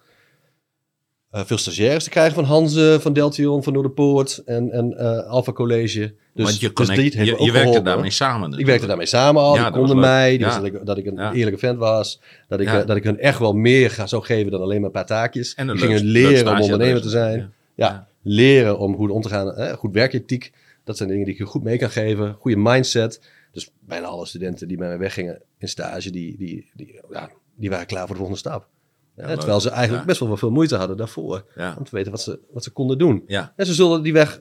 eh, 1.31 1.45
veel 1.45 1.59
stagiaires 1.59 2.05
te 2.05 2.11
krijgen 2.11 2.35
van 2.35 2.45
Hanze, 2.45 2.99
van 3.01 3.13
Deltion, 3.13 3.63
van 3.63 3.73
Noorderpoort 3.73 4.43
en, 4.45 4.71
en 4.71 4.99
eh 4.99 5.27
Alpha 5.31 5.53
College. 5.53 6.15
Dus, 6.35 6.45
Want 6.45 6.61
je, 6.61 6.67
dus 6.73 6.87
connect, 6.87 7.15
heeft 7.15 7.15
je, 7.15 7.25
je 7.25 7.37
werkte 7.39 7.59
geholpen. 7.59 7.85
daarmee 7.85 8.11
samen. 8.11 8.59
Ik 8.59 8.67
werkte 8.67 8.87
daarmee 8.87 9.07
samen 9.07 9.43
al, 9.43 9.55
Ja, 9.55 9.71
die 9.71 9.79
konden 9.79 9.99
mij, 9.99 10.31
die 10.31 10.39
Ja. 10.39 10.45
wisten 10.47 10.63
dat 10.63 10.75
ik, 10.81 10.87
dat 10.87 10.99
ik 10.99 11.07
een 11.07 11.15
Ja. 11.15 11.33
eerlijke 11.33 11.59
vent 11.59 11.79
was. 11.79 12.21
Dat 12.49 12.61
ik, 12.61 12.67
eh, 12.67 12.87
dat 12.87 12.97
ik 12.97 13.05
hun 13.05 13.19
echt 13.19 13.39
wel 13.39 13.53
meer 13.53 13.91
ga, 13.91 14.07
zou 14.07 14.25
geven 14.25 14.51
dan 14.51 14.61
alleen 14.61 14.77
maar 14.77 14.87
een 14.87 14.93
paar 14.93 15.07
taakjes. 15.07 15.55
En 15.55 15.79
ging 15.79 15.93
leuk 15.93 16.03
leren 16.03 16.53
om 16.55 16.61
ondernemer 16.61 17.03
te 17.03 17.09
zijn. 17.09 17.53
Ja. 17.75 18.09
Ja, 18.23 18.31
Ja. 18.31 18.37
leren 18.37 18.79
om 18.79 18.97
goed 18.97 19.11
om 19.11 19.23
te 19.23 19.29
gaan. 19.29 19.47
Hè? 19.55 19.75
Goed 19.77 19.93
werkethiek. 19.95 20.53
Dat 20.85 20.97
zijn 20.97 21.09
dingen 21.09 21.25
die 21.25 21.33
ik 21.35 21.41
je 21.41 21.47
goed 21.47 21.63
mee 21.63 21.79
kan 21.79 21.91
geven. 21.91 22.35
Goede 22.35 22.57
mindset. 22.57 23.21
Dus 23.53 23.71
bijna 23.81 24.07
alle 24.07 24.27
studenten 24.27 24.69
die 24.69 24.77
bij 24.77 24.89
mij 24.89 24.99
weggingen 24.99 25.43
in 25.59 25.69
stage, 25.69 26.11
die, 26.11 26.37
die, 26.37 26.71
die, 26.75 27.01
ja, 27.11 27.31
die 27.55 27.71
waren 27.71 27.87
klaar 27.87 28.01
voor 28.07 28.11
de 28.11 28.17
volgende 28.17 28.39
stap. 28.41 28.69
Hè, 29.15 29.27
leuk. 29.27 29.37
terwijl 29.39 29.61
ze 29.61 29.71
eigenlijk 29.71 30.01
Ja. 30.01 30.07
best 30.07 30.21
wel 30.21 30.37
veel 30.37 30.51
moeite 30.51 30.77
hadden 30.77 30.97
daarvoor. 30.97 31.45
Ja. 31.55 31.75
Om 31.79 31.85
te 31.85 31.91
weten 31.97 32.11
wat 32.11 32.21
ze, 32.23 32.41
wat 32.51 32.65
ze 32.65 32.71
konden 32.71 32.99
doen. 32.99 33.23
Ja. 33.27 33.53
En 33.57 33.67
ze 33.67 33.75
zullen 33.75 34.03
die 34.03 34.13
weg 34.13 34.41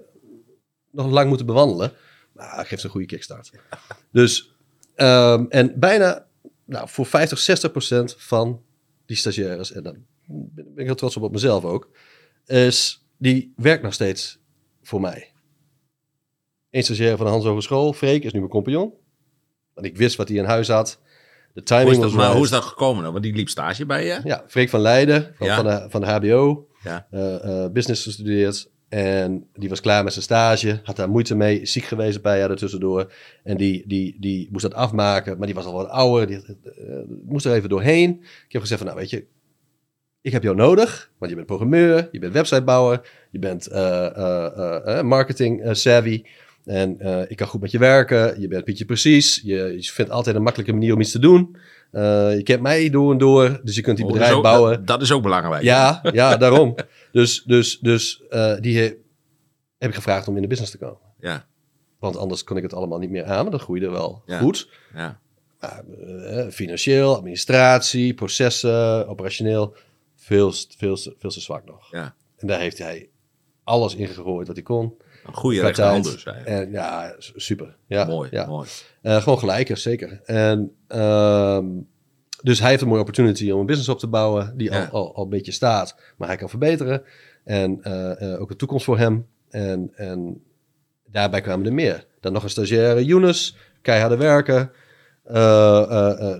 nog 0.91 1.09
lang 1.11 1.27
moeten 1.27 1.45
bewandelen. 1.45 1.91
Maar 2.33 2.57
het 2.57 2.67
geeft 2.67 2.83
een 2.83 2.89
goede 2.89 3.05
kickstart. 3.07 3.51
Dus, 4.11 4.55
ehm, 4.95 5.45
en 5.49 5.79
bijna 5.79 6.25
nou, 6.65 6.89
voor 6.89 7.05
50, 7.05 7.39
60 7.39 7.71
procent 7.71 8.15
van 8.17 8.61
die 9.05 9.17
stagiaires, 9.17 9.71
en 9.71 9.83
daar 9.83 9.95
ben 10.25 10.71
ik 10.75 10.85
heel 10.85 10.95
trots 10.95 11.17
op 11.17 11.23
op 11.23 11.31
mezelf 11.31 11.65
ook, 11.65 11.89
is 12.45 13.00
die 13.21 13.53
werkt 13.55 13.83
nog 13.83 13.93
steeds 13.93 14.39
voor 14.81 15.01
mij. 15.01 15.31
Eén 16.69 16.83
stagiair 16.83 17.17
van 17.17 17.25
de 17.25 17.31
Hans 17.31 17.45
Hogeschool, 17.45 17.93
Freek, 17.93 18.23
is 18.23 18.31
nu 18.31 18.39
mijn 18.39 18.51
compagnon. 18.51 18.93
Want 19.73 19.87
ik 19.87 19.97
wist 19.97 20.15
wat 20.15 20.27
hij 20.27 20.37
in 20.37 20.43
huis 20.45 20.67
had. 20.67 20.99
De 21.53 21.63
timing 21.63 21.85
Hoe 21.87 21.95
is, 21.95 22.01
dat, 22.01 22.05
was 22.05 22.13
maar 22.15 22.21
right. 22.23 22.35
hoe 22.35 22.45
is 22.45 22.51
dat 22.51 22.63
gekomen? 22.63 23.03
dan? 23.03 23.11
Want 23.11 23.23
die 23.23 23.33
liep 23.33 23.49
stage 23.49 23.85
bij 23.85 24.05
je. 24.05 24.19
Ja, 24.23 24.43
Freek 24.47 24.69
van 24.69 24.79
Leiden, 24.79 25.33
van, 25.37 25.47
Ja. 25.47 25.55
van, 25.55 25.65
de, 25.65 25.85
van 25.89 26.01
de 26.01 26.07
HBO. 26.07 26.67
Ja. 26.83 27.07
eh, 27.11 27.63
eh, 27.63 27.71
business 27.71 28.03
gestudeerd. 28.03 28.69
En 28.89 29.47
die 29.53 29.69
was 29.69 29.79
klaar 29.81 30.03
met 30.03 30.13
zijn 30.13 30.25
stage. 30.25 30.79
Had 30.83 30.95
daar 30.95 31.09
moeite 31.09 31.35
mee. 31.35 31.61
is 31.61 31.71
Ziek 31.71 31.83
geweest 31.83 32.15
een 32.15 32.21
paar 32.21 32.37
jaar 32.37 32.49
ertussendoor. 32.49 33.13
En 33.43 33.57
die, 33.57 33.83
die, 33.87 34.17
die 34.19 34.47
moest 34.51 34.63
dat 34.63 34.73
afmaken. 34.73 35.37
Maar 35.37 35.45
die 35.45 35.55
was 35.55 35.65
al 35.65 35.73
wat 35.73 35.87
ouder. 35.87 36.27
Die 36.27 36.37
eh, 36.37 36.95
moest 37.25 37.45
er 37.45 37.53
even 37.53 37.69
doorheen. 37.69 38.19
Ik 38.45 38.51
heb 38.51 38.61
gezegd 38.61 38.79
van, 38.81 38.89
nou 38.89 38.99
weet 38.99 39.09
je... 39.09 39.25
Ik 40.21 40.31
heb 40.31 40.43
jou 40.43 40.55
nodig. 40.55 41.11
Want 41.17 41.29
je 41.31 41.35
bent 41.37 41.47
programmeur. 41.47 42.07
Je 42.11 42.19
bent 42.19 42.33
websitebouwer. 42.33 43.01
Je 43.31 43.39
bent 43.39 43.67
eh, 43.67 44.05
eh, 44.05 44.97
eh, 44.97 45.03
marketing 45.05 45.69
savvy. 45.71 46.23
En 46.65 46.99
ik 47.29 47.37
kan 47.37 47.47
goed 47.47 47.61
met 47.61 47.71
je 47.71 47.77
werken. 47.77 48.41
Je 48.41 48.47
bent 48.47 48.63
Pietje 48.63 48.85
precies. 48.85 49.41
Je, 49.43 49.55
je 49.55 49.83
vindt 49.91 50.11
altijd 50.11 50.35
een 50.35 50.43
makkelijke 50.43 50.73
manier 50.73 50.93
om 50.93 51.01
iets 51.01 51.11
te 51.11 51.19
doen. 51.19 51.55
Je 51.91 52.41
kent 52.43 52.61
mij 52.61 52.89
door 52.89 53.11
en 53.11 53.17
door. 53.17 53.59
Dus 53.63 53.75
je 53.75 53.81
kunt 53.81 53.97
die 53.97 54.05
Oh, 54.05 54.11
bedrijf 54.11 54.33
ook, 54.33 54.43
bouwen. 54.43 54.71
dat, 54.77 54.87
dat 54.87 55.01
is 55.01 55.11
ook 55.11 55.23
belangrijk. 55.23 55.63
Ja, 55.63 56.01
ja, 56.13 56.37
daarom. 56.37 56.75
Dus, 57.11 57.43
dus, 57.43 57.79
dus 57.79 58.23
die 58.59 58.77
he- 58.79 58.93
heb 59.77 59.89
ik 59.89 59.95
gevraagd 59.95 60.27
om 60.27 60.35
in 60.35 60.41
de 60.41 60.47
business 60.47 60.71
te 60.71 60.77
komen. 60.77 60.97
Ja. 61.19 61.45
Want 61.99 62.17
anders 62.17 62.43
kon 62.43 62.57
ik 62.57 62.63
het 62.63 62.73
allemaal 62.73 62.99
niet 62.99 63.09
meer 63.09 63.23
aan. 63.25 63.41
Maar 63.41 63.51
dat 63.51 63.61
groeide 63.61 63.89
wel 63.89 64.21
Ja. 64.25 64.37
goed. 64.39 64.69
Ja. 64.95 65.19
Maar, 65.59 65.83
financieel, 66.51 67.15
administratie, 67.15 68.13
processen, 68.13 69.07
operationeel. 69.07 69.73
Veel, 70.31 70.53
veel, 70.77 70.97
veel 70.97 71.29
te 71.29 71.41
zwak 71.41 71.65
nog. 71.65 71.91
Ja. 71.91 72.15
En 72.37 72.47
daar 72.47 72.59
heeft 72.59 72.77
hij 72.77 73.09
alles 73.63 73.95
in 73.95 74.07
gegooid 74.07 74.47
wat 74.47 74.55
hij 74.55 74.65
kon. 74.65 74.97
Een 75.25 75.33
goede 75.33 75.61
rechterhand 75.61 76.03
dus. 76.03 76.23
En 76.25 76.71
ja, 76.71 77.15
super. 77.19 77.77
Ja, 77.87 78.05
mooi, 78.05 78.29
ja. 78.31 78.45
mooi. 78.45 78.67
Eh, 79.01 79.21
gewoon 79.21 79.39
gelijker, 79.39 79.77
zeker. 79.77 80.21
En, 80.25 80.75
ehm, 80.87 81.65
dus 82.41 82.59
hij 82.59 82.69
heeft 82.69 82.81
een 82.81 82.87
mooie 82.87 82.99
opportunity 82.99 83.51
om 83.51 83.59
een 83.59 83.65
business 83.65 83.89
op 83.89 83.99
te 83.99 84.07
bouwen 84.07 84.57
die 84.57 84.71
Ja. 84.71 84.83
al, 84.85 84.91
al, 84.91 85.15
al 85.15 85.23
een 85.23 85.29
beetje 85.29 85.51
staat, 85.51 85.95
maar 86.17 86.27
hij 86.27 86.37
kan 86.37 86.49
verbeteren. 86.49 87.03
En 87.43 87.83
eh, 87.83 88.33
eh, 88.33 88.41
ook 88.41 88.49
een 88.49 88.57
toekomst 88.57 88.85
voor 88.85 88.97
hem. 88.97 89.27
En, 89.49 89.91
en 89.95 90.43
daarbij 91.05 91.41
kwamen 91.41 91.65
er 91.65 91.73
meer. 91.73 92.05
Dan 92.19 92.33
nog 92.33 92.43
een 92.43 92.49
stagiaire, 92.49 93.05
Younes, 93.05 93.55
keiharde 93.81 94.17
werken. 94.17 94.71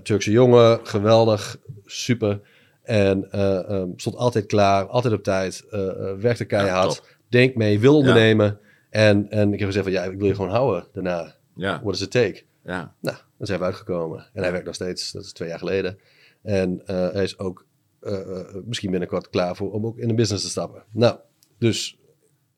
Turkse 0.02 0.30
jongen, 0.30 0.80
geweldig, 0.86 1.58
super. 1.84 2.40
En 2.82 3.30
eh, 3.30 3.70
ehm, 3.70 3.88
stond 3.96 4.16
altijd 4.16 4.46
klaar, 4.46 4.86
altijd 4.86 5.14
op 5.14 5.22
tijd, 5.22 5.64
eh, 5.70 6.14
werkte 6.18 6.44
keihard, 6.44 6.96
top. 6.96 7.16
denk 7.28 7.54
mee, 7.54 7.80
wil 7.80 7.96
ondernemen. 7.96 8.58
En, 8.90 9.30
en 9.30 9.52
ik 9.52 9.58
heb 9.58 9.68
gezegd 9.68 9.84
van 9.84 9.94
ja, 9.94 10.04
ik 10.04 10.18
wil 10.18 10.26
je 10.26 10.34
gewoon 10.34 10.50
houden 10.50 10.86
daarna. 10.92 11.34
Ja. 11.54 11.80
What 11.82 12.00
it 12.00 12.10
take? 12.10 12.42
Ja. 12.64 12.94
Nou, 13.00 13.16
dan 13.38 13.46
zijn 13.46 13.58
we 13.58 13.64
uitgekomen. 13.64 14.26
En 14.32 14.42
hij 14.42 14.50
werkt 14.50 14.66
nog 14.66 14.74
steeds, 14.74 15.12
dat 15.12 15.24
is 15.24 15.32
twee 15.32 15.48
jaar 15.48 15.58
geleden. 15.58 15.98
En 16.42 16.82
hij 16.84 17.22
is 17.22 17.38
ook 17.38 17.66
misschien 18.64 18.90
binnenkort 18.90 19.28
klaar 19.28 19.56
voor 19.56 19.72
om 19.72 19.86
ook 19.86 19.98
in 19.98 20.08
de 20.08 20.14
business 20.14 20.44
te 20.44 20.50
stappen. 20.50 20.84
Nou, 20.92 21.16
dus 21.58 21.98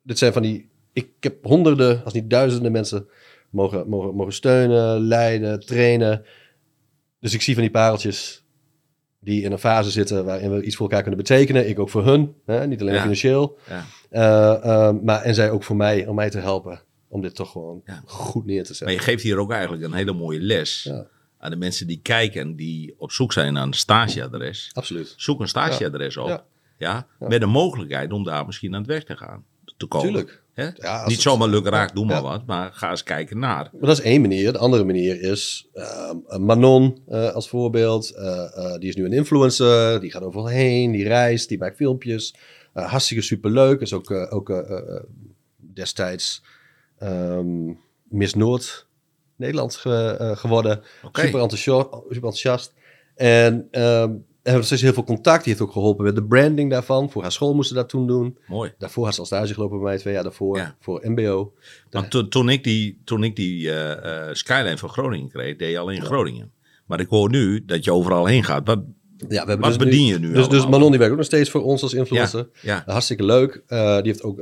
dit 0.03 0.19
zijn 0.19 0.33
van 0.33 0.43
die... 0.43 0.69
Ik 0.93 1.09
heb 1.21 1.45
honderden, 1.45 2.05
als 2.05 2.13
niet 2.13 2.31
duizenden 2.31 2.73
mensen 2.73 3.09
mogen, 3.51 3.89
mogen, 3.89 4.15
mogen 4.15 4.33
steunen, 4.33 5.01
leiden, 5.01 5.61
trainen. 5.61 6.25
Dus 7.21 7.35
ik 7.35 7.43
zie 7.43 7.55
van 7.55 7.63
die 7.63 7.73
pareltjes 7.73 8.44
die 9.25 9.43
in 9.43 9.53
een 9.53 9.59
fase 9.59 9.91
zitten 9.91 10.25
waarin 10.25 10.51
we 10.55 10.63
iets 10.63 10.77
voor 10.77 10.87
elkaar 10.87 11.03
kunnen 11.03 11.21
betekenen. 11.21 11.69
Ik 11.69 11.79
ook 11.79 11.91
voor 11.91 12.05
hun, 12.05 12.35
hè? 12.47 12.67
niet 12.67 12.81
alleen 12.81 12.95
Ja. 12.95 13.01
financieel. 13.01 13.59
Ja. 13.69 13.85
Eh, 14.11 14.65
eh, 14.89 14.95
maar, 15.03 15.23
en 15.23 15.35
zij 15.35 15.51
ook 15.51 15.63
voor 15.65 15.77
mij, 15.77 16.07
om 16.07 16.15
mij 16.15 16.31
te 16.31 16.39
helpen. 16.39 16.81
Om 17.09 17.23
dit 17.23 17.35
toch 17.35 17.51
gewoon 17.51 17.83
Ja. 17.85 18.03
goed 18.07 18.45
neer 18.47 18.61
te 18.63 18.67
zetten. 18.67 18.87
Maar 18.87 18.95
je 18.95 19.01
geeft 19.01 19.23
hier 19.23 19.39
ook 19.39 19.51
eigenlijk 19.53 19.83
een 19.83 19.93
hele 19.93 20.13
mooie 20.13 20.41
les 20.41 20.91
aan 21.39 21.51
de 21.51 21.57
mensen 21.57 21.87
die 21.87 22.01
kijken, 22.03 22.57
die 22.57 22.95
op 22.99 23.13
zoek 23.13 23.33
zijn 23.33 23.53
naar 23.53 23.63
een 23.63 23.73
stageadres. 23.73 24.71
Absoluut. 24.73 25.15
Zoek 25.17 25.41
een 25.41 25.49
stageadres 25.49 26.17
op. 26.17 26.29
Ja. 26.29 26.45
Ja. 26.79 27.07
Met 27.19 27.41
de 27.41 27.47
mogelijkheid 27.47 28.13
om 28.13 28.25
daar 28.25 28.47
misschien 28.47 28.73
aan 28.75 28.81
het 28.81 28.91
werk 28.91 29.07
te 29.07 29.17
gaan. 29.17 29.45
Te 29.77 29.87
komen. 29.87 30.07
Tuurlijk. 30.09 30.43
Hè? 30.55 30.69
Ja, 30.75 31.07
Niet 31.07 31.21
zomaar 31.21 31.49
lukken 31.49 31.73
raak, 31.73 31.95
doe 31.95 32.05
maar 32.05 32.17
Ja. 32.17 32.23
wat. 32.23 32.47
Maar 32.47 32.73
ga 32.73 32.91
eens 32.91 33.03
kijken 33.03 33.39
naar. 33.39 33.69
Maar 33.73 33.89
dat 33.89 33.99
is 33.99 34.05
één 34.05 34.21
manier. 34.21 34.53
De 34.53 34.59
andere 34.59 34.85
manier 34.85 35.21
is 35.23 35.69
eh, 35.73 36.11
Manon 36.39 36.99
eh, 37.09 37.31
als 37.33 37.49
voorbeeld. 37.49 38.11
Eh, 38.11 38.75
die 38.79 38.89
is 38.89 38.97
nu 38.97 39.05
een 39.05 39.13
influencer. 39.13 40.01
Die 40.01 40.11
gaat 40.11 40.23
overal 40.23 40.47
heen. 40.47 40.93
Die 40.93 41.05
reist. 41.09 41.49
Die 41.49 41.59
maakt 41.59 41.77
filmpjes. 41.77 42.35
Hartstikke 42.73 43.23
superleuk. 43.23 43.81
Is 43.81 43.93
ook, 43.93 44.11
ook 44.11 44.65
destijds 45.57 46.43
ehm, 46.99 47.73
Miss 48.09 48.35
Noord 48.35 48.87
Nederland 49.37 49.75
ge- 49.77 50.33
geworden. 50.37 50.83
Super, 51.03 51.41
enthousiast, 51.41 51.89
super 51.91 52.15
enthousiast. 52.15 52.73
En 53.15 53.69
ehm 53.71 54.13
hebben 54.51 54.65
steeds 54.65 54.83
heel 54.83 54.93
veel 54.93 55.05
contact. 55.05 55.45
Die 55.45 55.53
heeft 55.53 55.65
ook 55.65 55.73
geholpen 55.73 56.05
met 56.05 56.15
de 56.15 56.25
branding 56.25 56.71
daarvan. 56.71 57.11
Voor 57.11 57.23
haar 57.23 57.33
school 57.33 57.55
moesten 57.55 57.77
dat 57.77 57.89
toen 57.89 58.07
doen. 58.07 58.39
Mooi. 58.47 58.73
Daarvoor 58.79 59.05
had 59.05 59.15
ze 59.15 59.21
al 59.21 59.27
stage 59.27 59.55
gelopen 59.55 59.77
bij 59.79 59.87
mij. 59.87 59.99
Twee 59.99 60.15
jaar 60.15 60.23
daarvoor. 60.23 60.57
Ja. 60.57 60.77
Voor 60.81 61.01
MBO. 61.05 61.53
Want 61.91 62.11
toen, 62.11 62.29
toen 62.29 62.49
ik 62.49 62.65
die, 62.65 63.01
toen 63.05 63.25
ik 63.25 63.37
die 63.37 63.71
eh, 63.71 64.29
eh, 64.29 64.35
Skyline 64.35 64.79
van 64.79 64.89
Groningen 64.89 65.29
kreeg, 65.29 65.57
deed 65.57 65.71
je 65.71 65.79
al 65.79 65.91
in 65.91 66.03
Groningen. 66.03 66.51
Maar 66.87 67.01
ik 67.01 67.09
hoor 67.09 67.31
nu 67.31 67.65
dat 67.65 67.85
je 67.85 67.93
overal 67.93 68.27
heen 68.27 68.45
gaat. 68.45 68.67
Wat, 68.67 68.81
Ja, 69.29 69.47
we 69.47 69.57
Wat 69.57 69.65
dus 69.69 69.77
bedien 69.77 70.07
je 70.07 70.19
nu 70.19 70.33
Dus, 70.33 70.49
dus? 70.49 70.67
Manon 70.69 70.89
die 70.89 70.99
werkt 70.99 71.13
ook 71.13 71.19
nog 71.19 71.27
steeds 71.27 71.51
voor 71.51 71.63
ons 71.63 71.83
als 71.83 71.95
influencer. 71.95 72.49
ja, 72.61 72.83
Hartstikke 72.87 73.25
leuk. 73.25 73.63
Eh, 73.67 73.95
die 73.97 74.07
heeft 74.07 74.23
ook 74.23 74.41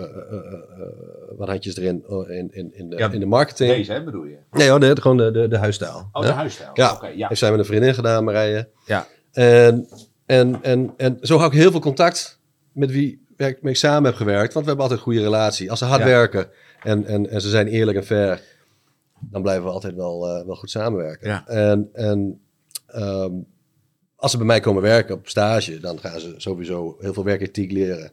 wat 1.37 1.49
handjes 1.49 1.77
erin 1.77 2.03
oh, 2.07 2.31
in, 2.31 2.49
in, 2.53 2.75
in, 2.75 2.91
de, 2.91 2.97
Ja, 2.97 3.11
in 3.11 3.21
de 3.21 3.27
marketing. 3.27 3.87
hè, 3.87 4.05
bedoel 4.05 4.25
je? 4.25 4.37
Nee 4.51 4.69
hoor, 4.69 4.79
nee, 4.79 5.01
gewoon 5.01 5.17
de, 5.17 5.31
de, 5.31 5.49
de 5.49 5.57
huisstijl. 5.59 6.09
Oh, 6.13 6.23
Ja. 6.23 6.29
de 6.29 6.35
huisstijl. 6.35 6.71
Ja, 6.75 6.93
Oké, 6.93 7.07
ja. 7.07 7.29
heeft 7.29 7.41
zij 7.41 7.51
met 7.51 7.59
een 7.59 7.65
vriendin 7.65 7.95
gedaan, 7.95 8.25
Marije. 8.25 8.69
Ja. 8.87 9.07
En, 9.33 9.89
en, 10.27 10.63
en, 10.63 10.95
en 10.97 11.19
zo 11.21 11.37
hou 11.37 11.51
ik 11.51 11.59
heel 11.59 11.71
veel 11.71 11.81
contact 11.81 12.41
met 12.73 12.91
wie 12.91 13.27
ik 13.37 13.63
mee 13.63 13.75
samen 13.75 14.05
heb 14.05 14.15
gewerkt. 14.15 14.53
Want 14.53 14.65
we 14.65 14.71
hebben 14.71 14.83
altijd 14.83 14.99
een 14.99 15.05
goede 15.13 15.23
relatie. 15.23 15.71
Als 15.71 15.79
ze 15.79 15.85
hard 15.85 16.01
Ja. 16.01 16.07
werken 16.07 16.49
en, 16.83 17.05
en, 17.07 17.31
en 17.31 17.41
ze 17.41 17.49
zijn 17.49 17.67
eerlijk 17.69 17.97
en 17.99 18.05
fair, 18.05 18.41
dan 19.21 19.43
blijven 19.43 19.65
we 19.65 19.71
altijd 19.71 19.95
wel, 19.95 20.29
eh, 20.29 20.47
wel 20.47 20.57
goed 20.57 20.71
samenwerken. 20.71 21.29
Ja. 21.29 21.47
En, 21.47 21.89
en 21.93 22.41
ehm, 22.87 23.33
als 24.17 24.31
ze 24.31 24.37
bij 24.37 24.47
mij 24.47 24.61
komen 24.61 24.83
werken 24.83 25.15
op 25.15 25.29
stage, 25.29 25.81
dan 25.81 25.99
gaan 25.99 26.21
ze 26.21 26.35
sowieso 26.37 26.97
heel 27.01 27.13
veel 27.13 27.25
werkethiek 27.25 27.73
leren. 27.73 28.13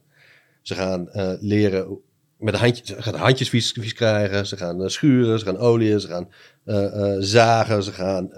Ze 0.61 0.75
gaan 0.75 1.09
eh, 1.09 1.33
leren 1.39 1.99
met 2.39 2.53
de 2.53 2.59
handjes, 2.59 2.87
ze 2.87 3.01
gaan 3.01 3.15
handjes 3.15 3.49
vies, 3.49 3.71
vies 3.71 3.93
krijgen. 3.93 4.47
Ze 4.47 4.57
gaan 4.57 4.83
eh, 4.83 4.87
schuren, 4.87 5.39
ze 5.39 5.45
gaan 5.45 5.57
oliën, 5.57 5.99
ze 5.99 6.07
gaan 6.07 6.29
eh, 6.63 7.13
eh, 7.15 7.17
zagen. 7.19 7.83
Ze 7.83 7.91
gaan, 7.91 8.29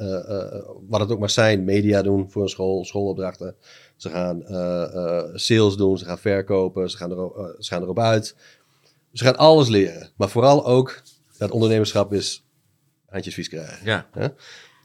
wat 0.87 0.99
het 0.99 1.11
ook 1.11 1.19
maar 1.19 1.29
zijn, 1.29 1.63
media 1.63 2.01
doen 2.01 2.31
voor 2.31 2.41
een 2.41 2.49
school, 2.49 2.85
schoolopdrachten. 2.85 3.55
Ze 3.95 4.09
gaan 4.09 4.43
sales 5.33 5.75
doen, 5.75 5.97
ze 5.97 6.05
gaan 6.05 6.17
verkopen, 6.17 6.89
ze 6.89 6.97
gaan, 6.97 7.11
erop, 7.11 7.37
eh, 7.37 7.43
ze 7.59 7.71
gaan 7.71 7.81
erop 7.81 7.99
uit. 7.99 8.35
ze 9.13 9.23
gaan 9.23 9.37
alles 9.37 9.67
leren. 9.67 10.09
Maar 10.15 10.29
vooral 10.29 10.65
ook, 10.65 11.01
dat 11.37 11.51
ondernemerschap 11.51 12.13
is 12.13 12.45
handjes 13.05 13.33
vies 13.33 13.49
krijgen. 13.49 13.85
Ja. 13.85 14.07
Hè? 14.11 14.27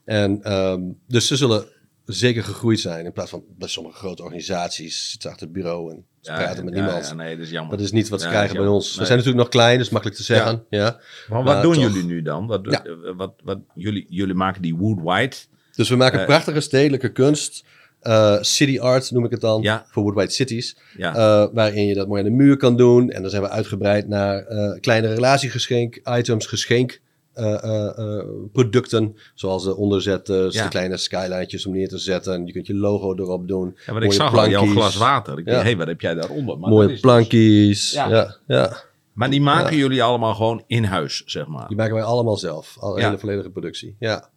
En 0.04 0.42
ehm, 0.42 0.82
dus 1.06 1.26
ze 1.26 1.36
zullen 1.36 1.66
zeker 2.06 2.44
gegroeid 2.44 2.80
zijn. 2.80 3.04
In 3.04 3.12
plaats 3.12 3.30
van 3.30 3.44
bij 3.58 3.68
sommige 3.68 3.96
grote 3.96 4.22
organisaties 4.22 5.10
zitten 5.10 5.30
achter 5.30 5.44
het 5.46 5.54
bureau 5.56 5.90
en 5.92 6.04
ze 6.20 6.30
Ja, 6.30 6.36
praten 6.38 6.64
met 6.64 6.74
ja, 6.74 6.82
niemand. 6.82 7.06
Ja, 7.08 7.14
nee, 7.14 7.36
dat 7.36 7.44
is 7.44 7.50
jammer. 7.50 7.76
Dat 7.76 7.86
is 7.86 7.92
niet 7.92 8.08
wat 8.08 8.20
ze 8.20 8.26
Ja, 8.26 8.32
krijgen 8.32 8.56
bij 8.56 8.66
ons. 8.66 8.88
We 8.96 9.04
zijn 9.04 9.08
natuurlijk 9.18 9.36
nog 9.44 9.48
klein, 9.48 9.78
dus 9.78 9.88
makkelijk 9.88 10.18
te 10.18 10.24
zeggen. 10.24 10.64
Ja. 10.70 11.00
Maar 11.28 11.42
wat 11.42 11.54
Maar 11.54 11.62
doen 11.62 11.72
toch. 11.74 11.82
jullie 11.82 12.04
nu 12.04 12.22
dan? 12.22 12.46
Wat, 12.46 12.60
Ja. 12.70 12.82
wat, 13.16 13.32
wat, 13.44 13.58
jullie, 13.74 14.06
jullie 14.08 14.34
maken 14.34 14.62
die 14.62 14.76
wood 14.76 15.00
white. 15.02 15.36
Dus 15.74 15.88
we 15.88 15.96
maken 15.96 16.20
Eh, 16.20 16.26
prachtige 16.26 16.60
stedelijke 16.60 17.12
kunst. 17.12 17.64
eh, 18.00 18.36
city 18.40 18.78
art 18.80 19.10
noem 19.10 19.24
ik 19.24 19.30
het 19.30 19.40
dan. 19.40 19.62
Ja. 19.62 19.86
Voor 19.90 20.02
Woodwide 20.02 20.30
Cities. 20.30 20.76
Ja. 20.96 21.14
eh, 21.14 21.48
waarin 21.52 21.86
je 21.86 21.94
dat 21.94 22.08
mooi 22.08 22.22
aan 22.22 22.28
de 22.28 22.34
muur 22.34 22.56
kan 22.56 22.76
doen. 22.76 23.10
En 23.10 23.20
dan 23.22 23.30
zijn 23.30 23.42
we 23.42 23.48
uitgebreid 23.48 24.08
naar 24.08 24.38
eh, 24.46 24.80
kleine 24.80 25.14
relatiegeschenk, 25.14 26.00
items, 26.18 26.46
geschenk. 26.46 27.00
Eh, 27.36 27.62
eh, 27.64 27.98
eh, 27.98 28.24
producten, 28.52 29.16
zoals 29.34 29.64
de 29.64 29.76
onderzetten, 29.76 30.50
Ja. 30.52 30.62
de 30.62 30.68
kleine 30.68 30.96
skyline'tjes 30.96 31.66
om 31.66 31.72
neer 31.72 31.88
te 31.88 31.98
zetten. 31.98 32.46
Je 32.46 32.52
kunt 32.52 32.66
je 32.66 32.74
logo 32.74 33.14
erop 33.14 33.48
doen. 33.48 33.76
ja, 33.86 33.92
want 33.92 34.04
ik 34.04 34.12
zag 34.12 34.36
al 34.36 34.48
jouw 34.48 34.62
plankies. 34.62 34.72
glas 34.80 34.96
water. 34.96 35.38
Ik 35.38 35.46
Ja. 35.46 35.52
dacht, 35.52 35.64
hé, 35.64 35.76
wat 35.76 35.86
heb 35.86 36.00
jij 36.00 36.14
daaronder? 36.14 36.58
Maar, 36.58 36.70
mooie 36.70 36.88
dus- 36.88 37.00
plankies. 37.00 37.90
Ja. 37.92 38.08
Ja. 38.08 38.36
Ja, 38.46 38.76
maar 39.12 39.30
die 39.30 39.40
maken 39.40 39.76
jullie 39.76 40.02
allemaal 40.02 40.34
gewoon 40.34 40.62
in 40.66 40.84
huis, 40.84 41.22
zeg 41.26 41.46
maar. 41.46 41.68
Die 41.68 41.76
maken 41.76 41.94
wij 41.94 42.02
allemaal 42.02 42.36
zelf. 42.36 42.76
Al, 42.80 42.98
Ja. 42.98 43.04
hele 43.04 43.18
volledige 43.18 43.50
productie. 43.50 43.96
Ja. 43.98 44.28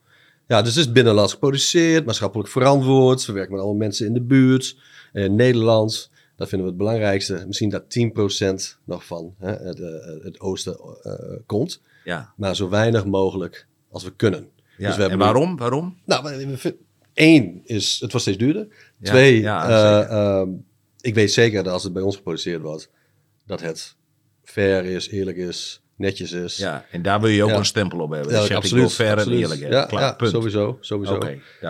ja, 0.47 0.61
dus 0.61 0.75
het 0.75 0.85
is 0.85 0.91
binnenlands 0.91 1.33
geproduceerd, 1.33 2.05
maatschappelijk 2.05 2.49
verantwoord. 2.49 3.25
We 3.25 3.33
werken 3.33 3.51
met 3.51 3.61
allemaal 3.61 3.79
mensen 3.79 4.05
in 4.05 4.13
de 4.13 4.21
buurt, 4.21 4.75
in 5.13 5.35
Nederland. 5.35 6.09
Dat 6.35 6.49
vinden 6.49 6.67
we 6.67 6.73
het 6.73 6.81
belangrijkste. 6.83 7.43
Misschien 7.47 7.69
dat 7.69 7.83
10% 7.89 8.77
nog 8.83 9.05
van 9.05 9.33
hè, 9.37 9.51
het, 9.51 9.79
eh, 9.79 10.23
het 10.23 10.39
oosten 10.39 10.77
eh, 11.03 11.13
komt. 11.45 11.81
Ja. 12.09 12.33
Maar 12.35 12.55
zo 12.55 12.69
weinig 12.69 13.05
mogelijk 13.05 13.67
als 13.91 14.03
we 14.03 14.15
kunnen. 14.15 14.49
ja. 14.77 14.87
Dus 14.87 14.95
we 14.95 15.03
en 15.03 15.09
hebben 15.09 15.17
waarom? 15.27 15.57
Waarom? 15.57 15.97
Nou, 16.05 16.57
één 17.13 17.61
is, 17.63 17.91
het 17.91 18.11
wordt 18.11 18.21
steeds 18.21 18.37
duurder. 18.37 18.67
Ja, 18.99 19.09
Twee, 19.09 19.41
ja, 19.41 19.67
eh, 19.69 20.11
ehm, 20.11 20.49
ik 21.01 21.15
weet 21.15 21.31
zeker 21.31 21.63
dat 21.63 21.73
als 21.73 21.83
het 21.83 21.93
bij 21.93 22.01
ons 22.01 22.15
geproduceerd 22.15 22.61
wordt, 22.61 22.89
dat 23.45 23.61
het 23.61 23.95
fair 24.43 24.85
is, 24.85 25.09
eerlijk 25.09 25.37
is, 25.37 25.81
netjes 25.95 26.31
is. 26.31 26.57
Ja, 26.57 26.85
en 26.91 27.01
daar 27.01 27.19
wil 27.21 27.29
je 27.29 27.43
ook 27.43 27.49
Ja. 27.49 27.57
een 27.57 27.65
stempel 27.65 27.99
op 27.99 28.11
hebben. 28.11 28.33
Ja, 28.47 28.59
Dus 28.59 28.71
wil 28.71 28.89
fair 28.89 29.17
en 29.17 29.31
eerlijk. 29.31 29.61
Ja, 29.61 29.85
Klaar, 29.85 30.01
ja, 30.01 30.13
punt. 30.13 30.31
sowieso. 30.31 30.77
sowieso. 30.81 31.19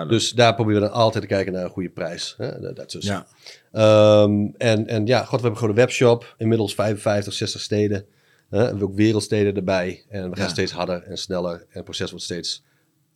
Dus 0.07 0.31
daar 0.31 0.55
proberen 0.55 0.81
we 0.81 0.87
dan 0.87 0.95
altijd 0.97 1.23
te 1.23 1.29
kijken 1.29 1.53
naar 1.53 1.63
een 1.63 1.69
goede 1.69 1.89
prijs. 1.89 2.33
Hè? 2.37 2.85
Is. 2.85 3.05
ja. 3.05 3.27
Ehm, 3.71 4.47
en, 4.57 4.87
en 4.87 5.05
ja, 5.05 5.19
god, 5.19 5.35
we 5.35 5.41
hebben 5.41 5.59
gewoon 5.59 5.69
een 5.69 5.81
webshop. 5.81 6.35
Inmiddels 6.37 6.73
55, 6.73 7.33
60 7.33 7.61
steden. 7.61 8.05
We 8.49 8.57
hebben 8.57 8.81
ook 8.83 8.95
wereldsteden 8.95 9.55
erbij. 9.55 10.05
En 10.09 10.29
we 10.29 10.35
gaan 10.35 10.45
Ja. 10.45 10.51
steeds 10.51 10.71
harder 10.71 11.03
en 11.03 11.17
sneller. 11.17 11.53
En 11.55 11.65
het 11.69 11.83
proces 11.83 12.09
wordt 12.09 12.25
steeds 12.25 12.63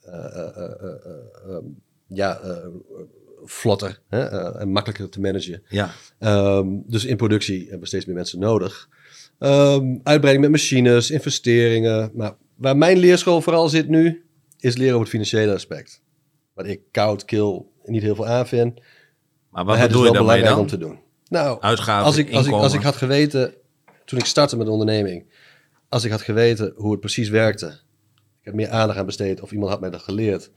eh, 0.02 0.14
eh, 0.14 0.26
eh, 0.26 0.64
eh, 0.64 1.06
eh, 1.06 1.56
ehm, 1.56 1.66
ja, 2.08 2.40
vlotter 3.46 4.00
hè? 4.08 4.26
en 4.60 4.70
makkelijker 4.72 5.10
te 5.10 5.20
managen. 5.20 5.64
ja. 5.70 5.92
Ehm, 6.20 6.68
dus 6.86 7.06
in 7.06 7.18
productie 7.18 7.62
hebben 7.62 7.80
we 7.80 7.86
steeds 7.88 8.06
meer 8.06 8.16
mensen 8.16 8.40
nodig. 8.40 8.90
Ehm, 9.40 9.86
uitbreiding 10.04 10.40
met 10.42 10.52
machines, 10.52 11.12
investeringen. 11.12 12.12
Maar 12.14 12.36
waar 12.56 12.78
mijn 12.78 12.98
leerschool 12.98 13.42
vooral 13.42 13.70
zit 13.70 13.88
nu, 13.88 14.26
is 14.60 14.76
leren 14.76 14.92
over 14.94 15.02
het 15.02 15.10
financiële 15.10 15.54
aspect. 15.54 16.02
Wat 16.54 16.66
ik 16.66 16.80
koud, 16.92 17.26
kil 17.26 17.72
niet 17.86 18.02
heel 18.02 18.16
veel 18.16 18.28
aan 18.28 18.48
vind. 18.48 18.74
Maar 18.76 18.86
Maar 19.50 19.66
wat 19.66 19.78
het 19.78 19.92
is 19.92 20.02
wel 20.02 20.12
belangrijk 20.12 20.44
dan? 20.46 20.60
om 20.60 20.68
te 20.68 20.78
doen. 20.78 21.00
Nou, 21.30 21.62
Uitgaven, 21.62 22.06
als 22.06 22.18
ik, 22.18 22.32
als, 22.34 22.46
ik, 22.48 22.54
als 22.54 22.74
ik 22.74 22.82
had 22.82 22.96
geweten, 22.96 23.54
toen 24.06 24.20
ik 24.20 24.26
startte 24.26 24.58
met 24.58 24.66
de 24.66 24.72
onderneming, 24.72 25.26
als 25.90 26.04
ik 26.04 26.12
had 26.12 26.22
geweten 26.22 26.74
hoe 26.76 26.92
het 26.92 27.00
precies 27.00 27.30
werkte, 27.30 27.68
ik 28.40 28.50
heb 28.50 28.54
meer 28.54 28.70
aandacht 28.70 29.00
aan 29.00 29.06
besteed 29.06 29.42
of 29.42 29.52
iemand 29.52 29.72
had 29.72 29.80
mij 29.80 29.90
dat 29.90 30.02
geleerd, 30.02 30.52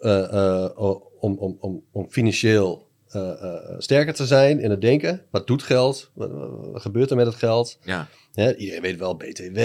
eh, 0.00 0.32
eh, 0.32 1.00
om, 1.18 1.38
om, 1.38 1.56
om, 1.60 1.84
om 1.92 2.10
financieel 2.10 2.88
eh, 3.08 3.74
sterker 3.78 4.14
te 4.14 4.26
zijn 4.26 4.60
in 4.60 4.70
het 4.70 4.80
denken. 4.80 5.26
Wat 5.30 5.46
doet 5.46 5.62
geld? 5.62 6.10
Wat, 6.14 6.30
gebeurt 6.74 7.10
er 7.10 7.16
met 7.16 7.26
het 7.26 7.34
geld? 7.34 7.78
Ja, 7.82 8.08
iedereen 8.34 8.82
weet 8.82 8.98
wel 8.98 9.16
BTW, 9.16 9.58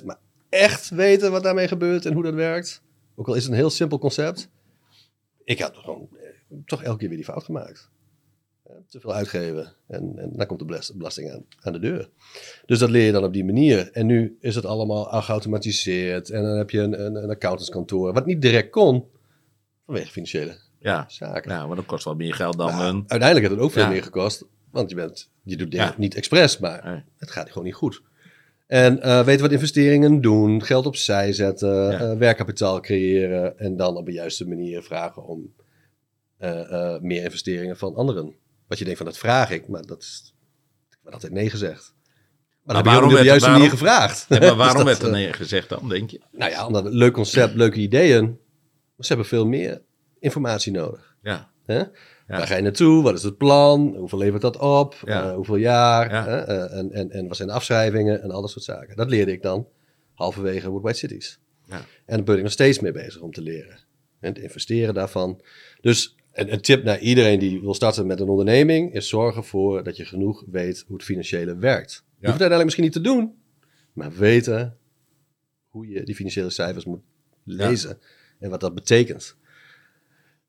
21%, 0.00 0.04
maar 0.04 0.18
echt 0.48 0.88
weten 0.88 1.30
wat 1.30 1.42
daarmee 1.42 1.68
gebeurt 1.68 2.06
en 2.06 2.12
hoe 2.12 2.22
dat 2.22 2.34
werkt, 2.34 2.82
ook 3.14 3.28
al 3.28 3.34
is 3.34 3.42
het 3.42 3.52
een 3.52 3.58
heel 3.58 3.70
simpel 3.70 3.98
concept, 3.98 4.48
ik 5.44 5.58
had 5.58 5.76
gewoon 5.76 6.08
toch 6.66 6.82
elke 6.82 6.98
keer 6.98 7.08
weer 7.08 7.16
die 7.16 7.26
fout 7.26 7.44
gemaakt. 7.44 7.90
Te 8.88 9.00
veel 9.00 9.14
uitgeven 9.14 9.72
en, 9.86 10.12
en 10.18 10.30
dan 10.32 10.46
komt 10.46 10.58
de 10.58 10.64
belast- 10.64 10.96
belasting 10.96 11.30
aan, 11.32 11.44
aan 11.60 11.72
de 11.72 11.78
deur. 11.78 12.08
Dus 12.66 12.78
dat 12.78 12.90
leer 12.90 13.06
je 13.06 13.12
dan 13.12 13.24
op 13.24 13.32
die 13.32 13.44
manier. 13.44 13.90
En 13.92 14.06
nu 14.06 14.36
is 14.40 14.54
het 14.54 14.64
allemaal 14.64 15.08
al 15.08 15.22
geautomatiseerd 15.22 16.30
en 16.30 16.42
dan 16.42 16.56
heb 16.56 16.70
je 16.70 16.80
een, 16.80 17.04
een, 17.04 17.14
een 17.22 17.30
accountantskantoor, 17.30 18.12
wat 18.12 18.26
niet 18.26 18.42
direct 18.42 18.70
kon 18.70 19.04
vanwege 19.86 20.10
financiële 20.10 20.56
ja. 20.78 21.04
zaken. 21.08 21.50
ja, 21.52 21.66
maar 21.66 21.76
dat 21.76 21.86
kost 21.86 22.04
wel 22.04 22.14
meer 22.14 22.34
geld 22.34 22.58
dan 22.58 22.66
Nou, 22.70 22.84
een... 22.88 22.96
Uiteindelijk 23.06 23.40
heeft 23.40 23.50
het 23.50 23.60
ook 23.60 23.70
veel 23.72 23.82
Ja. 23.82 23.88
meer 23.88 24.02
gekost. 24.02 24.44
Want 24.70 24.90
je, 24.90 24.96
bent, 24.96 25.30
je 25.42 25.56
doet 25.56 25.70
dingen 25.70 25.86
Ja. 25.86 25.94
niet 25.98 26.14
expres, 26.14 26.58
maar 26.58 26.84
Nee. 26.84 27.02
het 27.16 27.30
gaat 27.30 27.48
gewoon 27.48 27.64
niet 27.64 27.74
goed. 27.74 28.02
En 28.66 29.02
eh, 29.02 29.24
weten 29.24 29.42
wat 29.42 29.52
investeringen 29.52 30.20
doen, 30.20 30.62
geld 30.62 30.86
opzij 30.86 31.32
zetten, 31.32 31.74
Ja. 31.90 32.00
eh, 32.00 32.16
werkkapitaal 32.18 32.80
creëren 32.80 33.58
en 33.58 33.76
dan 33.76 33.96
op 33.96 34.06
de 34.06 34.12
juiste 34.12 34.48
manier 34.48 34.82
vragen 34.82 35.24
om 35.24 35.54
eh, 36.36 36.98
meer 37.00 37.22
investeringen 37.24 37.76
van 37.76 37.94
anderen. 37.94 38.34
Wat 38.74 38.78
je 38.82 38.84
denkt 38.94 39.02
van 39.02 39.06
dat 39.12 39.18
vraag 39.18 39.50
ik, 39.50 39.68
maar 39.68 39.82
dat 39.82 40.02
is 40.02 40.34
ik 40.90 40.98
werd 41.02 41.14
altijd 41.14 41.32
nee 41.32 41.50
gezegd. 41.50 41.94
Maar, 42.62 42.74
dan 42.74 42.76
heb 42.76 42.84
je 42.84 42.90
waarom 42.90 43.04
op 43.04 43.08
de 43.10 43.14
werd- 43.14 43.26
juiste 43.26 43.48
waarom- 43.48 43.62
manier 43.66 43.78
gevraagd. 43.78 44.26
Ja, 44.28 44.38
maar 44.38 44.48
Dus 44.48 44.56
waarom 44.56 44.76
dat, 44.76 44.84
werd 44.86 44.98
er 45.00 45.06
eh, 45.06 45.12
nee 45.12 45.32
gezegd 45.32 45.68
dan, 45.68 45.88
denk 45.88 46.10
je? 46.10 46.20
Nou 46.32 46.50
ja, 46.50 46.66
omdat 46.66 46.84
leuk 46.92 47.12
concept, 47.12 47.54
leuke 47.54 47.78
ideeën. 47.78 48.22
Maar 48.24 49.06
ze 49.06 49.06
hebben 49.06 49.26
veel 49.26 49.46
meer 49.46 49.82
informatie 50.18 50.72
nodig. 50.72 51.16
Ja, 51.22 51.50
Hè? 51.64 51.76
Ja. 51.78 52.36
Waar 52.38 52.46
ga 52.46 52.56
je 52.56 52.62
naartoe? 52.62 53.02
Wat 53.02 53.14
is 53.14 53.22
het 53.22 53.36
plan? 53.36 53.94
Hoeveel 53.96 54.18
levert 54.18 54.42
dat 54.42 54.56
op? 54.58 54.96
Ja. 55.04 55.28
Eh, 55.28 55.34
hoeveel 55.34 55.56
jaar? 55.56 56.10
Hè? 56.24 56.36
Eh, 56.40 56.78
en, 56.78 56.92
en, 56.92 57.10
en 57.10 57.26
wat 57.28 57.36
zijn 57.36 57.48
de 57.48 57.54
afschrijvingen? 57.54 58.22
En 58.22 58.30
al 58.30 58.40
dat 58.40 58.50
soort 58.50 58.64
zaken. 58.64 58.96
Dat 58.96 59.08
leerde 59.10 59.32
ik 59.32 59.42
dan 59.42 59.68
halverwege 60.14 60.70
Woodwide 60.70 60.96
Cities. 60.96 61.38
Ja. 61.66 61.76
En 62.06 62.16
daar 62.16 62.22
ben 62.24 62.36
ik 62.36 62.42
nog 62.42 62.52
steeds 62.52 62.78
mee 62.80 62.92
bezig 62.92 63.20
om 63.20 63.32
te 63.32 63.40
leren. 63.42 63.78
En 64.20 64.32
te 64.34 64.42
investeren 64.42 64.94
daarvan. 64.94 65.42
Dus 65.80 66.16
een, 66.34 66.52
een 66.52 66.60
tip 66.60 66.84
naar 66.84 66.98
iedereen 66.98 67.38
die 67.38 67.60
wil 67.60 67.74
starten 67.74 68.06
met 68.06 68.20
een 68.20 68.28
onderneming... 68.28 68.94
is 68.94 69.08
zorg 69.08 69.36
ervoor 69.36 69.84
dat 69.84 69.96
je 69.96 70.04
genoeg 70.04 70.44
weet 70.50 70.84
hoe 70.86 70.96
het 70.96 71.04
financiële 71.04 71.56
werkt. 71.56 71.92
Je 71.92 72.30
hoeft 72.30 72.40
het 72.40 72.50
uiteindelijk 72.50 72.64
misschien 72.64 72.84
niet 72.84 72.92
te 72.92 73.00
doen... 73.00 73.34
maar 73.92 74.12
weten 74.12 74.76
hoe 75.68 75.88
je 75.88 76.02
die 76.02 76.14
financiële 76.14 76.50
cijfers 76.50 76.84
moet 76.84 77.02
lezen... 77.44 77.98
en 78.38 78.50
wat 78.50 78.60
dat 78.60 78.74
betekent. 78.74 79.36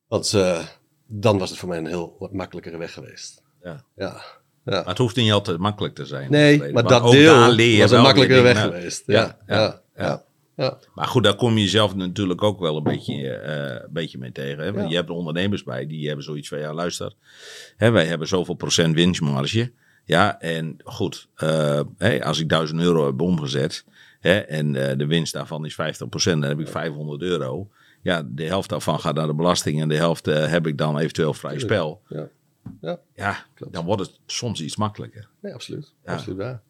Want 0.07 0.33
eh, 0.33 0.65
dan 1.07 1.37
was 1.37 1.49
het 1.49 1.59
voor 1.59 1.69
mij 1.69 1.77
een 1.77 1.85
heel 1.85 2.15
wat 2.19 2.33
makkelijkere 2.33 2.77
weg 2.77 2.93
geweest. 2.93 3.43
ja. 3.63 3.85
Ja, 3.95 4.21
Maar 4.63 4.73
ja. 4.73 4.83
het 4.83 4.97
hoeft 4.97 5.15
niet 5.15 5.31
altijd 5.31 5.57
makkelijk 5.57 5.95
te 5.95 6.05
zijn. 6.05 6.31
Nee, 6.31 6.71
maar 6.71 6.83
dat 6.83 7.11
deel 7.11 7.79
was 7.79 7.91
een 7.91 8.01
makkelijkere 8.01 8.41
weg 8.41 8.61
geweest. 8.61 9.03
Ja, 9.05 9.37
Ja, 9.47 9.81
ja, 9.95 10.25
ja, 10.55 10.63
ja. 10.63 10.69
ja. 10.71 10.77
ja. 10.81 10.87
Maar 10.93 11.07
goed, 11.07 11.23
daar 11.23 11.35
kom 11.35 11.53
je 11.53 11.63
jezelf 11.63 11.95
natuurlijk 11.95 12.43
ook 12.43 12.59
wel 12.59 12.77
een 12.77 12.83
beetje, 12.83 13.29
eh, 13.29 13.83
een 13.83 13.93
beetje 13.93 14.17
mee 14.17 14.31
tegen. 14.31 14.63
Hè? 14.63 14.81
Ja. 14.81 14.87
je 14.89 14.95
hebt 14.95 15.09
ondernemers 15.09 15.63
bij, 15.63 15.87
die 15.87 16.07
hebben 16.07 16.25
zoiets 16.25 16.47
van, 16.47 16.59
ja 16.59 16.73
luister, 16.73 17.13
hè, 17.77 17.91
wij 17.91 18.05
hebben 18.05 18.27
zoveel 18.27 18.55
procent 18.55 18.95
winstmarge. 18.95 19.71
Ja, 20.03 20.39
en 20.39 20.77
goed, 20.83 21.27
hè, 21.97 22.23
als 22.23 22.39
ik 22.39 22.49
1000 22.49 22.81
euro 22.81 23.05
heb 23.05 23.21
omgezet 23.21 23.85
hè, 24.19 24.37
en 24.39 24.89
eh, 24.89 24.97
de 24.97 25.05
winst 25.05 25.33
daarvan 25.33 25.65
is 25.65 25.73
50%, 25.73 25.77
dan 26.23 26.41
heb 26.41 26.59
ik 26.59 26.67
500 26.67 27.21
euro. 27.21 27.69
Ja, 28.01 28.23
de 28.27 28.43
helft 28.43 28.69
daarvan 28.69 28.99
gaat 28.99 29.15
naar 29.15 29.27
de 29.27 29.33
belasting 29.33 29.81
en 29.81 29.89
de 29.89 29.95
helft 29.95 30.25
heb 30.25 30.67
ik 30.67 30.77
dan 30.77 30.97
eventueel 30.97 31.33
vrij 31.33 31.59
spel. 31.59 32.01
Ja. 32.07 32.27
Ja. 32.81 32.99
Ja, 33.15 33.45
dan 33.69 33.85
wordt 33.85 34.01
het 34.01 34.19
soms 34.25 34.61
iets 34.61 34.75
makkelijker. 34.75 35.27
Nee, 35.41 35.53
absoluut. 35.53 35.93
Ja. 36.05 36.13
Absoluut 36.13 36.37
waar. 36.37 36.61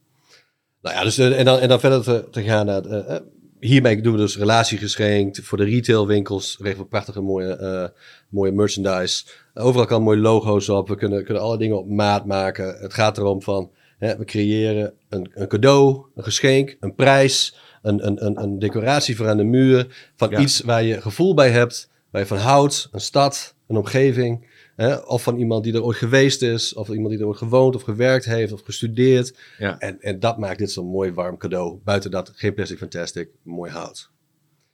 Nou 0.81 0.95
ja, 0.95 1.03
dus, 1.03 1.17
en, 1.17 1.45
dan, 1.45 1.59
en 1.59 1.69
dan 1.69 1.79
verder 1.79 2.03
te, 2.03 2.27
te 2.31 2.43
gaan 2.43 2.65
naar... 2.65 2.85
eh, 2.85 3.21
hiermee 3.65 4.01
doen 4.01 4.13
we 4.13 4.19
dus 4.19 4.37
relatiegeschenk. 4.37 5.35
Voor 5.35 5.57
de 5.57 5.63
retailwinkels 5.63 6.57
regelen 6.59 6.83
we 6.83 6.89
prachtige 6.89 7.21
mooie, 7.21 7.55
eh, 7.55 7.87
mooie 8.29 8.51
merchandise. 8.51 9.25
Overal 9.53 9.85
kan 9.85 10.01
mooie 10.03 10.17
logo's 10.17 10.69
op. 10.69 10.87
We 10.87 10.95
kunnen, 10.95 11.23
kunnen 11.23 11.43
alle 11.43 11.57
dingen 11.57 11.77
op 11.77 11.89
maat 11.89 12.25
maken. 12.25 12.77
Het 12.79 12.93
gaat 12.93 13.17
erom 13.17 13.41
van... 13.41 13.71
Hè, 13.97 14.17
we 14.17 14.25
creëren 14.25 14.93
een, 15.09 15.31
een 15.33 15.47
cadeau, 15.47 16.05
een 16.15 16.23
geschenk, 16.23 16.77
een 16.79 16.95
prijs... 16.95 17.55
Een, 17.81 18.05
een, 18.05 18.25
een, 18.25 18.41
een 18.41 18.59
decoratie 18.59 19.15
voor 19.15 19.27
aan 19.27 19.37
de 19.37 19.43
muur. 19.43 20.11
Van 20.15 20.29
Ja. 20.29 20.39
iets 20.39 20.61
waar 20.61 20.83
je 20.83 21.01
gevoel 21.01 21.33
bij 21.33 21.49
hebt. 21.49 21.89
Waar 22.11 22.21
je 22.21 22.27
van 22.27 22.37
houdt. 22.37 22.87
Een 22.91 22.99
stad, 22.99 23.55
een 23.67 23.77
omgeving. 23.77 24.47
Hè, 24.75 24.95
of 24.95 25.23
van 25.23 25.37
iemand 25.37 25.63
die 25.63 25.73
er 25.73 25.83
ooit 25.83 25.97
geweest 25.97 26.41
is. 26.41 26.73
Of 26.73 26.89
iemand 26.89 27.09
die 27.09 27.19
er 27.19 27.25
ooit 27.27 27.37
gewoond 27.37 27.75
of 27.75 27.81
gewerkt 27.81 28.25
heeft 28.25 28.51
of 28.53 28.61
gestudeerd. 28.61 29.37
Ja. 29.57 29.79
En, 29.79 30.01
en 30.01 30.19
dat 30.19 30.37
maakt 30.37 30.57
dit 30.59 30.71
zo'n 30.71 30.87
mooi 30.87 31.11
warm 31.11 31.37
cadeau. 31.37 31.79
Buiten 31.83 32.11
dat, 32.11 32.31
geen 32.35 32.53
plastic 32.53 32.77
fantastic, 32.77 33.29
mooi 33.43 33.71
hout. 33.71 34.09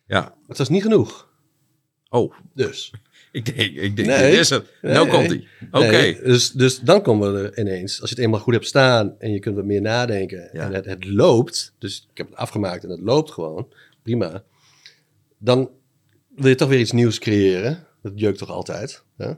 Ja. 0.08 0.20
Maar 0.22 0.34
dat 0.48 0.60
is 0.60 0.70
niet 0.70 0.82
genoeg. 0.82 1.30
Oh, 2.10 2.34
Dus, 2.54 2.92
Ik 3.32 3.46
denk, 3.46 3.76
ik 3.76 3.96
denk 3.96 4.08
Nee. 4.08 4.32
dit 4.32 4.40
is 4.40 4.50
het. 4.50 4.66
Nou 4.82 5.08
Nee. 5.08 5.16
komt 5.16 5.28
hij. 5.30 5.48
Oké. 5.72 6.24
Dus, 6.24 6.52
dus 6.52 6.80
dan 6.80 7.02
komen 7.02 7.34
we 7.34 7.40
er 7.50 7.60
ineens. 7.60 8.02
Als 8.02 8.10
je 8.10 8.16
het 8.16 8.26
eenmaal 8.26 8.40
goed 8.40 8.54
hebt 8.54 8.66
staan 8.66 9.16
en 9.20 9.32
je 9.32 9.40
kunt 9.40 9.56
wat 9.56 9.66
meer 9.66 9.82
nadenken. 9.82 10.50
Ja. 10.54 10.66
En 10.66 10.74
het, 10.74 10.86
het 10.86 11.06
loopt. 11.06 11.74
Dus 11.78 12.08
ik 12.12 12.18
heb 12.18 12.28
het 12.30 12.36
afgemaakt 12.38 12.84
en 12.84 12.90
het 12.90 13.00
loopt 13.02 13.32
gewoon. 13.32 13.68
Prima. 14.04 14.44
Dan 15.38 15.70
wil 16.36 16.50
je 16.50 16.56
toch 16.56 16.70
weer 16.70 16.80
iets 16.80 16.92
nieuws 16.92 17.20
creëren. 17.20 17.88
Dat 18.02 18.12
jeukt 18.16 18.38
toch 18.38 18.50
altijd. 18.50 19.04
Hè? 19.18 19.32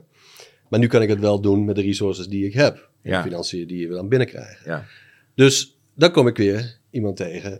Maar 0.74 0.82
nu 0.82 0.88
kan 0.88 1.02
ik 1.02 1.08
het 1.08 1.20
wel 1.20 1.40
doen 1.40 1.64
met 1.64 1.74
de 1.74 1.82
resources 1.82 2.26
die 2.26 2.46
ik 2.46 2.54
heb. 2.54 2.90
Ja. 3.02 3.16
de 3.16 3.28
financiën 3.28 3.66
die 3.66 3.88
we 3.88 3.94
dan 3.94 4.08
binnenkrijgen. 4.08 4.70
Ja. 4.70 4.84
Dus 5.34 5.78
dan 5.94 6.10
kom 6.10 6.26
ik 6.26 6.36
weer 6.36 6.78
iemand 6.90 7.16
tegen. 7.16 7.52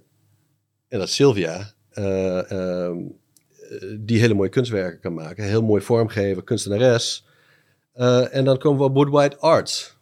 En 0.88 0.98
dat 0.98 1.08
is 1.08 1.14
Sylvia. 1.14 1.72
eh, 1.90 2.50
ehm, 2.50 2.96
eh, 3.70 3.96
die 4.00 4.18
hele 4.20 4.34
mooie 4.34 4.48
kunstwerken 4.48 5.00
kan 5.00 5.14
maken. 5.14 5.44
Heel 5.44 5.62
mooi 5.62 5.82
vormgeven, 5.82 6.44
kunstenares. 6.44 7.26
Eh, 7.92 8.34
en 8.34 8.44
dan 8.44 8.58
komen 8.58 8.78
we 8.78 8.84
op 8.84 8.94
Woodwide 8.94 9.38
Arts. 9.38 9.96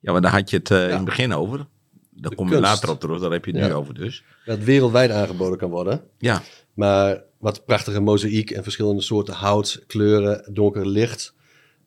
ja, 0.00 0.12
maar 0.12 0.20
daar 0.20 0.32
had 0.32 0.50
je 0.50 0.56
het 0.56 0.70
eh, 0.70 0.84
in 0.88 0.94
het 0.94 1.04
begin 1.04 1.32
over. 1.32 1.66
Daar 2.10 2.34
kom 2.34 2.50
je 2.50 2.60
later 2.60 2.90
op 2.90 3.00
terug. 3.00 3.20
Daar 3.20 3.30
heb 3.30 3.44
je 3.44 3.56
het 3.56 3.68
nu 3.68 3.72
over 3.72 3.94
dus. 3.94 4.24
Dat 4.44 4.58
wereldwijd 4.58 5.10
aangeboden 5.10 5.58
kan 5.58 5.70
worden. 5.70 6.02
Ja. 6.18 6.42
Maar 6.74 7.22
wat 7.38 7.64
prachtige 7.64 8.00
mozaïek 8.00 8.50
en 8.50 8.62
verschillende 8.62 9.02
soorten 9.02 9.34
hout, 9.34 9.84
kleuren, 9.86 10.48
donker 10.54 10.86
licht. 10.88 11.34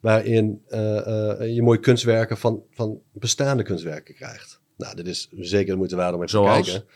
Waarin 0.06 0.62
eh, 0.68 1.32
eh, 1.42 1.56
je 1.56 1.62
mooie 1.62 1.80
kunstwerken 1.80 2.38
van, 2.38 2.64
van 2.72 3.00
bestaande 3.14 3.64
kunstwerken 3.64 4.16
krijgt. 4.16 4.60
Nou, 4.78 4.96
dit 4.96 5.08
is 5.08 5.30
zeker 5.32 5.72
de 5.72 5.76
moeite 5.78 5.96
waard 5.96 6.14
om 6.14 6.18
even 6.18 6.30
Zoals? 6.30 6.66
te 6.66 6.72
kijken. 6.72 6.88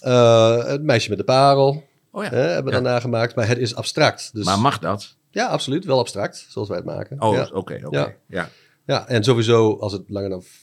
Eh, 0.00 0.64
het 0.66 0.82
meisje 0.82 1.08
met 1.08 1.18
de 1.18 1.24
parel 1.24 1.84
Oh 2.12 2.24
ja. 2.24 2.30
hebben 2.30 2.64
we 2.64 2.70
Ja. 2.70 2.74
dan 2.76 2.82
nagemaakt. 2.92 3.34
Maar 3.34 3.48
het 3.48 3.58
is 3.58 3.74
abstract. 3.74 4.30
Dus, 4.34 4.44
Maar 4.44 4.58
mag 4.58 4.78
dat? 4.78 5.16
Ja, 5.30 5.46
absoluut. 5.46 5.84
Wel 5.84 5.98
abstract, 5.98 6.46
zoals 6.48 6.68
wij 6.68 6.76
het 6.76 6.86
maken. 6.86 7.20
Oh, 7.22 7.34
ja. 7.34 7.48
oké. 7.52 7.80
oké. 7.84 7.96
Ja. 7.98 8.14
Ja. 8.28 8.48
Ja, 8.86 9.08
en 9.08 9.24
sowieso 9.24 9.76
als 9.78 9.92
het 9.92 10.02
langer 10.08 10.28
dan 10.30 10.42
v- 10.42 10.62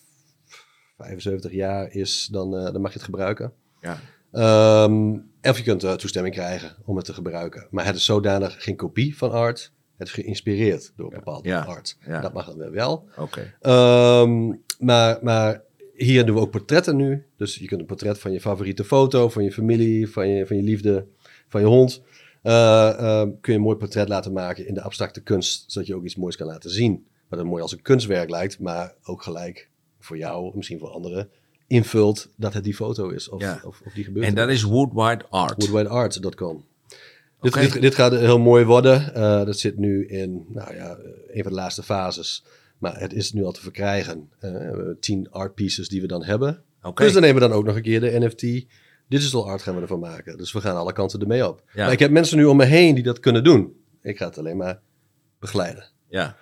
75 0.98 1.52
jaar 1.52 1.92
is, 1.92 2.28
dan, 2.32 2.52
dan 2.52 2.82
mag 2.82 2.92
je 2.92 2.98
het 2.98 3.04
gebruiken. 3.06 3.54
Ja. 3.82 4.00
Ehm, 4.32 5.14
of 5.42 5.58
je 5.58 5.64
kunt 5.64 6.00
toestemming 6.00 6.36
krijgen 6.36 6.76
om 6.86 6.96
het 6.96 7.06
te 7.06 7.14
gebruiken. 7.14 7.68
Maar 7.72 7.86
het 7.86 7.96
is 7.96 8.06
zodanig 8.06 8.64
geen 8.64 8.76
kopie 8.76 9.18
van 9.18 9.32
art. 9.32 9.72
Het 9.98 10.08
is 10.08 10.14
geïnspireerd 10.14 10.94
door 10.96 11.10
bepaalde 11.10 11.50
Ja, 11.50 11.62
art. 11.62 11.98
ja. 12.08 12.22
Dat 12.22 12.34
mag 12.34 12.54
dan 12.56 12.72
wel. 12.72 13.08
Oké. 13.18 13.54
Ehm, 13.62 14.54
maar, 14.80 15.20
maar 15.22 15.62
hier 15.96 16.26
doen 16.26 16.36
we 16.36 16.42
ook 16.42 16.52
portretten 16.52 16.96
nu. 16.96 17.26
Dus 17.38 17.56
je 17.56 17.66
kunt 17.68 17.80
een 17.82 17.86
portret 17.88 18.20
van 18.20 18.32
je 18.32 18.42
favoriete 18.42 18.84
foto, 18.84 19.30
van 19.30 19.44
je 19.44 19.52
familie, 19.52 20.10
van 20.10 20.28
je, 20.28 20.46
van 20.48 20.56
je 20.58 20.64
liefde, 20.64 21.06
van 21.48 21.62
je 21.62 21.68
hond. 21.68 22.02
eh, 22.42 22.90
ehm, 22.90 23.30
kun 23.42 23.54
je 23.54 23.60
een 23.60 23.66
mooi 23.66 23.78
portret 23.78 24.08
laten 24.10 24.34
maken 24.34 24.68
in 24.68 24.74
de 24.74 24.82
abstracte 24.82 25.22
kunst, 25.22 25.72
zodat 25.72 25.88
je 25.88 25.96
ook 25.96 26.04
iets 26.04 26.16
moois 26.16 26.36
kan 26.36 26.48
laten 26.48 26.70
zien. 26.70 27.06
Wat 27.30 27.40
er 27.40 27.46
mooi 27.46 27.62
als 27.62 27.72
een 27.72 27.82
kunstwerk 27.82 28.30
lijkt, 28.30 28.60
maar 28.60 28.94
ook 29.04 29.24
gelijk 29.24 29.70
voor 30.00 30.18
jou, 30.18 30.52
misschien 30.56 30.80
voor 30.80 30.90
anderen, 30.90 31.30
invult 31.68 32.30
dat 32.36 32.54
het 32.54 32.64
die 32.64 32.76
foto 32.76 33.10
is 33.10 33.30
of, 33.30 33.42
Ja. 33.42 33.62
of, 33.66 33.82
of 33.86 33.94
die 33.94 34.04
gebeurt. 34.04 34.26
En 34.26 34.36
dat 34.36 34.50
is 34.50 34.64
Woodwide 34.64 35.26
Art. 35.30 35.60
Dit, 37.44 37.54
dit, 37.54 37.82
dit 37.82 37.96
gaat 37.96 38.12
heel 38.12 38.40
mooi 38.40 38.66
worden. 38.66 39.16
Eh, 39.16 39.46
dat 39.46 39.60
zit 39.60 39.78
nu 39.78 40.08
in 40.08 40.46
nou 40.50 40.76
ja, 40.76 40.96
eh, 40.96 41.38
een 41.38 41.44
van 41.44 41.52
de 41.52 41.58
laatste 41.58 41.84
fases. 41.84 42.44
Maar 42.78 43.00
het 43.00 43.14
is 43.14 43.34
nu 43.34 43.44
al 43.44 43.52
te 43.52 43.62
verkrijgen. 43.62 44.30
We 44.40 44.48
hebben 44.48 44.98
tien 45.00 45.32
art 45.32 45.56
pieces 45.56 45.90
die 45.90 46.02
we 46.02 46.08
dan 46.08 46.24
hebben. 46.24 46.64
Dus 46.94 47.14
dan 47.14 47.22
nemen 47.22 47.42
we 47.42 47.48
dan 47.48 47.58
ook 47.58 47.66
nog 47.66 47.76
een 47.76 47.82
keer 47.82 48.00
de 48.00 48.20
NFT. 48.20 48.66
Digital 49.08 49.48
art 49.48 49.62
gaan 49.62 49.76
we 49.76 49.82
ervan 49.82 50.00
maken. 50.00 50.38
Dus 50.38 50.52
we 50.52 50.62
gaan 50.62 50.76
alle 50.76 50.94
kanten 50.94 51.20
ermee 51.20 51.48
op. 51.48 51.64
Ja. 51.74 51.84
Maar 51.84 51.92
ik 51.92 52.00
heb 52.00 52.12
mensen 52.12 52.38
nu 52.38 52.46
om 52.46 52.58
me 52.58 52.66
heen 52.66 52.96
die 52.96 53.04
dat 53.04 53.20
kunnen 53.20 53.44
doen. 53.44 53.76
Ik 54.02 54.18
ga 54.18 54.26
het 54.26 54.38
alleen 54.38 54.58
maar 54.58 54.80
begeleiden. 55.40 55.86
Ja. 56.10 56.38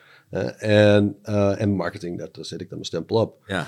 En, 0.57 1.15
en 1.57 1.71
marketing, 1.71 2.19
dat, 2.19 2.35
daar 2.35 2.45
zet 2.45 2.61
ik 2.61 2.67
dan 2.69 2.77
mijn 2.77 2.89
stempel 2.89 3.17
op. 3.17 3.43
Ja. 3.45 3.67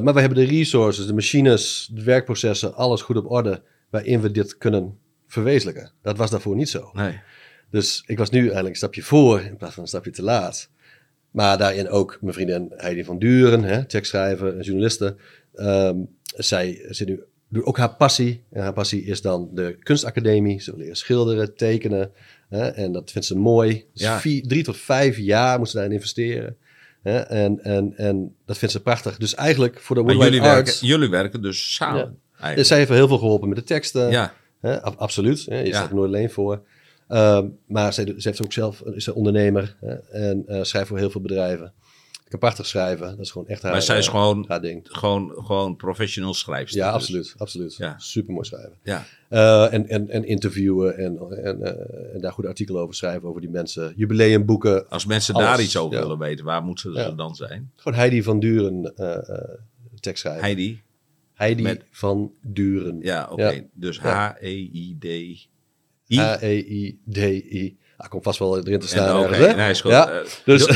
Maar 0.00 0.14
we 0.14 0.20
hebben 0.20 0.38
de 0.38 0.44
resources, 0.44 1.06
de 1.06 1.14
machines, 1.14 1.90
de 1.92 2.02
werkprocessen, 2.02 2.74
alles 2.74 3.02
goed 3.02 3.16
op 3.16 3.30
orde. 3.30 3.62
Waarin 3.90 4.20
we 4.20 4.30
dit 4.30 4.58
kunnen 4.58 4.98
verwezenlijken. 5.28 5.90
Dat 6.02 6.16
was 6.16 6.30
daarvoor 6.30 6.56
niet 6.56 6.68
zo. 6.68 6.90
Nee. 6.92 7.20
Dus 7.70 8.02
ik 8.06 8.18
was 8.18 8.30
nu 8.30 8.38
eigenlijk 8.40 8.68
een 8.68 8.76
stapje 8.76 9.02
voor 9.02 9.40
in 9.40 9.56
plaats 9.56 9.74
van 9.74 9.82
een 9.82 9.88
stapje 9.88 10.10
te 10.10 10.22
laat. 10.22 10.68
Maar 11.30 11.58
daarin 11.58 11.88
ook 11.88 12.18
mijn 12.20 12.34
vriendin 12.34 12.72
Heidi 12.76 13.04
van 13.04 13.18
Duren, 13.18 13.62
hè, 13.62 13.84
tekstschrijver 13.84 14.56
en 14.56 14.62
journaliste. 14.62 15.16
Ehm, 15.54 15.96
zij 16.36 16.84
zit 16.88 17.08
nu, 17.08 17.20
doet 17.48 17.64
ook 17.64 17.78
haar 17.78 17.94
passie. 17.94 18.42
En 18.52 18.62
haar 18.62 18.72
passie 18.72 19.04
is 19.04 19.20
dan 19.22 19.48
de 19.52 19.76
kunstacademie. 19.82 20.60
Ze 20.60 20.70
wil 20.70 20.80
leren 20.80 20.96
schilderen, 20.96 21.54
tekenen. 21.56 22.10
Hè, 22.48 22.68
en 22.68 22.92
dat 22.92 23.10
vindt 23.10 23.26
ze 23.26 23.36
mooi. 23.36 23.84
Dus 23.92 24.02
Ja. 24.02 24.20
vier, 24.20 24.42
drie 24.46 24.62
tot 24.62 24.76
vijf 24.76 25.16
jaar 25.16 25.58
moet 25.58 25.68
ze 25.68 25.74
daarin 25.76 25.92
investeren. 25.94 26.56
Hè, 27.02 27.18
en, 27.18 27.64
en, 27.64 27.92
en 27.96 28.34
dat 28.46 28.58
vindt 28.58 28.74
ze 28.74 28.82
prachtig. 28.82 29.16
Dus 29.16 29.34
eigenlijk 29.34 29.80
voor 29.80 29.96
de 29.96 30.02
Woodwide 30.02 30.24
jullie 30.24 30.40
Arts... 30.40 30.70
werken, 30.70 30.86
jullie 30.86 31.08
werken 31.10 31.42
dus 31.42 31.74
samen. 31.74 32.18
Ja. 32.40 32.54
Dus 32.54 32.68
zij 32.68 32.78
heeft 32.78 32.90
heel 32.90 33.08
veel 33.08 33.18
geholpen 33.18 33.48
met 33.48 33.58
de 33.58 33.64
teksten. 33.64 34.10
Ja. 34.10 34.34
Hè, 34.60 34.82
ab- 34.82 34.96
absoluut. 34.98 35.46
Hè, 35.48 35.58
je 35.60 35.72
staat 35.74 35.88
er 35.88 35.94
nooit 35.94 36.08
alleen 36.14 36.30
voor. 36.30 36.62
Ehm, 37.08 37.46
maar 37.66 37.92
zij, 37.92 38.04
ze 38.04 38.28
heeft 38.28 38.42
ook 38.42 38.52
zelf, 38.52 38.80
is 38.80 39.06
een 39.06 39.14
ondernemer 39.14 39.76
hè, 39.80 39.94
en 39.94 40.42
eh, 40.46 40.62
schrijft 40.62 40.88
voor 40.88 40.98
heel 40.98 41.10
veel 41.10 41.20
bedrijven. 41.20 41.72
Ik 42.24 42.34
kan 42.34 42.38
prachtig 42.48 42.66
schrijven. 42.66 43.08
Dat 43.08 43.18
is 43.18 43.30
gewoon 43.30 43.48
echt 43.48 43.62
haar, 43.62 43.72
Maar 43.72 43.82
zij 43.82 43.98
is 43.98 44.06
eh, 44.06 44.10
gewoon, 44.12 44.44
gewoon, 44.82 45.32
gewoon 45.44 45.76
professional 45.76 46.34
schrijfster. 46.34 46.80
Ja, 46.80 46.86
dus. 46.92 46.94
absoluut. 46.94 47.34
absoluut. 47.38 47.76
Ja. 47.76 47.94
Super 47.98 48.32
mooi 48.34 48.46
schrijven. 48.46 48.72
Ja. 48.82 49.04
Eh, 49.28 49.72
en, 49.72 49.88
en, 49.88 50.08
en 50.10 50.24
interviewen 50.24 50.96
en, 50.96 51.18
en, 51.44 51.62
en 52.14 52.20
daar 52.20 52.32
goede 52.32 52.48
artikelen 52.48 52.82
over 52.82 52.94
schrijven 52.94 53.28
over 53.28 53.40
die 53.40 53.50
mensen. 53.50 53.92
Jubileumboeken. 53.96 54.88
Als 54.88 55.06
mensen 55.06 55.34
Alles, 55.34 55.46
daar 55.48 55.60
iets 55.60 55.76
over 55.76 55.96
ja. 55.96 56.02
willen 56.02 56.18
weten, 56.18 56.44
waar 56.44 56.62
moeten 56.62 56.92
ze 56.94 56.98
Ja. 57.00 57.10
dan 57.10 57.34
zijn? 57.34 57.70
Gewoon 57.76 57.98
Heidi 57.98 58.22
van 58.22 58.40
Duren 58.40 58.96
eh 58.96 59.54
tekstschrijver. 60.00 60.42
Heidi. 60.44 60.82
Heidi 61.38 61.62
met- 61.62 61.84
van 61.90 62.32
Duren. 62.42 62.98
Ja, 63.00 63.28
oké. 63.30 63.48
Ja. 63.48 63.60
Dus 63.72 63.96
Ja. 64.02 64.36
H-E-I-D-I. 64.40 65.48
H-E-I-D-I. 66.08 67.76
Ah, 67.96 68.08
komt 68.08 68.22
vast 68.22 68.38
wel 68.38 68.58
erin 68.58 68.78
te 68.78 68.86
En 68.86 68.88
staan. 68.88 69.18
oké, 69.18 69.28
ergens, 69.28 69.46
hè? 69.46 69.56
nee, 69.56 69.70
is 69.70 69.80
goed. 69.80 69.90
Ja, 69.90 70.10
Eh, 70.10 70.18
dus... 70.44 70.66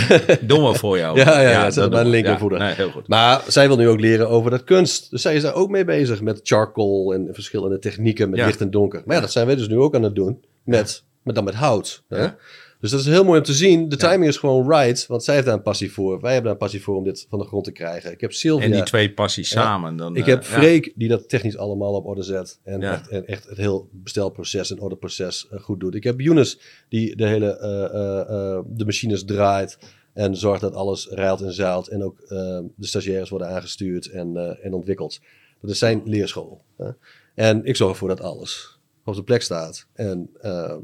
doe- 0.40 0.68
we 0.70 0.74
voor 0.78 0.98
jou. 0.98 1.16
Ja, 1.20 1.40
ja, 1.40 1.50
ja, 1.50 1.70
zet 1.70 1.90
dat 1.90 2.02
we. 2.06 2.16
Ja. 2.18 2.58
Nee, 2.58 2.74
heel 2.74 2.90
goed. 2.90 3.08
Maar 3.08 3.42
zij 3.48 3.66
wil 3.66 3.76
nu 3.76 3.88
ook 3.88 4.00
leren 4.00 4.28
over 4.28 4.50
dat 4.50 4.64
kunst. 4.64 5.10
Dus 5.10 5.22
zij 5.22 5.34
is 5.34 5.42
daar 5.42 5.54
ook 5.54 5.70
mee 5.70 5.84
bezig 5.84 6.20
met 6.20 6.40
charcoal 6.42 7.14
en 7.14 7.28
verschillende 7.32 7.78
technieken 7.78 8.30
met 8.30 8.38
Ja. 8.38 8.46
licht 8.46 8.60
en 8.60 8.70
donker. 8.70 9.02
Maar 9.06 9.14
ja, 9.14 9.20
dat 9.22 9.32
zijn 9.32 9.46
wij 9.46 9.54
dus 9.56 9.68
nu 9.68 9.76
ook 9.78 9.94
aan 9.94 10.02
het 10.02 10.14
doen 10.14 10.44
met, 10.64 11.04
met 11.22 11.34
dan 11.34 11.44
met 11.44 11.54
hout. 11.54 12.02
Hè? 12.08 12.22
Ja. 12.22 12.36
Dus 12.82 12.90
dat 12.90 13.00
is 13.00 13.06
heel 13.06 13.24
mooi 13.24 13.38
om 13.38 13.44
te 13.44 13.52
zien. 13.52 13.88
De 13.88 13.96
Ja. 13.98 14.08
timing 14.10 14.28
is 14.30 14.36
gewoon 14.36 14.68
right, 14.70 15.06
want 15.06 15.24
zij 15.24 15.34
heeft 15.34 15.46
daar 15.46 15.56
een 15.56 15.62
passie 15.62 15.92
voor. 15.92 16.20
Wij 16.20 16.32
hebben 16.32 16.42
daar 16.42 16.52
een 16.52 16.58
passie 16.66 16.82
voor 16.82 16.96
om 16.96 17.04
dit 17.04 17.26
van 17.28 17.38
de 17.38 17.44
grond 17.44 17.64
te 17.64 17.72
krijgen. 17.72 18.12
Ik 18.12 18.20
heb 18.20 18.32
Sylvia. 18.32 18.64
En 18.66 18.72
die 18.72 18.82
twee 18.82 19.12
passies 19.12 19.48
samen. 19.48 19.96
Dan, 19.96 20.16
ik 20.16 20.22
eh, 20.22 20.28
heb 20.28 20.42
ja. 20.42 20.48
Freek 20.48 20.92
die 20.96 21.08
dat 21.08 21.28
technisch 21.28 21.56
allemaal 21.56 21.94
op 21.94 22.06
orde 22.06 22.22
zet. 22.22 22.60
En, 22.64 22.82
echt, 22.82 23.08
en 23.08 23.26
echt 23.26 23.48
het 23.48 23.56
heel 23.58 23.88
bestelproces 23.92 24.70
en 24.70 24.80
orderproces 24.80 25.48
eh, 25.50 25.60
goed 25.60 25.80
doet. 25.80 25.94
Ik 25.94 26.04
heb 26.04 26.20
Younes 26.20 26.58
die 26.88 27.16
de 27.16 27.26
hele 27.26 27.56
eh, 27.58 27.84
eh, 27.84 28.20
eh, 28.20 28.60
de 28.66 28.84
machines 28.84 29.24
draait. 29.24 29.78
En 30.12 30.36
zorgt 30.36 30.60
dat 30.60 30.74
alles 30.74 31.08
rijlt 31.10 31.40
en 31.40 31.52
zeilt. 31.52 31.88
En 31.88 32.02
ook 32.02 32.20
eh, 32.20 32.28
de 32.76 32.86
stagiaires 32.86 33.28
worden 33.30 33.48
aangestuurd 33.48 34.06
en, 34.10 34.36
eh, 34.36 34.64
en 34.66 34.72
ontwikkeld. 34.72 35.20
Dat 35.60 35.70
is 35.70 35.78
zijn 35.78 36.02
leerschool. 36.04 36.62
hè. 36.76 36.88
En 37.34 37.64
ik 37.64 37.76
zorg 37.76 37.90
ervoor 37.92 38.08
dat 38.08 38.20
alles 38.20 38.78
op 39.04 39.12
zijn 39.12 39.24
plek 39.26 39.42
staat. 39.42 39.86
En 39.92 40.30
ehm, 40.40 40.78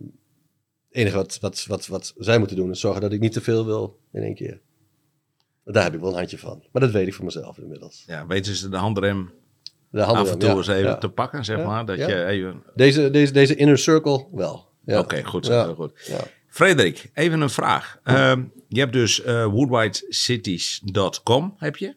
enige 0.91 1.17
wat, 1.17 1.39
wat, 1.41 1.67
wat, 1.67 1.87
wat 1.87 2.15
zij 2.17 2.39
moeten 2.39 2.57
doen 2.57 2.71
is 2.71 2.81
zorgen 2.81 3.01
dat 3.01 3.13
ik 3.13 3.21
niet 3.21 3.33
te 3.33 3.41
veel 3.41 3.65
wil 3.65 3.99
in 4.13 4.23
één 4.23 4.35
keer. 4.35 4.61
Daar 5.65 5.85
heb 5.85 5.95
ik 5.95 6.01
wel 6.01 6.11
een 6.11 6.17
handje 6.17 6.39
van. 6.39 6.63
Maar 6.73 6.83
dat 6.83 6.91
weet 6.91 7.07
ik 7.07 7.15
voor 7.15 7.25
mezelf 7.25 7.59
inmiddels. 7.59 8.05
Ja, 8.07 8.27
weten 8.27 8.55
ze 8.55 8.69
de 8.69 8.77
handrem 8.77 9.31
De 9.91 10.05
af 10.05 10.31
en 10.31 10.39
toe 10.39 10.49
ja, 10.49 10.57
eens 10.57 10.69
even 10.69 10.89
ja. 10.89 10.99
te 10.99 11.09
pakken, 11.09 11.45
zeg 11.45 11.59
Ja, 11.59 11.67
maar? 11.67 11.85
Dat 11.85 11.99
je 11.99 12.25
even... 12.25 12.63
Deze, 12.75 13.11
deze, 13.11 13.33
deze 13.33 13.55
inner 13.55 13.79
circle 13.79 14.27
wel. 14.33 14.69
Ja. 14.85 14.99
Oké, 14.99 15.25
goed. 15.25 15.47
Goed. 15.77 15.93
Ja. 16.07 16.21
Frederik, 16.49 17.11
even 17.15 17.41
een 17.41 17.51
vraag. 17.51 17.99
Ehm, 18.05 18.45
je 18.69 18.81
hebt 18.81 18.93
dus 18.93 19.23
eh 19.23 19.45
woodwhitecities.com, 19.45 21.55
heb 21.57 21.77
je. 21.77 21.97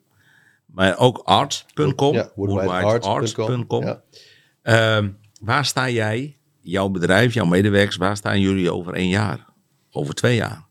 Maar 0.66 0.98
ook 0.98 1.18
art.com. 1.18 2.14
Ja, 2.14 2.32
woodwidearts.com. 2.36 3.84
Ja. 3.84 4.04
Ehm, 4.62 5.10
waar 5.42 5.66
sta 5.66 5.90
jij, 5.90 6.38
jouw 6.62 6.90
bedrijf, 6.90 7.34
jouw 7.34 7.46
medewerkers, 7.46 7.96
waar 7.96 8.18
staan 8.18 8.40
jullie 8.40 8.72
over 8.72 8.94
één 8.94 9.10
jaar? 9.10 9.46
Over 9.92 10.14
twee 10.14 10.36
jaar? 10.36 10.66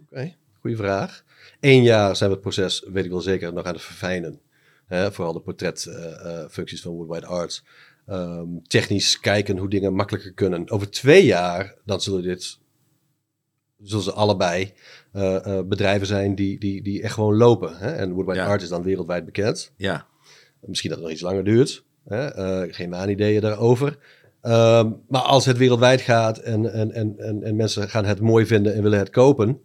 Oké, 0.00 0.34
goede 0.60 0.76
vraag. 0.76 1.24
Eén 1.60 1.82
jaar 1.82 2.16
zijn 2.16 2.28
we 2.28 2.34
het 2.34 2.44
proces, 2.44 2.86
weet 2.92 3.04
ik 3.04 3.10
wel 3.10 3.20
zeker, 3.20 3.52
nog 3.52 3.64
aan 3.64 3.72
het 3.72 3.82
verfijnen. 3.82 4.40
Hè, 4.86 5.12
vooral 5.12 5.32
de 5.32 5.40
portretfuncties 5.40 6.82
van 6.82 6.92
Woodwide 6.92 7.26
Arts. 7.26 7.64
Ehm, 8.06 8.46
technisch 8.62 9.20
kijken 9.20 9.58
hoe 9.58 9.68
dingen 9.68 9.94
makkelijker 9.94 10.32
kunnen. 10.32 10.70
Over 10.70 10.90
twee 10.90 11.24
jaar, 11.24 11.74
dan 11.84 12.00
zullen 12.00 12.22
dit, 12.22 12.58
zullen 13.82 14.04
ze 14.04 14.12
allebei 14.12 14.72
eh, 15.12 15.46
eh, 15.46 15.66
bedrijven 15.66 16.06
zijn 16.06 16.34
die, 16.34 16.58
die, 16.58 16.82
die 16.82 17.02
echt 17.02 17.14
gewoon 17.14 17.36
lopen. 17.36 17.76
Hè? 17.76 17.92
En 17.92 18.12
Woodwide 18.12 18.38
Ja. 18.38 18.46
Art 18.46 18.62
is 18.62 18.68
dan 18.68 18.82
wereldwijd 18.82 19.24
bekend. 19.24 19.72
Ja, 19.76 20.06
Misschien 20.66 20.90
dat 20.90 20.98
het 20.98 21.08
nog 21.08 21.16
iets 21.16 21.26
langer 21.26 21.44
duurt. 21.44 21.84
Hè? 22.04 22.26
Eh, 22.26 22.74
geen 22.74 22.90
waanideeën 22.90 23.40
daarover. 23.40 23.98
Ehm, 24.42 24.90
maar 25.08 25.20
als 25.20 25.44
het 25.44 25.56
wereldwijd 25.56 26.00
gaat 26.00 26.38
en, 26.38 26.72
en, 26.72 26.92
en, 26.92 27.18
en, 27.18 27.42
en 27.42 27.56
mensen 27.56 27.88
gaan 27.88 28.04
het 28.04 28.20
mooi 28.20 28.46
vinden 28.46 28.74
en 28.74 28.82
willen 28.82 28.98
het 28.98 29.10
kopen, 29.10 29.60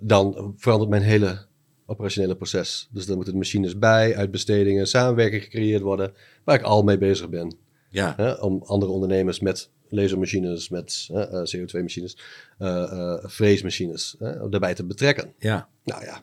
dan 0.00 0.54
verandert 0.56 0.90
mijn 0.90 1.02
hele 1.02 1.38
operationele 1.86 2.36
proces. 2.36 2.88
Dus 2.90 3.06
dan 3.06 3.14
moeten 3.14 3.32
de 3.32 3.38
machines 3.38 3.78
bij, 3.78 4.16
uitbestedingen, 4.16 4.86
samenwerking 4.86 5.42
gecreëerd 5.42 5.82
worden, 5.82 6.12
waar 6.44 6.58
ik 6.58 6.62
al 6.62 6.82
mee 6.82 6.98
bezig 6.98 7.28
ben. 7.28 7.56
Ja, 7.90 8.14
Hè, 8.16 8.32
om 8.32 8.62
andere 8.66 8.92
ondernemers 8.92 9.40
met 9.40 9.70
lasermachines, 9.88 10.68
met 10.68 11.08
eh, 11.12 11.22
eh, 11.22 11.44
CO2-machines, 11.56 12.18
eh 12.58 12.82
eh, 12.82 13.24
freesmachines 13.28 14.16
eh, 14.18 14.42
daarbij 14.50 14.74
te 14.74 14.84
betrekken. 14.84 15.32
ja. 15.38 15.68
Nou 15.84 16.04
ja, 16.04 16.22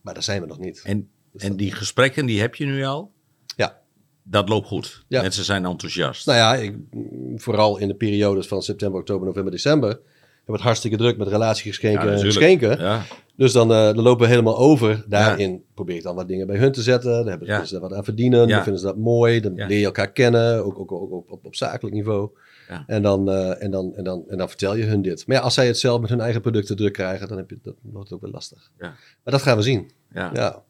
maar 0.00 0.14
daar 0.14 0.22
zijn 0.22 0.40
we 0.40 0.46
nog 0.46 0.58
niet. 0.58 0.80
En, 0.84 1.08
en 1.36 1.56
die 1.56 1.72
gesprekken, 1.72 2.26
die 2.26 2.40
heb 2.40 2.54
je 2.54 2.64
nu 2.64 2.84
al? 2.84 3.12
Dat 4.28 4.48
loopt 4.48 4.66
goed. 4.66 5.04
Ja. 5.08 5.22
Mensen 5.22 5.44
zijn 5.44 5.64
enthousiast. 5.64 6.26
Nou 6.26 6.38
ja, 6.38 6.54
ik, 6.54 6.76
vooral 7.36 7.78
in 7.78 7.88
de 7.88 7.94
periodes 7.94 8.46
van 8.46 8.62
september, 8.62 9.00
oktober, 9.00 9.26
november, 9.26 9.52
december, 9.52 9.88
hebben 9.88 10.04
we 10.44 10.52
het 10.52 10.60
hartstikke 10.60 10.96
druk 10.96 11.16
met 11.18 11.28
relatiegeschenken 11.28 12.12
en 12.12 12.18
geschenken. 12.18 12.78
Ja, 12.78 13.02
Dus 13.36 13.52
dan, 13.52 13.72
eh, 13.72 13.76
dan 13.84 14.00
lopen 14.02 14.22
we 14.24 14.30
helemaal 14.30 14.58
over. 14.58 15.04
Daarin 15.08 15.64
probeer 15.74 15.96
ik 15.96 16.02
dan 16.02 16.14
wat 16.14 16.28
dingen 16.28 16.46
bij 16.46 16.56
hun 16.56 16.72
te 16.72 16.82
zetten. 16.82 17.10
Daar 17.10 17.24
hebben 17.24 17.48
Ja. 17.48 17.64
ze 17.64 17.72
daar 17.72 17.80
wat 17.88 17.92
aan 17.92 18.04
verdienen. 18.04 18.40
Ja. 18.48 18.54
Dan 18.54 18.62
vinden 18.62 18.80
ze 18.80 18.86
dat 18.86 18.96
mooi. 18.96 19.40
Dan 19.40 19.54
leer 19.54 19.78
je 19.78 19.84
elkaar 19.84 20.12
kennen, 20.12 20.64
ook, 20.64 20.78
ook, 20.78 20.92
ook 20.92 21.12
op, 21.12 21.30
op, 21.30 21.44
op 21.44 21.54
zakelijk 21.54 21.94
niveau. 21.94 22.30
Ja. 22.68 22.84
En, 22.86 23.02
dan, 23.02 23.30
eh, 23.30 23.62
en, 23.62 23.70
dan, 23.70 23.94
en, 23.96 24.04
dan, 24.04 24.24
en 24.28 24.38
dan 24.38 24.48
vertel 24.48 24.74
je 24.76 24.84
hun 24.84 25.02
dit. 25.02 25.26
Maar 25.26 25.36
ja, 25.36 25.42
als 25.42 25.54
zij 25.54 25.66
het 25.66 25.78
zelf 25.78 26.00
met 26.00 26.10
hun 26.10 26.20
eigen 26.20 26.40
producten 26.40 26.76
druk 26.76 26.92
krijgen, 26.92 27.28
dan 27.28 27.36
heb 27.36 27.50
je, 27.50 27.58
dat 27.62 27.74
wordt 27.82 28.12
ook 28.12 28.20
wel 28.20 28.30
lastig. 28.30 28.70
Ja. 28.78 28.86
Maar 29.24 29.32
dat 29.32 29.42
gaan 29.42 29.56
we 29.56 29.62
zien. 29.62 29.90
ja, 30.12 30.62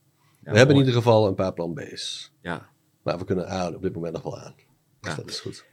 we 0.43 0.57
hebben 0.57 0.75
in 0.75 0.81
ieder 0.81 0.95
geval 0.95 1.27
een 1.27 1.35
paar 1.35 1.53
plan 1.53 1.75
B's. 1.75 2.33
Ja. 2.43 2.69
Maar 3.07 3.19
we 3.19 3.25
kunnen 3.25 3.51
A 3.51 3.69
op 3.69 3.83
dit 3.83 3.95
moment 3.95 4.13
nog 4.13 4.23
wel 4.23 4.39
aan. 4.39 4.55
Dus 5.01 5.11
Ja. 5.11 5.17
dat 5.17 5.29
is 5.31 5.41
goed. 5.41 5.65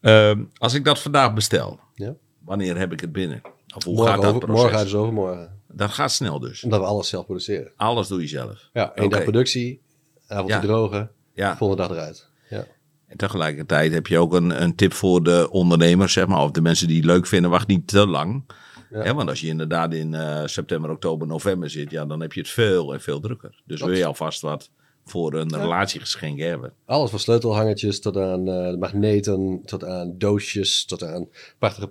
Ehm, 0.00 0.44
als 0.58 0.74
ik 0.74 0.84
dat 0.84 0.98
vandaag 0.98 1.34
bestel, 1.34 1.80
Ja. 1.94 2.14
wanneer 2.38 2.78
heb 2.78 2.92
ik 2.92 3.00
het 3.00 3.12
binnen? 3.12 3.40
Of 3.76 3.84
hoe 3.84 3.94
Morgen, 3.94 4.12
gaat 4.14 4.22
dat 4.22 4.34
over, 4.34 4.48
morgen 4.50 4.76
uit 4.78 4.86
is 4.86 4.94
overmorgen. 4.94 5.60
Dat 5.68 5.90
gaat 5.90 6.12
snel 6.12 6.38
dus. 6.40 6.62
Omdat 6.62 6.80
we 6.80 6.86
alles 6.86 7.08
zelf 7.08 7.24
produceren. 7.24 7.72
Alles 7.76 8.08
doe 8.08 8.20
je 8.20 8.26
zelf. 8.26 8.70
Ja, 8.72 8.94
één 8.94 9.04
Oké. 9.06 9.14
dag 9.14 9.22
productie, 9.22 9.82
avond 10.26 10.48
Ja. 10.50 10.60
drogen, 10.60 11.10
Ja. 11.36 11.56
volgende 11.56 11.82
dag 11.82 11.96
eruit. 11.96 12.28
Ja. 12.50 12.66
En 13.06 13.16
tegelijkertijd 13.16 13.92
heb 13.92 14.06
je 14.06 14.18
ook 14.18 14.32
een, 14.32 14.62
een 14.62 14.74
tip 14.74 14.92
voor 14.92 15.22
de 15.22 15.48
ondernemers, 15.50 16.12
zeg 16.12 16.26
maar, 16.26 16.42
of 16.42 16.50
de 16.50 16.60
mensen 16.60 16.86
die 16.86 16.96
het 16.96 17.04
leuk 17.06 17.26
vinden, 17.26 17.50
wacht 17.50 17.66
niet 17.66 17.86
te 17.88 18.06
lang. 18.06 18.44
Ja. 18.90 19.02
Hè, 19.02 19.14
want 19.14 19.28
als 19.28 19.40
je 19.40 19.46
inderdaad 19.46 19.94
in 19.94 20.14
eh, 20.14 20.42
september, 20.46 20.90
oktober, 20.90 21.26
november 21.26 21.70
zit, 21.70 21.90
ja, 21.90 22.06
dan 22.06 22.20
heb 22.20 22.32
je 22.32 22.40
het 22.40 22.48
veel 22.48 22.92
en 22.92 23.00
veel 23.00 23.20
drukker. 23.20 23.62
Dus 23.64 23.80
wil 23.80 23.90
je 23.94 24.04
alvast 24.06 24.40
wat 24.40 24.70
voor 25.04 25.34
een 25.34 25.56
relatiegeschenk 25.56 26.38
hebben. 26.38 26.72
Alles 26.84 27.10
van 27.10 27.18
sleutelhangertjes 27.18 28.00
tot 28.00 28.16
aan 28.16 28.48
eh, 28.48 28.76
magneten, 28.76 29.60
tot 29.64 29.84
aan 29.84 30.14
doosjes, 30.18 30.84
tot 30.84 31.02
aan 31.04 31.28
prachtige 31.58 31.90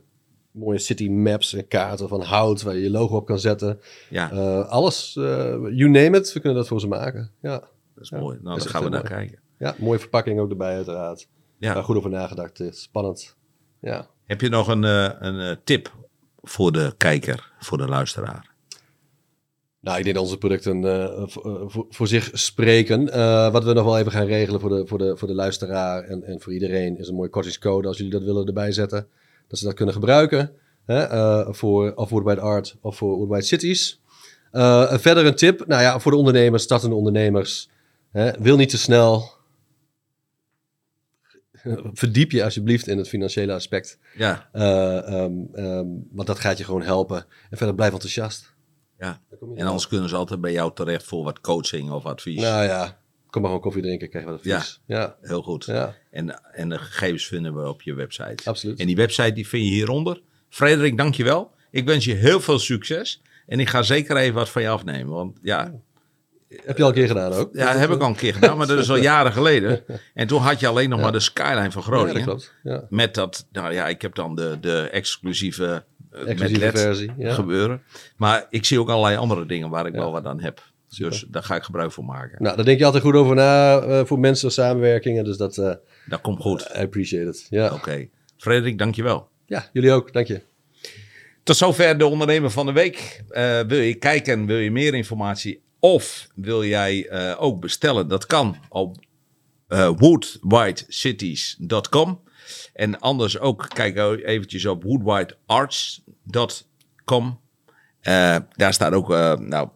mooie 0.52 0.80
city 0.80 1.10
maps 1.10 1.54
en 1.54 1.68
kaarten 1.68 2.08
van 2.08 2.22
hout 2.22 2.62
waar 2.62 2.76
je 2.76 2.82
je 2.82 2.90
logo 2.90 3.16
op 3.16 3.26
kan 3.26 3.40
zetten. 3.40 3.80
Ja, 4.10 4.32
Eh, 4.32 4.68
alles, 4.70 5.12
you 5.14 5.90
name 5.90 6.18
it, 6.18 6.34
we 6.34 6.40
kunnen 6.40 6.58
dat 6.60 6.68
voor 6.68 6.80
ze 6.80 6.88
maken. 6.88 7.32
Ja, 7.42 7.64
dat 7.96 8.04
is 8.04 8.12
mooi. 8.12 8.40
Nou, 8.42 8.56
echt 8.56 8.70
gaan 8.70 8.84
we 8.84 8.90
naar 8.90 9.04
mooi. 9.10 9.14
kijken. 9.14 9.40
ja 9.58 9.76
mooie 9.78 10.00
verpakking 10.00 10.40
ook 10.40 10.50
erbij 10.50 10.76
uiteraard. 10.76 11.28
Ja. 11.58 11.74
Waar 11.74 11.84
goed 11.84 11.96
over 11.96 12.10
nagedacht 12.10 12.60
is. 12.60 12.82
Spannend. 12.82 13.36
Ja. 13.80 14.08
Heb 14.26 14.42
je 14.42 14.50
nog 14.50 14.68
een, 14.68 14.84
eh, 14.84 15.10
een 15.20 15.40
eh, 15.40 15.56
tip 15.64 15.96
voor 16.42 16.72
de 16.72 16.94
kijker, 16.98 17.52
voor 17.60 17.78
de 17.78 17.88
luisteraar? 17.88 18.54
Nou, 19.80 19.98
ik 19.98 20.04
denk 20.04 20.16
dat 20.16 20.24
onze 20.24 20.38
producten 20.38 20.84
eh, 20.84 21.24
voor, 21.28 21.86
voor, 21.90 22.08
zich 22.08 22.30
spreken. 22.34 23.06
Wat 23.52 23.64
we 23.64 23.74
nog 23.74 23.86
wel 23.86 23.98
even 23.98 24.12
gaan 24.12 24.26
regelen 24.26 24.60
voor 24.60 24.70
de, 24.70 24.88
voor 24.88 24.98
de, 24.98 25.18
voor 25.18 25.28
de 25.28 25.34
luisteraar 25.34 26.04
en, 26.04 26.24
en 26.24 26.42
voor 26.42 26.54
iedereen 26.54 26.98
is 26.98 27.08
een 27.08 27.16
mooie 27.16 27.30
kortingscode 27.30 27.88
als 27.88 27.98
jullie 27.98 28.12
dat 28.12 28.24
willen 28.24 28.48
erbij 28.48 28.72
zetten. 28.72 29.08
Dat 29.48 29.60
ze 29.60 29.66
dat 29.66 29.74
kunnen 29.74 29.94
gebruiken 29.94 30.52
hè, 30.86 31.04
eh, 31.04 31.48
voor 31.50 31.94
of 31.96 32.10
Worldwide 32.10 32.42
Art 32.42 32.76
of 32.82 32.98
voor 32.98 33.16
Worldwide 33.16 33.44
Cities. 33.44 34.00
Verder 34.92 35.26
een 35.26 35.36
tip, 35.36 35.68
nou 35.68 35.82
ja, 35.82 36.00
voor 36.00 36.12
de 36.12 36.18
ondernemers, 36.18 36.64
startende 36.64 36.96
ondernemers. 36.96 37.70
Hè, 38.16 38.32
wil 38.42 38.58
niet 38.58 38.70
te 38.70 38.78
snel. 38.78 39.34
Verdiep 41.94 42.32
je 42.32 42.44
alsjeblieft 42.44 42.88
in 42.88 42.98
het 42.98 43.08
financiële 43.10 43.54
aspect. 43.54 44.00
Ja, 44.18 44.50
Eh, 44.52 44.98
ehm, 45.08 45.34
ehm, 45.54 45.86
want 46.12 46.28
dat 46.28 46.40
gaat 46.40 46.58
je 46.58 46.64
gewoon 46.64 46.82
helpen. 46.82 47.26
En 47.50 47.58
verder 47.58 47.76
blijf 47.76 47.92
enthousiast. 47.94 48.54
ja. 49.00 49.22
En 49.40 49.58
er 49.58 49.66
anders 49.66 49.88
kunnen 49.88 50.10
ze 50.10 50.16
altijd 50.16 50.42
bij 50.42 50.52
jou 50.52 50.72
terecht 50.74 51.04
voor 51.04 51.24
wat 51.24 51.42
coaching 51.42 51.92
of 51.92 52.06
advies. 52.06 52.42
Nou 52.42 52.64
ja, 52.64 53.00
kom 53.30 53.42
maar 53.42 53.50
gewoon 53.52 53.62
koffie 53.66 53.82
drinken, 53.82 54.10
krijg 54.10 54.26
wat 54.26 54.34
advies. 54.34 54.82
Ja, 54.86 55.16
Heel 55.22 55.42
goed. 55.42 55.66
ja, 55.66 55.96
En, 56.12 56.54
en 56.54 56.70
de 56.70 56.78
gegevens 56.78 57.26
vinden 57.28 57.56
we 57.56 57.70
op 57.70 57.82
je 57.82 57.94
website. 57.94 58.50
absoluut. 58.50 58.80
En 58.80 58.86
die 58.88 58.96
website 58.96 59.34
die 59.34 59.48
vind 59.48 59.64
je 59.64 59.70
hieronder. 59.70 60.22
Frederik, 60.50 60.98
dankjewel. 60.98 61.52
Ik 61.72 61.86
wens 61.86 62.06
je 62.06 62.14
heel 62.14 62.40
veel 62.42 62.60
succes. 62.60 63.22
En 63.48 63.60
ik 63.60 63.70
ga 63.70 63.82
zeker 63.84 64.18
even 64.18 64.34
wat 64.36 64.50
van 64.50 64.62
je 64.62 64.70
afnemen. 64.70 65.14
Want 65.14 65.40
ja, 65.42 65.74
Heb 66.66 66.78
je 66.78 66.84
al 66.84 66.90
een 66.90 66.96
keer 66.96 67.08
gedaan 67.08 67.34
ook? 67.34 67.50
ja 67.54 67.72
dat 67.72 67.80
heb 67.82 67.90
ik 67.92 68.02
al 68.02 68.08
een 68.08 68.16
keer 68.16 68.34
gedaan. 68.34 68.58
Maar 68.58 68.68
dat 68.68 68.80
is 68.80 68.90
al 68.90 68.96
jaren 69.12 69.32
geleden. 69.32 69.84
En 70.14 70.28
toen 70.28 70.42
had 70.42 70.60
je 70.60 70.68
alleen 70.68 70.90
nog 70.90 70.98
Ja. 70.98 71.04
maar 71.04 71.14
de 71.14 71.20
skyline 71.20 71.72
van 71.72 71.82
Ja, 71.82 71.88
Groningen. 71.88 72.14
dat 72.16 72.24
klopt. 72.24 72.54
Ja. 72.64 72.84
Met 72.90 73.14
dat, 73.16 73.48
nou 73.52 73.74
ja, 73.74 73.88
ik 73.88 74.02
heb 74.02 74.16
dan 74.16 74.36
de, 74.36 74.58
de 74.62 74.90
exclusieve, 74.92 75.84
eh, 76.12 76.28
Exclusieve 76.28 76.72
versie. 76.78 77.12
Ja. 77.18 77.34
gebeuren. 77.34 77.82
Maar 78.18 78.46
ik 78.50 78.66
zie 78.66 78.80
ook 78.80 78.90
allerlei 78.90 79.18
andere 79.18 79.46
dingen 79.46 79.70
waar 79.70 79.86
ik 79.86 79.94
Ja. 79.94 80.00
wel 80.00 80.12
wat 80.12 80.26
aan 80.26 80.42
heb. 80.42 80.62
Dus 80.98 81.26
daar 81.30 81.44
ga 81.44 81.56
ik 81.56 81.64
gebruik 81.64 81.92
van 81.92 82.06
maken. 82.06 82.44
Nou, 82.44 82.56
daar 82.56 82.66
denk 82.66 82.80
je 82.80 82.86
altijd 82.86 83.04
goed 83.04 83.14
over 83.16 83.36
na 83.36 83.80
eh, 83.80 84.06
voor 84.06 84.20
mensen, 84.20 84.52
samenwerkingen. 84.52 85.24
Dus 85.24 85.38
dat, 85.38 85.58
eh 85.58 85.74
Dat 86.06 86.22
komt 86.22 86.42
goed. 86.42 86.62
I 86.76 86.82
appreciate 86.82 87.28
it. 87.30 87.48
Ja. 87.50 87.74
Oké. 87.74 88.08
Frederik, 88.38 88.78
dankjewel. 88.78 89.28
ja, 89.46 89.70
jullie 89.74 89.92
ook. 89.92 90.14
Dank 90.14 90.28
je. 90.28 90.42
Tot 91.44 91.58
zover 91.58 91.98
de 91.98 92.06
ondernemer 92.06 92.50
van 92.52 92.66
de 92.66 92.72
week. 92.72 93.24
Wil 93.68 93.80
je 93.80 93.96
kijken, 94.00 94.46
wil 94.46 94.58
je 94.58 94.72
meer 94.72 94.94
informatie 94.94 95.62
of 95.86 96.28
wil 96.36 96.64
jij 96.64 97.08
eh, 97.08 97.44
ook 97.44 97.60
bestellen? 97.60 98.08
Dat 98.08 98.26
kan 98.26 98.58
op 98.70 98.98
eh 99.68 99.92
woodwhitecities.com. 99.98 102.24
En 102.74 103.00
anders 103.00 103.40
ook 103.40 103.68
kijk 103.68 103.98
eventjes 104.26 104.66
op 104.66 104.84
woodwhitearts.com. 104.84 107.40
Eh, 108.02 108.38
daar 108.52 108.74
staat 108.74 108.94
ook 108.94 109.08
nou, 109.40 109.70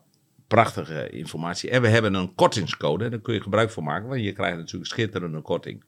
prachtige 0.48 1.10
informatie. 1.10 1.70
En 1.70 1.82
we 1.82 1.88
hebben 1.88 2.14
een 2.14 2.36
kortingscode. 2.36 3.10
Daar 3.10 3.20
kun 3.20 3.34
je 3.34 3.42
gebruik 3.42 3.72
van 3.72 3.84
maken, 3.84 4.10
want 4.10 4.24
je 4.24 4.34
krijgt 4.34 4.58
natuurlijk 4.58 4.92
schitterende 4.92 5.42
korting. 5.42 5.84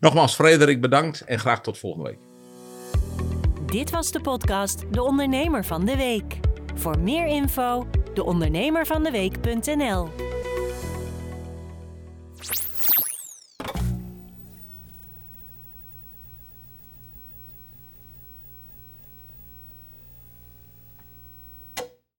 Nogmaals, 0.00 0.34
Frederik, 0.34 0.80
bedankt 0.80 1.20
en 1.20 1.38
graag 1.38 1.60
tot 1.60 1.78
volgende 1.78 2.08
week. 2.08 2.18
Dit 3.66 3.90
was 3.90 4.10
de 4.10 4.20
podcast 4.20 4.92
De 4.92 5.02
Ondernemer 5.02 5.64
van 5.64 5.84
de 5.84 5.96
Week. 5.96 6.40
Voor 6.78 6.98
meer 6.98 7.26
info, 7.26 7.86
deondernemervandeweek.nl. 8.14 10.08